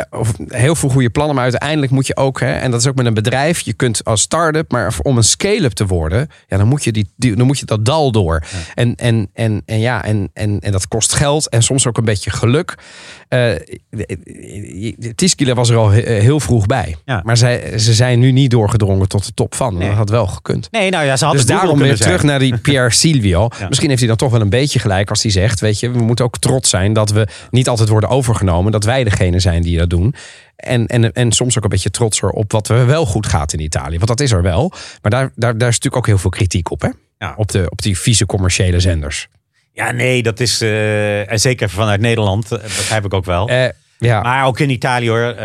[0.09, 2.87] Eh, Of heel veel goede plannen, maar uiteindelijk moet je ook, hè, en dat is
[2.87, 6.57] ook met een bedrijf, je kunt als start-up, maar om een scale-up te worden, ja,
[6.57, 8.43] dan moet je, die, die- dan moet je dat dal door.
[8.75, 12.05] En, en, en, en ja, en, en, en dat kost geld en soms ook een
[12.05, 12.75] beetje geluk.
[13.27, 13.51] Eh
[15.15, 16.95] Tiskila was er al he- heel vroeg bij.
[17.05, 17.21] Ja.
[17.23, 19.77] Maar zij, ze zijn nu niet doorgedrongen tot de top van.
[19.77, 19.87] Nee.
[19.87, 20.67] Dat had wel gekund.
[20.71, 21.99] Nee, nou ja, ze hadden Dus daarom weer zijn.
[22.09, 23.47] terug naar die Pierre Silvio.
[23.59, 23.67] Ja.
[23.67, 25.99] Misschien heeft hij dan toch wel een beetje gelijk als hij zegt: Weet je, we
[26.01, 28.71] moeten ook trots zijn dat we niet altijd worden overgenomen.
[28.71, 30.15] Dat wij degene zijn die dat doen.
[30.55, 33.59] En, en, en soms ook een beetje trotser op wat er wel goed gaat in
[33.59, 33.95] Italië.
[33.95, 34.71] Want dat is er wel.
[35.01, 36.81] Maar daar, daar, daar is natuurlijk ook heel veel kritiek op.
[36.81, 36.89] Hè?
[37.17, 37.33] Ja.
[37.37, 39.27] Op, de, op die vieze commerciële zenders.
[39.73, 40.61] Ja, nee, dat is.
[40.61, 43.49] eh, en zeker vanuit Nederland, eh, dat begrijp ik ook wel.
[43.49, 44.21] Eh, ja.
[44.21, 45.35] Maar ook in Italië hoor.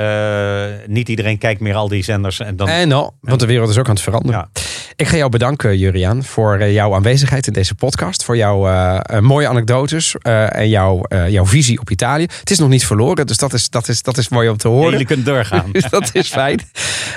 [0.87, 2.41] niet iedereen kijkt meer al die zenders.
[2.41, 4.49] En dan, En nou, want de wereld is ook aan het veranderen.
[4.55, 4.61] Ja.
[4.97, 8.25] Ik ga jou bedanken, Juriaan, voor eh, jouw aanwezigheid in deze podcast.
[8.25, 12.27] Voor jouw eh, eh, mooie anekdotes en jouw, jouw visie op Italië.
[12.41, 14.69] Het is nog niet verloren, dus dat is, dat is, dat is mooi om te
[14.69, 14.91] horen.
[14.91, 15.71] jullie kunnen doorgaan.
[15.73, 16.61] Dus dat is fijn.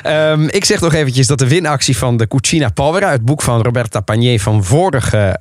[0.04, 3.62] Ehm, ik zeg nog eventjes dat de winactie van de Cucina Povera, het boek van
[3.62, 5.40] Roberta Pagné van vorige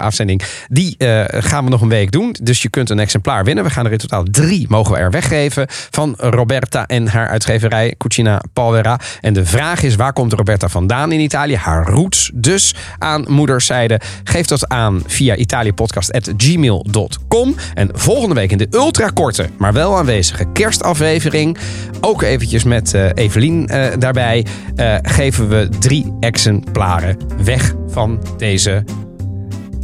[0.00, 0.94] afzending, die
[1.28, 2.36] gaan we nog een week doen.
[2.42, 3.64] Dus je kunt een exemplaar winnen.
[3.64, 7.94] We gaan er in totaal drie mogen we er weggeven van Roberta en haar uitgeverij
[7.98, 9.00] Cucina Povera.
[9.20, 11.56] En de vraag is, waar komt Roberta vandaan in Italië?
[11.80, 14.00] Roots dus aan moederszijde.
[14.24, 17.54] Geef dat aan via italiapodcast.gmail.com.
[17.74, 21.58] En volgende week in de ultrakorte, maar wel aanwezige kerstaflevering,
[22.00, 24.46] ook eventjes met eh, Evelien eh, daarbij,
[24.76, 28.84] eh, geven we drie exemplaren weg van deze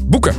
[0.07, 0.35] boeken.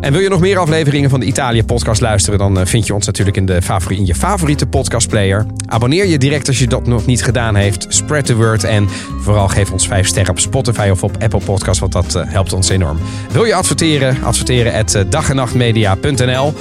[0.00, 2.94] En wil je nog meer afleveringen van de Italië podcast luisteren, dan eh, vind je
[2.94, 5.46] ons natuurlijk in, de favori in je favoriete podcastplayer.
[5.66, 7.86] Abonneer je direct als je dat nog niet gedaan heeft.
[7.88, 8.88] Spread the word en
[9.20, 12.52] vooral geef ons 5 sterren op Spotify of op Apple Podcast, want dat eh, helpt
[12.52, 12.98] ons enorm.
[13.32, 14.16] Wil je adverteren?
[14.22, 16.54] Adverteren at eh, dagennachtmedia.nl.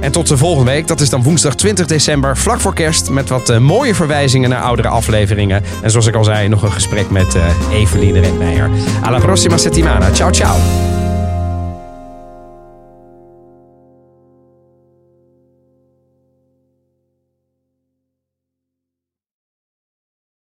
[0.00, 3.28] En tot de volgende week, dat is dan woensdag 20 december, vlak voor kerst, met
[3.28, 5.62] wat mooie verwijzingen naar oudere afleveringen.
[5.82, 7.36] En zoals ik al zei, nog een gesprek met
[7.72, 8.70] Eveline Redmeijer.
[9.02, 10.12] Alla prossima settimana.
[10.12, 10.56] Ciao, ciao.